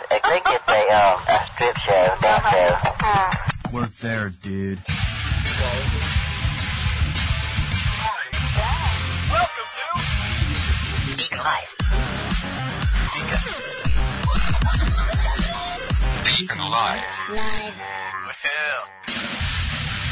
is. 0.00 0.06
I 0.10 0.18
think 0.18 0.44
it's 0.46 0.68
a, 0.68 0.82
um, 0.94 1.20
a 1.28 1.38
strip 1.52 1.76
show, 1.78 2.16
dance 2.20 2.46
show. 2.50 3.70
Work 3.72 3.92
there, 3.96 4.30
dude. 4.42 4.78
Welcome 9.30 9.68
to 9.74 11.16
Deacon 11.16 11.38
Life. 11.38 11.72
Deacon 16.36 16.58
Live. 16.70 17.02
Live. 17.30 17.74
Well, 18.24 18.88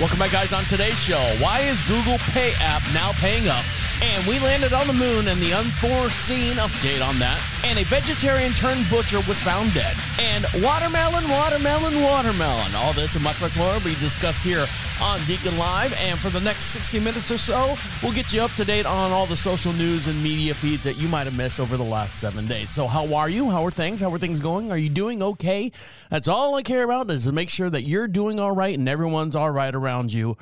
Welcome 0.00 0.18
back, 0.18 0.32
guys. 0.32 0.52
On 0.52 0.64
today's 0.64 0.98
show, 0.98 1.20
why 1.38 1.60
is 1.60 1.80
Google 1.82 2.18
Pay 2.32 2.52
app 2.60 2.82
now 2.92 3.12
paying 3.12 3.48
up? 3.48 3.64
And 4.04 4.26
we 4.26 4.38
landed 4.40 4.74
on 4.74 4.86
the 4.86 4.92
moon 4.92 5.28
and 5.28 5.40
the 5.40 5.54
unforeseen 5.54 6.56
update 6.56 7.00
on 7.00 7.18
that. 7.20 7.40
And 7.64 7.78
a 7.78 7.84
vegetarian 7.84 8.52
turned 8.52 8.84
butcher 8.90 9.20
was 9.26 9.40
found 9.40 9.72
dead. 9.72 9.96
And 10.20 10.44
watermelon, 10.62 11.26
watermelon, 11.30 12.02
watermelon. 12.02 12.74
All 12.74 12.92
this 12.92 13.14
and 13.14 13.24
much, 13.24 13.40
much 13.40 13.56
more 13.56 13.72
will 13.72 13.80
be 13.80 13.94
discussed 13.96 14.42
here 14.42 14.66
on 15.00 15.20
Deacon 15.24 15.56
Live. 15.56 15.94
And 15.94 16.18
for 16.18 16.28
the 16.28 16.40
next 16.40 16.64
60 16.64 17.00
minutes 17.00 17.30
or 17.30 17.38
so, 17.38 17.76
we'll 18.02 18.12
get 18.12 18.30
you 18.30 18.42
up 18.42 18.50
to 18.52 18.64
date 18.64 18.84
on 18.84 19.10
all 19.10 19.24
the 19.24 19.38
social 19.38 19.72
news 19.72 20.06
and 20.06 20.22
media 20.22 20.52
feeds 20.52 20.84
that 20.84 20.98
you 20.98 21.08
might 21.08 21.24
have 21.24 21.36
missed 21.36 21.58
over 21.58 21.78
the 21.78 21.82
last 21.82 22.18
seven 22.18 22.46
days. 22.46 22.68
So, 22.70 22.86
how 22.86 23.14
are 23.14 23.30
you? 23.30 23.48
How 23.48 23.64
are 23.64 23.70
things? 23.70 24.02
How 24.02 24.12
are 24.12 24.18
things 24.18 24.40
going? 24.40 24.70
Are 24.70 24.78
you 24.78 24.90
doing 24.90 25.22
okay? 25.22 25.72
That's 26.10 26.28
all 26.28 26.56
I 26.56 26.62
care 26.62 26.84
about 26.84 27.10
is 27.10 27.24
to 27.24 27.32
make 27.32 27.48
sure 27.48 27.70
that 27.70 27.84
you're 27.84 28.08
doing 28.08 28.38
all 28.38 28.52
right 28.52 28.78
and 28.78 28.86
everyone's 28.86 29.34
all 29.34 29.50
right 29.50 29.74
around 29.74 30.12
you 30.12 30.36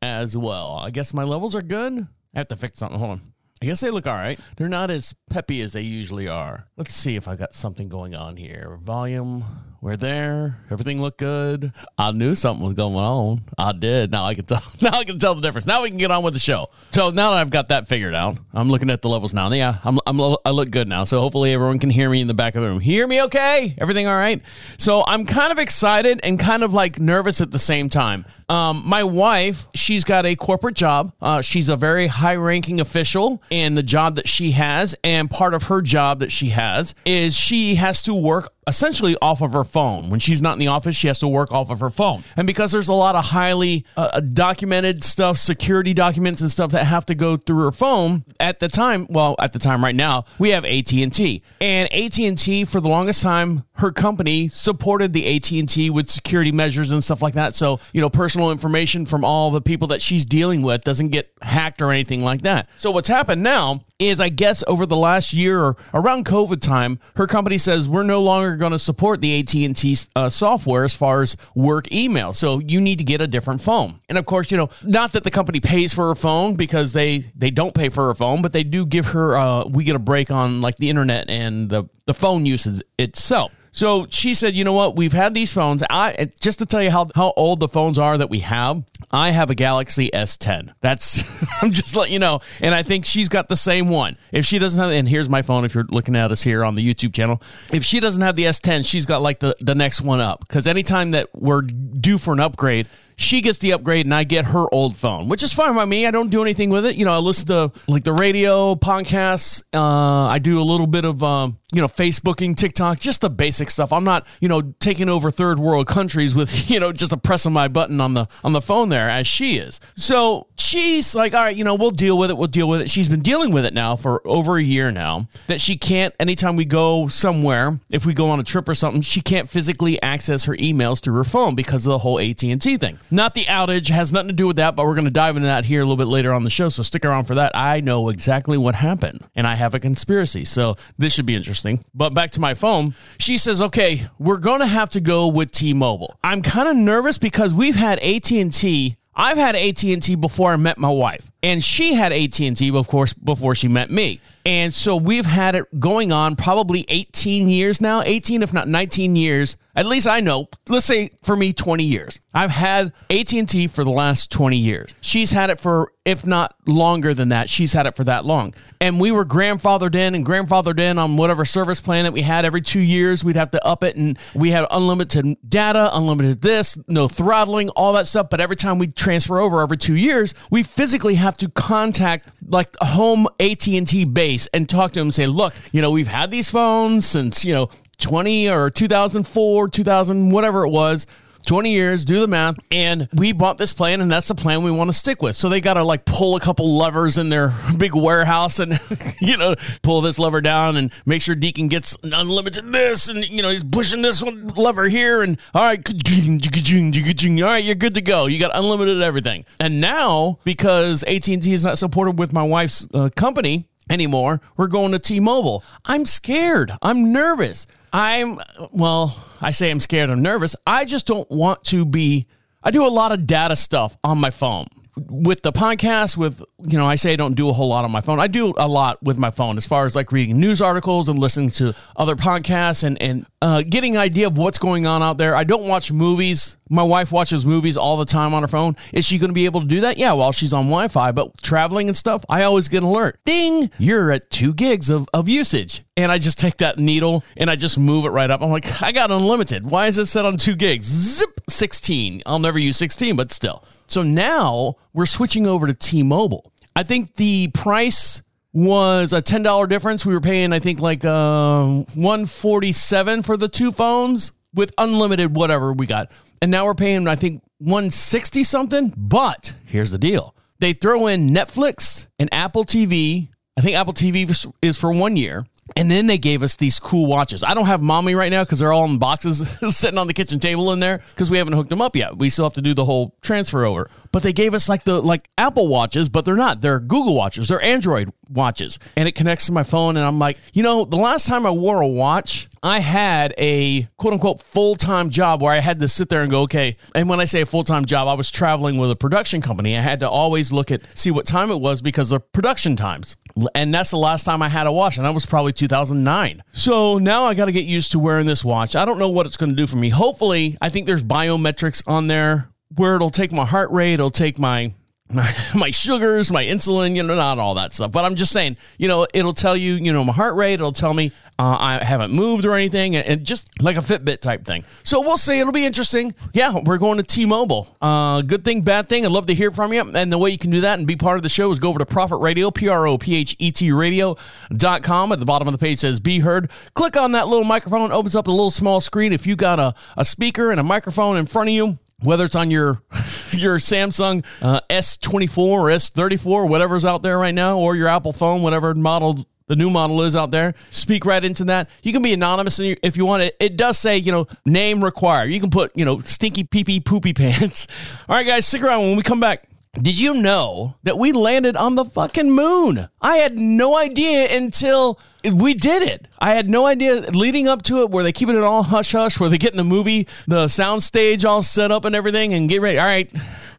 as 0.00 0.34
well. 0.34 0.80
I 0.82 0.88
guess 0.90 1.12
my 1.12 1.24
levels 1.24 1.54
are 1.54 1.62
good. 1.62 2.06
I 2.34 2.38
have 2.38 2.48
to 2.48 2.56
fix 2.56 2.78
something. 2.78 2.98
Hold 2.98 3.10
on. 3.12 3.20
I 3.60 3.66
guess 3.66 3.80
they 3.80 3.90
look 3.90 4.06
all 4.06 4.14
right. 4.14 4.40
They're 4.56 4.68
not 4.68 4.90
as 4.90 5.14
peppy 5.30 5.60
as 5.60 5.72
they 5.72 5.82
usually 5.82 6.26
are. 6.26 6.66
Let's 6.76 6.94
see 6.94 7.14
if 7.14 7.28
I 7.28 7.36
got 7.36 7.54
something 7.54 7.88
going 7.88 8.14
on 8.14 8.36
here. 8.36 8.78
Volume, 8.82 9.44
we're 9.82 9.96
there. 9.96 10.58
Everything 10.70 11.02
looked 11.02 11.18
good. 11.18 11.72
I 11.98 12.12
knew 12.12 12.36
something 12.36 12.64
was 12.64 12.74
going 12.74 12.94
on. 12.94 13.42
I 13.58 13.72
did. 13.72 14.12
Now 14.12 14.24
I 14.24 14.34
can 14.34 14.44
tell. 14.44 14.62
Now 14.80 14.98
I 14.98 15.04
can 15.04 15.18
tell 15.18 15.34
the 15.34 15.40
difference. 15.40 15.66
Now 15.66 15.82
we 15.82 15.90
can 15.90 15.98
get 15.98 16.10
on 16.10 16.22
with 16.24 16.34
the 16.34 16.40
show. 16.40 16.70
So 16.92 17.10
now 17.10 17.32
that 17.32 17.40
I've 17.40 17.50
got 17.50 17.68
that 17.68 17.88
figured 17.88 18.14
out, 18.14 18.36
I'm 18.52 18.68
looking 18.68 18.90
at 18.90 19.00
the 19.00 19.08
levels 19.08 19.32
now. 19.32 19.50
Yeah, 19.52 19.78
I'm, 19.84 19.98
I'm 20.06 20.20
I 20.44 20.50
look 20.50 20.70
good 20.70 20.88
now. 20.88 21.04
So 21.04 21.20
hopefully 21.20 21.52
everyone 21.52 21.78
can 21.78 21.90
hear 21.90 22.08
me 22.08 22.20
in 22.20 22.26
the 22.26 22.34
back 22.34 22.54
of 22.54 22.62
the 22.62 22.68
room. 22.68 22.80
Hear 22.80 23.06
me 23.06 23.22
okay? 23.22 23.74
Everything 23.78 24.06
all 24.06 24.14
right? 24.14 24.40
So 24.78 25.04
I'm 25.06 25.24
kind 25.26 25.52
of 25.52 25.58
excited 25.58 26.20
and 26.22 26.38
kind 26.38 26.62
of 26.62 26.72
like 26.72 26.98
nervous 27.00 27.40
at 27.40 27.50
the 27.50 27.58
same 27.58 27.88
time. 27.88 28.24
Um, 28.48 28.82
my 28.84 29.02
wife, 29.04 29.66
she's 29.74 30.04
got 30.04 30.26
a 30.26 30.36
corporate 30.36 30.74
job. 30.74 31.12
Uh, 31.20 31.42
she's 31.42 31.68
a 31.68 31.76
very 31.76 32.06
high 32.06 32.36
ranking 32.36 32.80
official 32.80 33.42
in 33.50 33.74
the 33.74 33.82
job 33.82 34.16
that 34.16 34.28
she 34.28 34.52
has. 34.52 34.94
And 35.02 35.30
part 35.30 35.54
of 35.54 35.64
her 35.64 35.80
job 35.80 36.20
that 36.20 36.30
she 36.32 36.50
has 36.50 36.94
is 37.04 37.36
she 37.36 37.76
has 37.76 38.02
to 38.04 38.14
work 38.14 38.52
essentially 38.66 39.16
off 39.20 39.40
of 39.40 39.52
her 39.52 39.64
phone. 39.64 40.10
When 40.10 40.20
she's 40.20 40.40
not 40.40 40.54
in 40.54 40.58
the 40.58 40.68
office, 40.68 40.96
she 40.96 41.08
has 41.08 41.18
to 41.20 41.28
work 41.28 41.50
off 41.50 41.70
of 41.70 41.80
her 41.80 41.90
phone. 41.90 42.24
And 42.36 42.46
because 42.46 42.72
there's 42.72 42.88
a 42.88 42.92
lot 42.92 43.14
of 43.14 43.26
highly 43.26 43.84
uh, 43.96 44.20
documented 44.20 45.04
stuff, 45.04 45.38
security 45.38 45.94
documents 45.94 46.40
and 46.40 46.50
stuff 46.50 46.70
that 46.72 46.84
have 46.84 47.06
to 47.06 47.14
go 47.14 47.36
through 47.36 47.64
her 47.64 47.72
phone, 47.72 48.24
at 48.38 48.60
the 48.60 48.68
time, 48.68 49.06
well, 49.10 49.34
at 49.38 49.52
the 49.52 49.58
time 49.58 49.82
right 49.82 49.94
now, 49.94 50.24
we 50.38 50.50
have 50.50 50.64
AT&T. 50.64 51.42
And 51.60 51.92
AT&T 51.92 52.64
for 52.66 52.80
the 52.80 52.88
longest 52.88 53.22
time, 53.22 53.64
her 53.74 53.90
company 53.90 54.48
supported 54.48 55.12
the 55.12 55.36
AT&T 55.36 55.90
with 55.90 56.08
security 56.08 56.52
measures 56.52 56.90
and 56.90 57.02
stuff 57.02 57.22
like 57.22 57.34
that. 57.34 57.54
So, 57.54 57.80
you 57.92 58.00
know, 58.00 58.10
personal 58.10 58.50
information 58.50 59.06
from 59.06 59.24
all 59.24 59.50
the 59.50 59.60
people 59.60 59.88
that 59.88 60.02
she's 60.02 60.24
dealing 60.24 60.62
with 60.62 60.84
doesn't 60.84 61.08
get 61.08 61.31
hacked 61.42 61.82
or 61.82 61.90
anything 61.90 62.22
like 62.22 62.42
that. 62.42 62.68
So 62.78 62.90
what's 62.90 63.08
happened 63.08 63.42
now 63.42 63.84
is 63.98 64.20
I 64.20 64.28
guess 64.28 64.64
over 64.66 64.84
the 64.86 64.96
last 64.96 65.32
year 65.32 65.62
or 65.62 65.76
around 65.94 66.26
COVID 66.26 66.60
time, 66.60 66.98
her 67.16 67.26
company 67.26 67.58
says 67.58 67.88
we're 67.88 68.02
no 68.02 68.20
longer 68.20 68.56
going 68.56 68.72
to 68.72 68.78
support 68.78 69.20
the 69.20 69.40
AT&T 69.40 69.98
uh, 70.16 70.28
software 70.28 70.84
as 70.84 70.94
far 70.94 71.22
as 71.22 71.36
work 71.54 71.90
email. 71.92 72.32
So 72.32 72.58
you 72.58 72.80
need 72.80 72.98
to 72.98 73.04
get 73.04 73.20
a 73.20 73.26
different 73.26 73.60
phone. 73.60 74.00
And 74.08 74.18
of 74.18 74.26
course, 74.26 74.50
you 74.50 74.56
know, 74.56 74.70
not 74.82 75.12
that 75.12 75.24
the 75.24 75.30
company 75.30 75.60
pays 75.60 75.92
for 75.92 76.08
her 76.08 76.14
phone 76.14 76.56
because 76.56 76.92
they 76.92 77.30
they 77.36 77.50
don't 77.50 77.74
pay 77.74 77.88
for 77.88 78.08
her 78.08 78.14
phone, 78.14 78.42
but 78.42 78.52
they 78.52 78.64
do 78.64 78.86
give 78.86 79.06
her 79.08 79.36
uh, 79.36 79.64
we 79.66 79.84
get 79.84 79.96
a 79.96 80.00
break 80.00 80.30
on 80.30 80.60
like 80.60 80.76
the 80.76 80.90
internet 80.90 81.30
and 81.30 81.70
the 81.70 81.88
the 82.06 82.14
phone 82.14 82.46
usage 82.46 82.82
itself. 82.98 83.52
So 83.72 84.06
she 84.10 84.34
said, 84.34 84.54
"You 84.54 84.64
know 84.64 84.74
what? 84.74 84.96
We've 84.96 85.14
had 85.14 85.32
these 85.32 85.52
phones. 85.52 85.82
I 85.88 86.28
just 86.40 86.58
to 86.58 86.66
tell 86.66 86.82
you 86.82 86.90
how 86.90 87.08
how 87.14 87.32
old 87.36 87.58
the 87.58 87.68
phones 87.68 87.98
are 87.98 88.18
that 88.18 88.28
we 88.28 88.40
have. 88.40 88.84
I 89.10 89.30
have 89.30 89.50
a 89.50 89.54
Galaxy 89.54 90.10
S10. 90.12 90.74
That's 90.82 91.24
I'm 91.62 91.72
just 91.72 91.96
letting 91.96 92.12
you 92.12 92.18
know. 92.18 92.40
And 92.60 92.74
I 92.74 92.82
think 92.82 93.06
she's 93.06 93.30
got 93.30 93.48
the 93.48 93.56
same 93.56 93.88
one. 93.88 94.18
If 94.30 94.44
she 94.44 94.58
doesn't 94.58 94.78
have, 94.78 94.90
and 94.90 95.08
here's 95.08 95.28
my 95.28 95.40
phone. 95.40 95.64
If 95.64 95.74
you're 95.74 95.86
looking 95.88 96.16
at 96.16 96.30
us 96.30 96.42
here 96.42 96.64
on 96.64 96.74
the 96.74 96.94
YouTube 96.94 97.14
channel, 97.14 97.42
if 97.72 97.82
she 97.82 97.98
doesn't 97.98 98.22
have 98.22 98.36
the 98.36 98.44
S10, 98.44 98.86
she's 98.86 99.06
got 99.06 99.22
like 99.22 99.40
the 99.40 99.56
the 99.58 99.74
next 99.74 100.02
one 100.02 100.20
up. 100.20 100.40
Because 100.40 100.66
anytime 100.66 101.10
that 101.12 101.28
we're 101.34 101.62
due 101.62 102.18
for 102.18 102.32
an 102.34 102.40
upgrade." 102.40 102.86
She 103.16 103.40
gets 103.40 103.58
the 103.58 103.72
upgrade 103.72 104.06
and 104.06 104.14
I 104.14 104.24
get 104.24 104.46
her 104.46 104.72
old 104.72 104.96
phone, 104.96 105.28
which 105.28 105.42
is 105.42 105.52
fine 105.52 105.74
by 105.74 105.84
me. 105.84 106.06
I 106.06 106.10
don't 106.10 106.30
do 106.30 106.42
anything 106.42 106.70
with 106.70 106.86
it. 106.86 106.96
You 106.96 107.04
know, 107.04 107.12
I 107.12 107.18
listen 107.18 107.46
to 107.48 107.72
like 107.88 108.04
the 108.04 108.12
radio, 108.12 108.74
podcasts. 108.74 109.62
Uh, 109.72 110.26
I 110.26 110.38
do 110.38 110.60
a 110.60 110.62
little 110.62 110.86
bit 110.86 111.04
of, 111.04 111.22
um, 111.22 111.58
you 111.72 111.80
know, 111.80 111.88
Facebooking, 111.88 112.56
TikTok, 112.56 112.98
just 112.98 113.22
the 113.22 113.30
basic 113.30 113.70
stuff. 113.70 113.92
I'm 113.92 114.04
not, 114.04 114.26
you 114.40 114.48
know, 114.48 114.60
taking 114.78 115.08
over 115.08 115.30
third 115.30 115.58
world 115.58 115.86
countries 115.86 116.34
with, 116.34 116.70
you 116.70 116.78
know, 116.78 116.92
just 116.92 117.12
a 117.12 117.16
press 117.16 117.46
of 117.46 117.52
my 117.52 117.68
button 117.68 118.00
on 118.00 118.14
the 118.14 118.28
on 118.44 118.52
the 118.52 118.60
phone 118.60 118.88
there 118.88 119.08
as 119.08 119.26
she 119.26 119.56
is. 119.56 119.80
So 119.96 120.48
she's 120.58 121.14
like, 121.14 121.34
all 121.34 121.44
right, 121.44 121.56
you 121.56 121.64
know, 121.64 121.74
we'll 121.74 121.90
deal 121.90 122.18
with 122.18 122.30
it. 122.30 122.36
We'll 122.36 122.48
deal 122.48 122.68
with 122.68 122.82
it. 122.82 122.90
She's 122.90 123.08
been 123.08 123.22
dealing 123.22 123.52
with 123.52 123.64
it 123.64 123.74
now 123.74 123.96
for 123.96 124.26
over 124.26 124.56
a 124.56 124.62
year 124.62 124.90
now. 124.90 125.28
That 125.46 125.60
she 125.60 125.76
can't. 125.76 126.14
Anytime 126.20 126.56
we 126.56 126.64
go 126.64 127.08
somewhere, 127.08 127.78
if 127.90 128.04
we 128.04 128.14
go 128.14 128.30
on 128.30 128.40
a 128.40 128.44
trip 128.44 128.68
or 128.68 128.74
something, 128.74 129.02
she 129.02 129.20
can't 129.20 129.48
physically 129.48 130.00
access 130.02 130.44
her 130.44 130.54
emails 130.56 131.02
through 131.02 131.14
her 131.14 131.24
phone 131.24 131.54
because 131.54 131.86
of 131.86 131.90
the 131.90 131.98
whole 131.98 132.18
AT 132.18 132.42
and 132.42 132.60
T 132.60 132.76
thing. 132.76 132.98
Not 133.12 133.34
the 133.34 133.44
outage 133.44 133.90
has 133.90 134.10
nothing 134.10 134.28
to 134.28 134.34
do 134.34 134.46
with 134.46 134.56
that, 134.56 134.74
but 134.74 134.86
we're 134.86 134.94
going 134.94 135.04
to 135.04 135.10
dive 135.10 135.36
into 135.36 135.46
that 135.46 135.66
here 135.66 135.82
a 135.82 135.84
little 135.84 135.98
bit 135.98 136.06
later 136.06 136.32
on 136.32 136.44
the 136.44 136.50
show. 136.50 136.70
So 136.70 136.82
stick 136.82 137.04
around 137.04 137.24
for 137.24 137.34
that. 137.34 137.52
I 137.54 137.80
know 137.80 138.08
exactly 138.08 138.56
what 138.56 138.74
happened, 138.74 139.22
and 139.34 139.46
I 139.46 139.54
have 139.54 139.74
a 139.74 139.80
conspiracy, 139.80 140.46
so 140.46 140.76
this 140.96 141.12
should 141.12 141.26
be 141.26 141.34
interesting. 141.34 141.84
But 141.92 142.14
back 142.14 142.30
to 142.30 142.40
my 142.40 142.54
phone, 142.54 142.94
she 143.18 143.36
says, 143.36 143.60
"Okay, 143.60 144.06
we're 144.18 144.38
going 144.38 144.60
to 144.60 144.66
have 144.66 144.88
to 144.90 145.00
go 145.00 145.28
with 145.28 145.50
T-Mobile." 145.50 146.18
I'm 146.24 146.40
kind 146.40 146.70
of 146.70 146.76
nervous 146.76 147.18
because 147.18 147.52
we've 147.52 147.76
had 147.76 147.98
AT 147.98 148.30
and 148.40 148.50
T. 148.50 148.96
I've 149.14 149.36
had 149.36 149.56
AT 149.56 149.92
and 149.92 150.02
T 150.02 150.14
before 150.14 150.52
I 150.52 150.56
met 150.56 150.78
my 150.78 150.88
wife, 150.88 151.30
and 151.42 151.62
she 151.62 151.94
had 151.94 152.12
AT 152.12 152.38
and 152.40 152.56
T, 152.56 152.74
of 152.74 152.88
course, 152.88 153.12
before 153.12 153.54
she 153.54 153.68
met 153.68 153.90
me. 153.90 154.20
And 154.44 154.74
so 154.74 154.96
we've 154.96 155.26
had 155.26 155.54
it 155.54 155.78
going 155.78 156.10
on 156.10 156.34
probably 156.34 156.84
18 156.88 157.48
years 157.48 157.80
now, 157.80 158.02
18 158.02 158.42
if 158.42 158.52
not 158.52 158.68
19 158.68 159.14
years. 159.14 159.56
At 159.74 159.86
least 159.86 160.06
I 160.06 160.20
know. 160.20 160.48
Let's 160.68 160.84
say 160.84 161.12
for 161.22 161.34
me 161.34 161.54
20 161.54 161.82
years. 161.84 162.20
I've 162.34 162.50
had 162.50 162.92
AT&T 163.08 163.68
for 163.68 163.84
the 163.84 163.90
last 163.90 164.30
20 164.30 164.58
years. 164.58 164.94
She's 165.00 165.30
had 165.30 165.48
it 165.48 165.60
for 165.60 165.92
if 166.04 166.26
not 166.26 166.54
longer 166.66 167.14
than 167.14 167.28
that. 167.30 167.48
She's 167.48 167.72
had 167.72 167.86
it 167.86 167.96
for 167.96 168.04
that 168.04 168.26
long. 168.26 168.52
And 168.80 169.00
we 169.00 169.12
were 169.12 169.24
grandfathered 169.24 169.94
in 169.94 170.14
and 170.14 170.26
grandfathered 170.26 170.78
in 170.80 170.98
on 170.98 171.16
whatever 171.16 171.44
service 171.46 171.80
plan 171.80 172.04
that 172.04 172.12
we 172.12 172.20
had 172.22 172.44
every 172.44 172.60
2 172.60 172.80
years. 172.80 173.24
We'd 173.24 173.36
have 173.36 173.52
to 173.52 173.64
up 173.64 173.82
it 173.82 173.96
and 173.96 174.18
we 174.34 174.50
had 174.50 174.66
unlimited 174.70 175.36
data, 175.48 175.88
unlimited 175.96 176.42
this, 176.42 176.76
no 176.88 177.08
throttling, 177.08 177.70
all 177.70 177.92
that 177.94 178.08
stuff, 178.08 178.28
but 178.28 178.40
every 178.40 178.56
time 178.56 178.78
we 178.78 178.88
transfer 178.88 179.38
over 179.38 179.62
every 179.62 179.78
2 179.78 179.94
years, 179.94 180.34
we 180.50 180.64
physically 180.64 181.14
have 181.14 181.31
to 181.38 181.48
contact 181.48 182.30
like 182.48 182.74
home 182.80 183.28
AT&T 183.40 184.04
base 184.04 184.48
and 184.52 184.68
talk 184.68 184.92
to 184.92 185.00
them 185.00 185.08
and 185.08 185.14
say, 185.14 185.26
"Look, 185.26 185.54
you 185.72 185.82
know, 185.82 185.90
we've 185.90 186.06
had 186.06 186.30
these 186.30 186.50
phones 186.50 187.06
since, 187.06 187.44
you 187.44 187.52
know, 187.52 187.70
20 187.98 188.48
or 188.48 188.70
2004, 188.70 189.68
2000, 189.68 190.30
whatever 190.30 190.64
it 190.64 190.70
was. 190.70 191.06
20 191.46 191.72
years, 191.72 192.04
do 192.04 192.20
the 192.20 192.26
math, 192.26 192.56
and 192.70 193.08
we 193.12 193.32
bought 193.32 193.58
this 193.58 193.72
plan, 193.72 194.00
and 194.00 194.10
that's 194.10 194.28
the 194.28 194.34
plan 194.34 194.62
we 194.62 194.70
want 194.70 194.88
to 194.88 194.92
stick 194.94 195.22
with. 195.22 195.36
So 195.36 195.48
they 195.48 195.60
got 195.60 195.74
to 195.74 195.82
like 195.82 196.04
pull 196.04 196.36
a 196.36 196.40
couple 196.40 196.76
levers 196.76 197.18
in 197.18 197.28
their 197.28 197.54
big 197.78 197.94
warehouse 197.94 198.58
and, 198.58 198.80
you 199.20 199.36
know, 199.36 199.54
pull 199.82 200.00
this 200.00 200.18
lever 200.18 200.40
down 200.40 200.76
and 200.76 200.92
make 201.06 201.22
sure 201.22 201.34
Deacon 201.34 201.68
gets 201.68 201.96
unlimited 202.02 202.72
this, 202.72 203.08
and, 203.08 203.24
you 203.28 203.42
know, 203.42 203.50
he's 203.50 203.64
pushing 203.64 204.02
this 204.02 204.22
one 204.22 204.48
lever 204.48 204.88
here, 204.88 205.22
and 205.22 205.38
all 205.54 205.62
right, 205.62 205.86
all 205.88 207.42
right, 207.42 207.64
you're 207.64 207.74
good 207.74 207.94
to 207.94 208.00
go. 208.02 208.26
You 208.26 208.38
got 208.38 208.52
unlimited 208.54 209.02
everything. 209.02 209.44
And 209.60 209.80
now, 209.80 210.38
because 210.44 211.02
AT&T 211.04 211.52
is 211.52 211.64
not 211.64 211.78
supported 211.78 212.18
with 212.18 212.32
my 212.32 212.42
wife's 212.42 212.86
uh, 212.94 213.10
company, 213.14 213.68
anymore. 213.90 214.40
We're 214.56 214.68
going 214.68 214.92
to 214.92 214.98
T-Mobile. 214.98 215.62
I'm 215.84 216.06
scared. 216.06 216.72
I'm 216.82 217.12
nervous. 217.12 217.66
I'm 217.92 218.38
well, 218.70 219.16
I 219.40 219.50
say 219.50 219.70
I'm 219.70 219.80
scared. 219.80 220.10
I'm 220.10 220.22
nervous. 220.22 220.56
I 220.66 220.84
just 220.84 221.06
don't 221.06 221.30
want 221.30 221.64
to 221.64 221.84
be 221.84 222.26
I 222.62 222.70
do 222.70 222.86
a 222.86 222.88
lot 222.88 223.12
of 223.12 223.26
data 223.26 223.56
stuff 223.56 223.96
on 224.04 224.18
my 224.18 224.30
phone. 224.30 224.68
With 224.96 225.42
the 225.42 225.52
podcast, 225.52 226.16
with 226.16 226.42
you 226.64 226.78
know, 226.78 226.86
I 226.86 226.96
say 226.96 227.12
I 227.12 227.16
don't 227.16 227.34
do 227.34 227.48
a 227.48 227.52
whole 227.52 227.68
lot 227.68 227.84
on 227.84 227.90
my 227.90 228.00
phone. 228.00 228.20
I 228.20 228.26
do 228.26 228.52
a 228.56 228.68
lot 228.68 229.02
with 229.02 229.18
my 229.18 229.30
phone 229.30 229.56
as 229.56 229.66
far 229.66 229.86
as 229.86 229.96
like 229.96 230.12
reading 230.12 230.38
news 230.38 230.60
articles 230.60 231.08
and 231.08 231.18
listening 231.18 231.50
to 231.50 231.74
other 231.96 232.16
podcasts 232.16 232.84
and 232.84 233.00
and 233.00 233.26
uh, 233.40 233.62
getting 233.62 233.96
an 233.96 234.02
idea 234.02 234.26
of 234.26 234.38
what's 234.38 234.58
going 234.58 234.86
on 234.86 235.02
out 235.02 235.18
there. 235.18 235.34
I 235.34 235.44
don't 235.44 235.66
watch 235.66 235.90
movies. 235.90 236.56
My 236.68 236.82
wife 236.82 237.12
watches 237.12 237.44
movies 237.44 237.76
all 237.76 237.96
the 237.96 238.04
time 238.04 238.32
on 238.32 238.42
her 238.42 238.48
phone. 238.48 238.76
Is 238.92 239.04
she 239.04 239.18
going 239.18 239.30
to 239.30 239.34
be 239.34 239.44
able 239.44 239.60
to 239.60 239.66
do 239.66 239.80
that? 239.80 239.98
Yeah, 239.98 240.12
while 240.12 240.32
she's 240.32 240.52
on 240.52 240.66
Wi-Fi, 240.66 241.12
but 241.12 241.42
traveling 241.42 241.88
and 241.88 241.96
stuff, 241.96 242.24
I 242.30 242.44
always 242.44 242.68
get 242.68 242.78
an 242.78 242.84
alert. 242.84 243.18
Ding! 243.26 243.70
You're 243.78 244.10
at 244.10 244.30
two 244.30 244.54
gigs 244.54 244.88
of, 244.88 245.06
of 245.12 245.28
usage. 245.28 245.82
And 245.94 246.10
I 246.10 246.18
just 246.18 246.38
take 246.38 246.56
that 246.58 246.78
needle 246.78 247.22
and 247.36 247.50
I 247.50 247.56
just 247.56 247.78
move 247.78 248.06
it 248.06 248.10
right 248.10 248.30
up. 248.30 248.40
I'm 248.40 248.50
like, 248.50 248.80
I 248.80 248.92
got 248.92 249.10
unlimited. 249.10 249.70
Why 249.70 249.88
is 249.88 249.98
it 249.98 250.06
set 250.06 250.24
on 250.24 250.38
two 250.38 250.56
gigs? 250.56 250.86
Zip, 250.86 251.41
16. 251.52 252.22
I'll 252.26 252.38
never 252.38 252.58
use 252.58 252.76
16, 252.76 253.16
but 253.16 253.32
still. 253.32 253.64
So 253.86 254.02
now 254.02 254.76
we're 254.92 255.06
switching 255.06 255.46
over 255.46 255.66
to 255.66 255.74
T-Mobile. 255.74 256.52
I 256.74 256.82
think 256.82 257.14
the 257.14 257.48
price 257.48 258.22
was 258.52 259.12
a 259.12 259.22
$10 259.22 259.68
difference. 259.68 260.04
We 260.04 260.14
were 260.14 260.20
paying, 260.20 260.52
I 260.52 260.58
think, 260.58 260.80
like 260.80 261.04
uh, 261.04 261.64
147 261.94 263.22
for 263.22 263.36
the 263.36 263.48
two 263.48 263.72
phones 263.72 264.32
with 264.54 264.72
unlimited 264.78 265.34
whatever 265.34 265.72
we 265.72 265.86
got. 265.86 266.10
And 266.40 266.50
now 266.50 266.66
we're 266.66 266.74
paying, 266.74 267.06
I 267.08 267.16
think, 267.16 267.42
160 267.58 268.44
something. 268.44 268.92
But 268.96 269.54
here's 269.64 269.90
the 269.90 269.98
deal. 269.98 270.34
They 270.58 270.72
throw 270.72 271.06
in 271.06 271.30
Netflix 271.30 272.06
and 272.18 272.28
Apple 272.32 272.64
TV. 272.64 273.28
I 273.56 273.60
think 273.60 273.76
Apple 273.76 273.94
TV 273.94 274.52
is 274.62 274.76
for 274.76 274.92
one 274.92 275.16
year. 275.16 275.46
And 275.76 275.90
then 275.90 276.06
they 276.06 276.18
gave 276.18 276.42
us 276.42 276.56
these 276.56 276.78
cool 276.78 277.06
watches. 277.06 277.42
I 277.42 277.54
don't 277.54 277.66
have 277.66 277.82
mommy 277.82 278.14
right 278.14 278.30
now 278.30 278.44
because 278.44 278.58
they're 278.58 278.72
all 278.72 278.84
in 278.84 278.98
boxes 278.98 279.48
sitting 279.76 279.98
on 279.98 280.06
the 280.06 280.14
kitchen 280.14 280.40
table 280.40 280.72
in 280.72 280.80
there 280.80 281.00
because 281.14 281.30
we 281.30 281.38
haven't 281.38 281.54
hooked 281.54 281.70
them 281.70 281.82
up 281.82 281.96
yet. 281.96 282.18
We 282.18 282.30
still 282.30 282.44
have 282.44 282.54
to 282.54 282.62
do 282.62 282.74
the 282.74 282.84
whole 282.84 283.16
transfer 283.22 283.64
over. 283.64 283.88
But 284.10 284.22
they 284.22 284.32
gave 284.32 284.54
us 284.54 284.68
like 284.68 284.84
the 284.84 285.00
like 285.00 285.28
Apple 285.38 285.68
watches, 285.68 286.08
but 286.08 286.24
they're 286.24 286.36
not. 286.36 286.60
They're 286.60 286.80
Google 286.80 287.14
watches. 287.14 287.48
They're 287.48 287.62
Android 287.62 288.12
watches. 288.28 288.78
And 288.96 289.08
it 289.08 289.14
connects 289.14 289.46
to 289.46 289.52
my 289.52 289.62
phone. 289.62 289.96
And 289.96 290.06
I'm 290.06 290.18
like, 290.18 290.38
you 290.52 290.62
know, 290.62 290.84
the 290.84 290.96
last 290.96 291.26
time 291.26 291.46
I 291.46 291.50
wore 291.50 291.80
a 291.80 291.88
watch, 291.88 292.48
I 292.64 292.78
had 292.78 293.34
a 293.38 293.88
quote 293.96 294.14
unquote 294.14 294.40
full 294.40 294.76
time 294.76 295.10
job 295.10 295.42
where 295.42 295.52
I 295.52 295.58
had 295.58 295.80
to 295.80 295.88
sit 295.88 296.08
there 296.08 296.22
and 296.22 296.30
go, 296.30 296.42
okay. 296.42 296.76
And 296.94 297.08
when 297.08 297.18
I 297.20 297.24
say 297.24 297.40
a 297.40 297.46
full 297.46 297.64
time 297.64 297.84
job, 297.84 298.06
I 298.06 298.14
was 298.14 298.30
traveling 298.30 298.78
with 298.78 298.90
a 298.90 298.96
production 298.96 299.42
company. 299.42 299.76
I 299.76 299.80
had 299.80 300.00
to 300.00 300.08
always 300.08 300.52
look 300.52 300.70
at, 300.70 300.82
see 300.94 301.10
what 301.10 301.26
time 301.26 301.50
it 301.50 301.60
was 301.60 301.82
because 301.82 302.12
of 302.12 302.30
production 302.32 302.76
times. 302.76 303.16
And 303.54 303.74
that's 303.74 303.90
the 303.90 303.96
last 303.96 304.24
time 304.24 304.42
I 304.42 304.48
had 304.48 304.66
a 304.66 304.72
watch, 304.72 304.96
and 304.98 305.06
that 305.06 305.14
was 305.14 305.26
probably 305.26 305.52
2009. 305.52 306.42
So 306.52 306.98
now 306.98 307.24
I 307.24 307.34
got 307.34 307.46
to 307.46 307.52
get 307.52 307.64
used 307.64 307.92
to 307.92 307.98
wearing 307.98 308.26
this 308.26 308.44
watch. 308.44 308.76
I 308.76 308.84
don't 308.84 308.98
know 308.98 309.08
what 309.08 309.26
it's 309.26 309.38
going 309.38 309.50
to 309.50 309.56
do 309.56 309.66
for 309.66 309.76
me. 309.76 309.88
Hopefully, 309.88 310.58
I 310.60 310.68
think 310.68 310.86
there's 310.86 311.02
biometrics 311.02 311.82
on 311.86 312.08
there 312.08 312.50
where 312.76 312.94
it'll 312.94 313.10
take 313.10 313.32
my 313.32 313.46
heart 313.46 313.70
rate, 313.70 313.94
it'll 313.94 314.10
take 314.10 314.38
my 314.38 314.74
my, 315.12 315.34
my 315.54 315.70
sugars, 315.70 316.30
my 316.30 316.44
insulin, 316.44 316.96
you 316.96 317.02
know, 317.02 317.16
not 317.16 317.38
all 317.38 317.54
that 317.54 317.74
stuff. 317.74 317.92
But 317.92 318.04
I'm 318.04 318.16
just 318.16 318.32
saying, 318.32 318.56
you 318.78 318.88
know, 318.88 319.06
it'll 319.14 319.34
tell 319.34 319.56
you, 319.56 319.74
you 319.74 319.92
know, 319.92 320.04
my 320.04 320.12
heart 320.12 320.34
rate. 320.36 320.54
It'll 320.54 320.72
tell 320.72 320.94
me 320.94 321.12
uh, 321.38 321.56
I 321.58 321.84
haven't 321.84 322.12
moved 322.12 322.44
or 322.44 322.54
anything, 322.54 322.94
and, 322.94 323.06
and, 323.06 323.24
just 323.24 323.48
like 323.60 323.76
a 323.76 323.80
Fitbit 323.80 324.20
type 324.20 324.44
thing. 324.44 324.64
So 324.84 325.00
we'll 325.00 325.16
see. 325.16 325.40
It'll 325.40 325.52
be 325.52 325.64
interesting. 325.64 326.14
Yeah, 326.32 326.56
we're 326.56 326.78
going 326.78 326.98
to 326.98 327.02
T-Mobile. 327.02 327.76
Uh, 327.80 328.22
good 328.22 328.44
thing, 328.44 328.62
bad 328.62 328.88
thing. 328.88 329.04
I'd 329.04 329.10
love 329.10 329.26
to 329.26 329.34
hear 329.34 329.50
from 329.50 329.72
you. 329.72 329.80
And 329.80 330.12
the 330.12 330.18
way 330.18 330.30
you 330.30 330.38
can 330.38 330.50
do 330.50 330.60
that 330.60 330.78
and 330.78 330.86
be 330.86 330.94
part 330.94 331.16
of 331.16 331.22
the 331.22 331.28
show 331.28 331.50
is 331.50 331.58
go 331.58 331.70
over 331.70 331.78
to 331.78 331.86
Prophet 331.86 332.18
Radio, 332.18 332.50
P-R-O-P-H-E-T 332.50 333.72
radio.com. 333.72 335.12
At 335.12 335.18
the 335.18 335.24
bottom 335.24 335.48
of 335.48 335.52
the 335.52 335.58
page 335.58 335.78
says 335.78 336.00
Be 336.00 336.20
Heard. 336.20 336.50
Click 336.74 336.96
on 336.96 337.12
that 337.12 337.28
little 337.28 337.44
microphone. 337.44 337.90
Opens 337.92 338.14
up 338.14 338.26
a 338.26 338.30
little 338.30 338.50
small 338.50 338.80
screen. 338.80 339.12
If 339.12 339.26
you 339.26 339.34
got 339.34 339.58
a, 339.58 339.74
a 339.96 340.04
speaker 340.04 340.50
and 340.50 340.60
a 340.60 340.64
microphone 340.64 341.16
in 341.16 341.26
front 341.26 341.48
of 341.48 341.54
you, 341.54 341.78
whether 342.02 342.24
it's 342.24 342.36
on 342.36 342.50
your 342.50 342.82
your 343.30 343.58
Samsung 343.58 344.24
uh, 344.40 344.60
S24 344.70 345.38
or 345.38 345.66
S34, 345.66 346.48
whatever's 346.48 346.84
out 346.84 347.02
there 347.02 347.18
right 347.18 347.34
now, 347.34 347.58
or 347.58 347.76
your 347.76 347.88
Apple 347.88 348.12
phone, 348.12 348.42
whatever 348.42 348.74
model 348.74 349.26
the 349.48 349.56
new 349.56 349.70
model 349.70 350.02
is 350.02 350.16
out 350.16 350.30
there. 350.30 350.54
Speak 350.70 351.04
right 351.04 351.22
into 351.22 351.44
that. 351.44 351.68
You 351.82 351.92
can 351.92 352.02
be 352.02 352.12
anonymous 352.12 352.58
if 352.58 352.96
you 352.96 353.04
want 353.04 353.22
it. 353.22 353.36
It 353.38 353.56
does 353.56 353.78
say, 353.78 353.98
you 353.98 354.10
know, 354.12 354.26
name 354.46 354.82
required. 354.82 355.32
You 355.32 355.40
can 355.40 355.50
put, 355.50 355.72
you 355.76 355.84
know, 355.84 356.00
stinky 356.00 356.44
pee 356.44 356.64
pee 356.64 356.80
poopy 356.80 357.12
pants. 357.14 357.66
All 358.08 358.16
right, 358.16 358.26
guys, 358.26 358.46
stick 358.46 358.62
around 358.62 358.82
when 358.82 358.96
we 358.96 359.02
come 359.02 359.20
back. 359.20 359.44
Did 359.74 359.98
you 359.98 360.14
know 360.14 360.76
that 360.82 360.98
we 360.98 361.12
landed 361.12 361.56
on 361.56 361.76
the 361.76 361.84
fucking 361.84 362.30
moon? 362.30 362.88
I 363.00 363.16
had 363.16 363.38
no 363.38 363.76
idea 363.76 364.34
until 364.36 364.98
we 365.30 365.54
did 365.54 365.82
it. 365.82 366.08
I 366.18 366.34
had 366.34 366.48
no 366.48 366.66
idea 366.66 366.94
leading 366.94 367.48
up 367.48 367.62
to 367.62 367.78
it 367.82 367.90
Were 367.90 368.02
they 368.02 368.12
keeping 368.12 368.36
it 368.36 368.42
all 368.42 368.62
hush 368.62 368.92
hush, 368.92 369.18
Were 369.20 369.28
they 369.28 369.38
getting 369.38 369.56
the 369.56 369.64
movie, 369.64 370.06
the 370.26 370.48
sound 370.48 370.82
stage 370.82 371.24
all 371.24 371.42
set 371.42 371.70
up 371.70 371.84
and 371.84 371.94
everything, 371.94 372.34
and 372.34 372.48
get 372.48 372.60
ready. 372.60 372.78
All 372.78 372.86
right, 372.86 373.10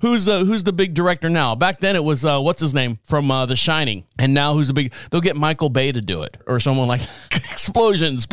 who's 0.04 0.26
the 0.26 0.46
who's 0.46 0.64
the 0.64 0.74
big 0.74 0.94
director 0.94 1.30
now? 1.30 1.56
Back 1.56 1.80
then 1.80 1.96
it 1.96 2.04
was 2.04 2.24
uh, 2.26 2.40
what's 2.40 2.62
his 2.62 2.74
name 2.74 3.00
from 3.04 3.32
uh, 3.32 3.46
The 3.46 3.56
Shining, 3.56 4.06
and 4.20 4.34
now 4.34 4.54
who's 4.54 4.68
the 4.68 4.74
big? 4.74 4.94
They'll 5.10 5.22
get 5.22 5.36
Michael 5.36 5.70
Bay 5.70 5.92
to 5.92 6.02
do 6.02 6.24
it 6.24 6.38
or 6.46 6.60
someone 6.60 6.88
like 6.88 7.02
explosions. 7.34 8.28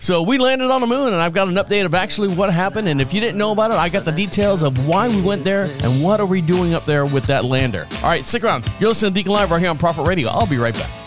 So 0.00 0.22
we 0.22 0.38
landed 0.38 0.70
on 0.70 0.80
the 0.80 0.86
moon, 0.86 1.12
and 1.12 1.16
I've 1.16 1.32
got 1.32 1.48
an 1.48 1.54
update 1.54 1.84
of 1.84 1.94
actually 1.94 2.28
what 2.28 2.52
happened. 2.52 2.88
And 2.88 3.00
if 3.00 3.12
you 3.12 3.20
didn't 3.20 3.38
know 3.38 3.52
about 3.52 3.72
it, 3.72 3.74
I 3.74 3.88
got 3.88 4.04
the 4.04 4.12
details 4.12 4.62
of 4.62 4.86
why 4.86 5.08
we 5.08 5.20
went 5.20 5.44
there 5.44 5.64
and 5.82 6.02
what 6.02 6.20
are 6.20 6.26
we 6.26 6.40
doing 6.40 6.74
up 6.74 6.84
there 6.86 7.04
with 7.04 7.24
that 7.24 7.44
lander. 7.44 7.86
All 7.96 8.02
right, 8.02 8.24
stick 8.24 8.44
around. 8.44 8.66
You're 8.78 8.90
listening 8.90 9.12
to 9.12 9.14
Deacon 9.14 9.32
Live 9.32 9.50
right 9.50 9.60
here 9.60 9.70
on 9.70 9.78
Prophet 9.78 10.04
Radio. 10.04 10.30
I'll 10.30 10.46
be 10.46 10.58
right 10.58 10.74
back. 10.74 10.99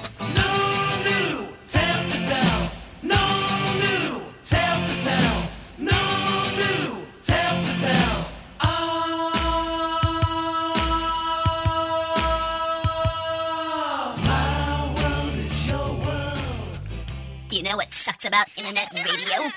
About 18.26 18.48
internet 18.58 18.92
radio? 18.94 19.52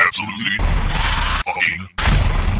Absolutely 0.00 0.56
fucking 1.44 1.88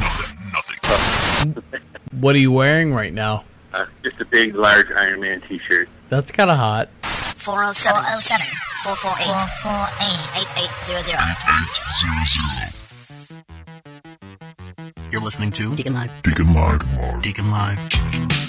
nothing. 0.01 0.37
Nothing. 0.53 1.73
what 2.21 2.35
are 2.35 2.39
you 2.39 2.53
wearing 2.53 2.93
right 2.93 3.13
now? 3.15 3.45
Uh, 3.73 3.87
just 4.03 4.21
a 4.21 4.25
big, 4.27 4.55
large 4.55 4.91
Iron 4.91 5.21
Man 5.21 5.41
t-shirt. 5.49 5.89
That's 6.09 6.31
kind 6.31 6.51
of 6.51 6.57
hot. 6.59 6.89
407 7.03 8.47
448 8.83 9.27
448 9.63 10.49
8800. 14.91 15.13
You're 15.13 15.23
listening 15.23 15.53
to 15.53 15.75
Deacon 15.77 15.95
Live. 15.95 16.23
Deacon 16.23 16.53
Live. 16.53 16.83
Deacon 17.23 17.51
Live. 17.51 18.46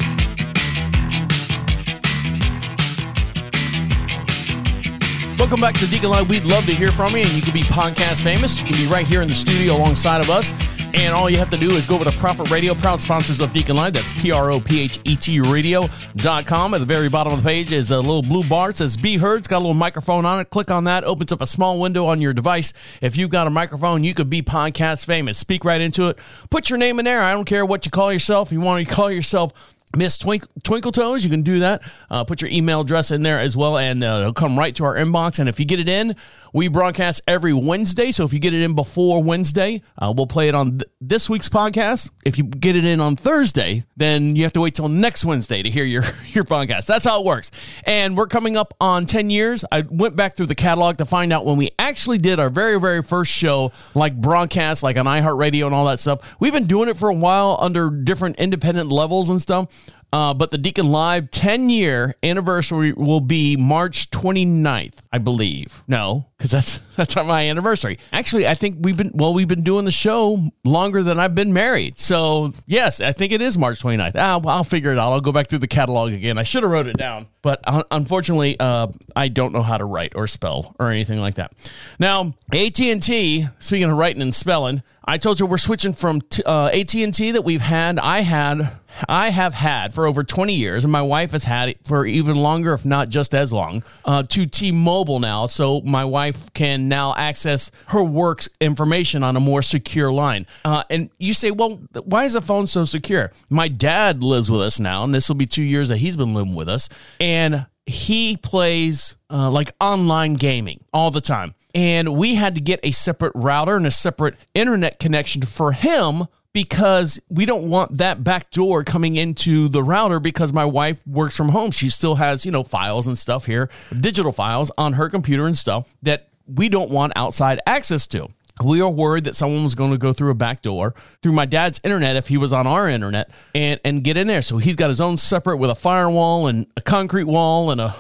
Welcome 5.38 5.62
back 5.62 5.75
to 5.75 5.86
Deacon 5.86 6.10
Live. 6.10 6.30
We'd 6.30 6.45
love 6.45 6.66
to 6.66 6.74
hear 6.74 6.92
from 6.92 7.12
you, 7.12 7.19
and 7.19 7.31
you 7.34 7.44
can 7.44 7.54
be 7.54 7.62
podcast 7.62 8.24
famous. 8.24 8.60
You 8.60 8.66
can 8.66 8.75
be 8.75 8.88
right 8.88 9.06
here 9.06 9.22
in 9.22 9.28
the 9.28 9.36
studio 9.36 9.75
alongside 9.75 10.19
of 10.19 10.31
us. 10.31 10.51
And 10.95 11.13
all 11.13 11.30
you 11.30 11.38
have 11.38 11.51
to 11.51 11.57
do 11.57 11.69
is 11.72 11.86
go 11.86 11.94
over 11.94 12.06
to 12.06 12.12
Prophet 12.18 12.50
Radio, 12.50 12.74
proud 12.74 13.01
sponsors 13.01 13.39
of 13.39 13.54
Deacon 13.54 13.75
Live. 13.75 13.94
That's 13.94 14.12
P 14.19 14.31
R 14.31 14.50
O 14.50 14.60
P 14.60 14.81
H 14.81 15.00
E 15.04 15.16
T 15.16 15.39
radio.com. 15.39 16.74
At 16.74 16.80
the 16.80 16.86
very 16.86 17.07
bottom 17.07 17.34
of 17.34 17.44
the 17.44 17.48
page 17.48 17.72
is 17.72 17.92
a 17.92 17.98
little 17.98 18.24
blue 18.24 18.44
bar. 18.50 18.72
It 18.72 18.78
says 18.78 18.98
Be 18.98 19.18
Heard. 19.18 19.38
It's 19.38 19.48
got 19.48 19.57
a 19.57 19.60
little 19.60 19.75
microphone 19.75 20.25
on 20.25 20.39
it. 20.39 20.50
Click 20.50 20.72
on 20.72 20.86
that. 20.86 21.03
Opens 21.03 21.32
up 21.32 21.41
a 21.41 21.48
small 21.48 21.79
window 21.79 22.08
on 22.08 22.20
your 22.20 22.34
device. 22.34 22.74
If 23.00 23.15
you've 23.15 23.29
got 23.29 23.46
a 23.46 23.51
microphone, 23.51 24.03
you 24.03 24.15
could 24.15 24.32
be 24.32 24.41
podcast 24.41 25.06
famous. 25.06 25.38
Speak 25.38 25.63
right 25.63 25.79
into 25.79 26.08
it. 26.08 26.17
Put 26.50 26.72
your 26.72 26.79
name 26.79 26.98
in 26.98 27.06
there. 27.06 27.22
I 27.22 27.34
don't 27.34 27.46
care 27.46 27.63
what 27.63 27.86
you 27.86 27.91
call 27.91 28.12
yourself. 28.12 28.51
You 28.51 28.60
want 28.60 28.88
to 28.88 28.91
call 28.91 29.12
yourself 29.12 29.53
Miss 29.98 30.18
Twinkle, 30.18 30.50
Twinkle 30.63 30.92
Toes, 30.92 31.24
you 31.24 31.30
can 31.30 31.42
do 31.42 31.60
that. 31.60 31.82
Uh, 32.10 32.24
put 32.24 32.42
your 32.42 32.51
email 32.51 32.82
address 32.82 33.12
in 33.12 33.24
there 33.24 33.39
as 33.39 33.58
well, 33.58 33.77
and 33.77 34.04
uh, 34.04 34.20
it'll 34.22 34.34
come 34.34 34.58
right 34.58 34.75
to 34.75 34.86
our 34.86 34.96
inbox. 34.96 35.39
And 35.39 35.50
if 35.50 35.60
you 35.60 35.66
get 35.66 35.80
it 35.80 35.88
in, 35.88 36.16
we 36.54 36.68
broadcast 36.68 37.22
every 37.27 37.54
Wednesday. 37.54 38.12
So 38.12 38.24
if 38.24 38.34
you 38.34 38.39
get 38.39 38.54
it 38.54 38.62
in 38.62 38.74
before 38.74 39.22
Wednesday, 39.22 39.82
uh, 39.98 40.13
we'll 40.16 40.27
play 40.27 40.48
it 40.48 40.56
on 40.56 40.80
th- 40.80 40.89
this 41.01 41.30
week's 41.30 41.50
podcast. 41.50 42.10
If 42.25 42.38
you 42.38 42.44
get 42.46 42.75
it 42.75 42.86
in 42.86 43.00
on 43.00 43.16
Thursday, 43.16 43.84
then 43.96 44.36
you 44.36 44.44
have 44.44 44.54
to 44.54 44.62
wait 44.62 44.75
till 44.75 44.89
next 44.89 45.25
Wednesday 45.25 45.62
to 45.62 45.70
hear 45.70 45.84
your, 45.84 46.04
your 46.27 46.44
podcast. 46.44 46.86
That's 46.86 47.06
how 47.06 47.20
it 47.20 47.25
works. 47.25 47.51
And 47.84 48.16
we're 48.18 48.27
coming 48.27 48.58
up 48.58 48.74
on 48.80 49.06
10 49.06 49.30
years. 49.30 49.66
I 49.72 49.84
went 49.89 50.16
back 50.16 50.36
through 50.36 50.48
the 50.48 50.56
catalog 50.56 50.98
to 50.98 51.06
find 51.06 51.34
out 51.34 51.46
when 51.46 51.58
we 51.58 51.72
actually 51.80 52.18
did 52.18 52.39
our 52.39 52.50
very, 52.50 52.80
very 52.80 53.04
first 53.04 53.32
show, 53.32 53.72
like 53.94 54.16
broadcast, 54.16 54.84
like 54.84 54.98
on 54.98 55.06
iHeartRadio 55.06 55.66
and 55.66 55.75
all 55.75 55.86
that 55.86 56.00
stuff. 56.00 56.36
We've 56.39 56.54
been 56.54 56.66
doing 56.68 56.89
it 56.89 56.98
for 56.98 57.10
a 57.10 57.13
while 57.16 57.58
under 57.60 57.89
different 57.89 58.38
independent 58.38 58.89
levels 58.89 59.30
and 59.30 59.42
stuff. 59.42 59.68
Uh, 60.13 60.33
but 60.33 60.51
the 60.51 60.57
Deacon 60.57 60.87
Live 60.87 61.31
10 61.31 61.69
year 61.69 62.15
anniversary 62.23 62.93
will 62.93 63.19
be 63.19 63.57
March 63.57 64.09
29th, 64.09 64.99
I 65.11 65.17
believe. 65.17 65.83
No, 65.87 66.27
because 66.37 66.51
that's 66.51 66.77
that's 66.95 67.15
my 67.15 67.49
anniversary. 67.49 67.99
Actually, 68.13 68.47
I 68.47 68.53
think 68.53 68.77
we've 68.79 68.95
been 68.97 69.11
well, 69.13 69.33
we've 69.33 69.47
been 69.47 69.63
doing 69.63 69.83
the 69.85 69.91
show 69.91 70.51
longer 70.63 71.03
than 71.03 71.19
I've 71.19 71.35
been 71.35 71.51
married. 71.51 71.97
So 71.99 72.53
yes, 72.65 73.01
I 73.01 73.11
think 73.11 73.33
it 73.33 73.41
is 73.41 73.57
March 73.57 73.81
29th. 73.81 74.15
I'll, 74.15 74.47
I'll 74.47 74.63
figure 74.63 74.91
it 74.91 74.97
out. 74.97 75.11
I'll 75.11 75.21
go 75.21 75.33
back 75.33 75.49
through 75.49 75.59
the 75.59 75.67
catalog 75.67 76.13
again. 76.13 76.37
I 76.37 76.43
should 76.43 76.63
have 76.63 76.71
wrote 76.71 76.87
it 76.87 76.97
down, 76.97 77.27
but 77.41 77.59
un- 77.67 77.83
unfortunately, 77.91 78.57
uh, 78.59 78.87
I 79.15 79.27
don't 79.27 79.51
know 79.51 79.61
how 79.61 79.77
to 79.77 79.85
write 79.85 80.13
or 80.15 80.27
spell 80.27 80.73
or 80.79 80.89
anything 80.89 81.19
like 81.19 81.35
that. 81.35 81.51
Now, 81.99 82.33
AT 82.53 82.79
and 82.79 83.03
T. 83.03 83.45
Speaking 83.59 83.89
of 83.89 83.97
writing 83.97 84.21
and 84.21 84.33
spelling, 84.33 84.83
I 85.05 85.17
told 85.17 85.39
you 85.39 85.45
we're 85.45 85.57
switching 85.57 85.93
from 85.93 86.21
t- 86.21 86.43
uh, 86.45 86.67
AT 86.67 86.93
and 86.95 87.13
T 87.13 87.31
that 87.31 87.43
we've 87.43 87.61
had. 87.61 87.97
I 87.99 88.21
had, 88.21 88.71
I 89.08 89.30
have 89.30 89.54
had 89.54 89.94
for 89.94 90.08
over 90.08 90.24
20 90.24 90.54
years, 90.54 90.84
and 90.84 90.92
my 90.92 91.01
wife 91.01 91.32
has 91.32 91.44
had 91.44 91.70
it 91.70 91.80
for 91.86 92.06
even 92.06 92.36
longer, 92.36 92.74
if 92.74 92.86
not 92.86 93.10
just 93.10 93.34
as 93.34 93.54
long, 93.54 93.84
uh, 94.06 94.24
to 94.24 94.46
T-Mobile 94.46 95.20
now. 95.20 95.48
So 95.48 95.82
my 95.82 96.06
wife 96.06 96.54
can 96.54 96.88
now 96.88 97.13
access 97.16 97.72
her 97.88 98.04
work's 98.04 98.50
information 98.60 99.24
on 99.24 99.36
a 99.36 99.39
more 99.39 99.62
secure 99.62 100.12
line. 100.12 100.46
Uh, 100.66 100.84
and 100.89 101.10
you 101.18 101.34
say, 101.34 101.51
well, 101.51 101.82
why 102.04 102.25
is 102.25 102.34
the 102.34 102.42
phone 102.42 102.68
so 102.68 102.86
secure? 102.86 103.32
My 103.50 103.68
dad 103.68 104.24
lives 104.24 104.50
with 104.50 104.62
us 104.62 104.80
now, 104.80 105.04
and 105.04 105.13
this 105.13 105.27
will 105.27 105.36
be 105.36 105.46
two 105.46 105.63
years 105.63 105.89
that 105.89 105.98
he's 105.98 106.18
been 106.18 106.34
living 106.34 106.56
with 106.56 106.70
us, 106.70 106.89
and 107.20 107.66
he 107.86 108.36
plays 108.36 109.16
uh, 109.30 109.50
like 109.50 109.72
online 109.80 110.36
gaming 110.36 110.84
all 110.94 111.10
the 111.10 111.22
time. 111.22 111.56
And 111.74 112.16
we 112.16 112.36
had 112.36 112.56
to 112.56 112.62
get 112.62 112.80
a 112.84 112.92
separate 112.92 113.34
router 113.36 113.75
and 113.75 113.86
a 113.86 113.92
separate 113.92 114.36
internet 114.54 115.00
connection 115.00 115.44
for 115.44 115.72
him 115.72 116.27
because 116.54 117.20
we 117.30 117.46
don't 117.46 117.70
want 117.70 117.98
that 117.98 118.24
back 118.24 118.50
door 118.51 118.84
coming 118.84 119.16
into 119.16 119.68
the 119.68 119.84
router 119.84 120.20
because 120.20 120.51
my 120.51 120.66
wife 120.66 121.06
works 121.06 121.36
from 121.36 121.50
home. 121.50 121.72
She 121.72 121.89
still 121.89 122.16
has, 122.16 122.46
you 122.46 122.51
know, 122.51 122.63
files 122.63 123.08
and 123.08 123.18
stuff 123.18 123.46
here, 123.46 123.70
digital 124.00 124.32
files 124.32 124.72
on 124.77 124.94
her 124.94 125.10
computer 125.10 125.46
and 125.46 125.58
stuff 125.58 125.88
that 126.01 126.30
we 126.48 126.70
don't 126.70 126.89
want 126.89 127.13
outside 127.16 127.60
access 127.68 128.08
to 128.08 128.30
we 128.63 128.81
are 128.81 128.89
worried 128.89 129.25
that 129.25 129.35
someone 129.35 129.63
was 129.63 129.75
going 129.75 129.91
to 129.91 129.97
go 129.97 130.13
through 130.13 130.31
a 130.31 130.35
back 130.35 130.61
door 130.61 130.95
through 131.21 131.31
my 131.31 131.45
dad's 131.45 131.79
internet 131.83 132.15
if 132.15 132.27
he 132.27 132.37
was 132.37 132.53
on 132.53 132.65
our 132.65 132.89
internet 132.89 133.29
and 133.53 133.79
and 133.83 134.03
get 134.03 134.17
in 134.17 134.27
there. 134.27 134.41
So 134.41 134.57
he's 134.57 134.75
got 134.75 134.89
his 134.89 135.01
own 135.01 135.17
separate 135.17 135.57
with 135.57 135.69
a 135.69 135.75
firewall 135.75 136.47
and 136.47 136.67
a 136.75 136.81
concrete 136.81 137.25
wall 137.25 137.71
and 137.71 137.79
a 137.81 137.95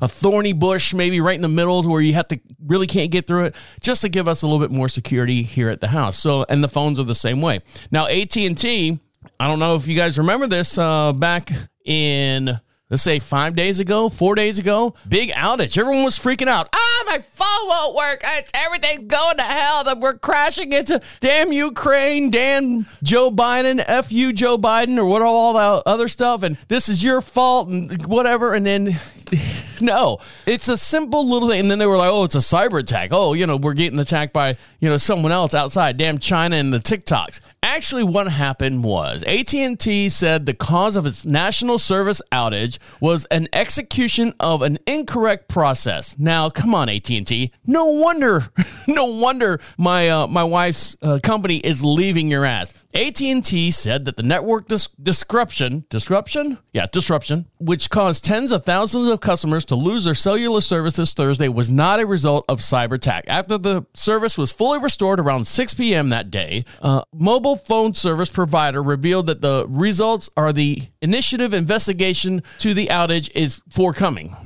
a 0.00 0.08
thorny 0.08 0.52
bush 0.52 0.94
maybe 0.94 1.20
right 1.20 1.36
in 1.36 1.42
the 1.42 1.48
middle 1.48 1.82
where 1.82 2.00
you 2.00 2.14
have 2.14 2.28
to 2.28 2.40
really 2.66 2.86
can't 2.86 3.10
get 3.10 3.26
through 3.26 3.46
it 3.46 3.54
just 3.80 4.02
to 4.02 4.08
give 4.08 4.28
us 4.28 4.42
a 4.42 4.46
little 4.46 4.60
bit 4.60 4.70
more 4.70 4.88
security 4.88 5.42
here 5.42 5.68
at 5.68 5.80
the 5.80 5.88
house. 5.88 6.18
So 6.18 6.44
and 6.48 6.62
the 6.62 6.68
phones 6.68 6.98
are 6.98 7.04
the 7.04 7.14
same 7.14 7.40
way. 7.40 7.60
Now 7.90 8.06
AT&T, 8.06 8.98
I 9.38 9.48
don't 9.48 9.58
know 9.58 9.76
if 9.76 9.86
you 9.86 9.96
guys 9.96 10.18
remember 10.18 10.46
this 10.46 10.76
uh, 10.76 11.12
back 11.12 11.50
in 11.84 12.60
let's 12.90 13.02
say 13.02 13.18
five 13.18 13.56
days 13.56 13.80
ago, 13.80 14.08
four 14.08 14.34
days 14.34 14.58
ago, 14.58 14.94
big 15.08 15.30
outage. 15.30 15.78
Everyone 15.78 16.04
was 16.04 16.18
freaking 16.18 16.48
out. 16.48 16.68
Ah, 16.72 16.93
my 17.06 17.18
phone 17.18 17.68
won't 17.68 17.94
work. 17.96 18.22
It's 18.24 18.50
everything's 18.54 19.06
going 19.06 19.36
to 19.36 19.42
hell. 19.42 19.84
That 19.84 20.00
we're 20.00 20.18
crashing 20.18 20.72
into 20.72 21.00
damn 21.20 21.52
Ukraine, 21.52 22.30
damn 22.30 22.86
Joe 23.02 23.30
Biden, 23.30 23.82
f 23.86 24.12
you 24.12 24.32
Joe 24.32 24.58
Biden, 24.58 24.98
or 24.98 25.04
what 25.04 25.22
all 25.22 25.54
that 25.54 25.82
other 25.86 26.08
stuff. 26.08 26.42
And 26.42 26.56
this 26.68 26.88
is 26.88 27.02
your 27.02 27.20
fault 27.20 27.68
and 27.68 28.06
whatever. 28.06 28.54
And 28.54 28.66
then. 28.66 28.96
No, 29.80 30.18
it's 30.46 30.68
a 30.68 30.76
simple 30.76 31.28
little 31.28 31.48
thing. 31.48 31.60
And 31.60 31.70
then 31.70 31.78
they 31.80 31.86
were 31.86 31.96
like, 31.96 32.10
oh, 32.10 32.24
it's 32.24 32.36
a 32.36 32.38
cyber 32.38 32.78
attack. 32.78 33.10
Oh, 33.12 33.32
you 33.32 33.46
know, 33.46 33.56
we're 33.56 33.74
getting 33.74 33.98
attacked 33.98 34.32
by, 34.32 34.56
you 34.78 34.88
know, 34.88 34.96
someone 34.96 35.32
else 35.32 35.52
outside, 35.52 35.96
damn 35.96 36.18
China 36.18 36.56
and 36.56 36.72
the 36.72 36.78
TikToks. 36.78 37.40
Actually, 37.62 38.04
what 38.04 38.28
happened 38.28 38.84
was 38.84 39.24
AT&T 39.24 40.08
said 40.10 40.46
the 40.46 40.54
cause 40.54 40.96
of 40.96 41.06
its 41.06 41.24
national 41.24 41.78
service 41.78 42.22
outage 42.30 42.78
was 43.00 43.24
an 43.26 43.48
execution 43.52 44.32
of 44.38 44.62
an 44.62 44.78
incorrect 44.86 45.48
process. 45.48 46.16
Now, 46.18 46.50
come 46.50 46.74
on, 46.74 46.88
AT&T. 46.88 47.50
No 47.66 47.86
wonder, 47.86 48.46
no 48.86 49.06
wonder 49.06 49.60
my 49.76 50.08
uh, 50.08 50.26
my 50.26 50.44
wife's 50.44 50.96
uh, 51.02 51.18
company 51.22 51.56
is 51.58 51.82
leaving 51.82 52.30
your 52.30 52.44
ass. 52.44 52.74
AT&T 52.94 53.72
said 53.72 54.04
that 54.04 54.16
the 54.16 54.22
network 54.22 54.68
dis- 54.68 54.86
disruption, 55.02 55.84
disruption? 55.90 56.58
Yeah, 56.72 56.86
disruption, 56.90 57.46
which 57.58 57.90
caused 57.90 58.24
tens 58.24 58.52
of 58.52 58.64
thousands 58.64 59.08
of 59.08 59.20
customers 59.20 59.64
to 59.66 59.74
lose 59.74 60.04
their 60.04 60.14
cellular 60.14 60.60
services 60.60 61.12
Thursday 61.12 61.48
was 61.48 61.72
not 61.72 61.98
a 61.98 62.06
result 62.06 62.44
of 62.48 62.60
cyber 62.60 62.92
attack. 62.92 63.24
After 63.26 63.58
the 63.58 63.84
service 63.94 64.38
was 64.38 64.52
fully 64.52 64.78
restored 64.78 65.18
around 65.18 65.46
6 65.46 65.74
p.m. 65.74 66.10
that 66.10 66.30
day, 66.30 66.64
uh, 66.82 67.02
mobile 67.12 67.56
phone 67.56 67.94
service 67.94 68.30
provider 68.30 68.80
revealed 68.80 69.26
that 69.26 69.40
the 69.40 69.66
results 69.68 70.30
are 70.36 70.52
the 70.52 70.82
initiative 71.02 71.52
investigation 71.52 72.44
to 72.60 72.74
the 72.74 72.86
outage 72.86 73.28
is 73.34 73.60
forthcoming. 73.70 74.36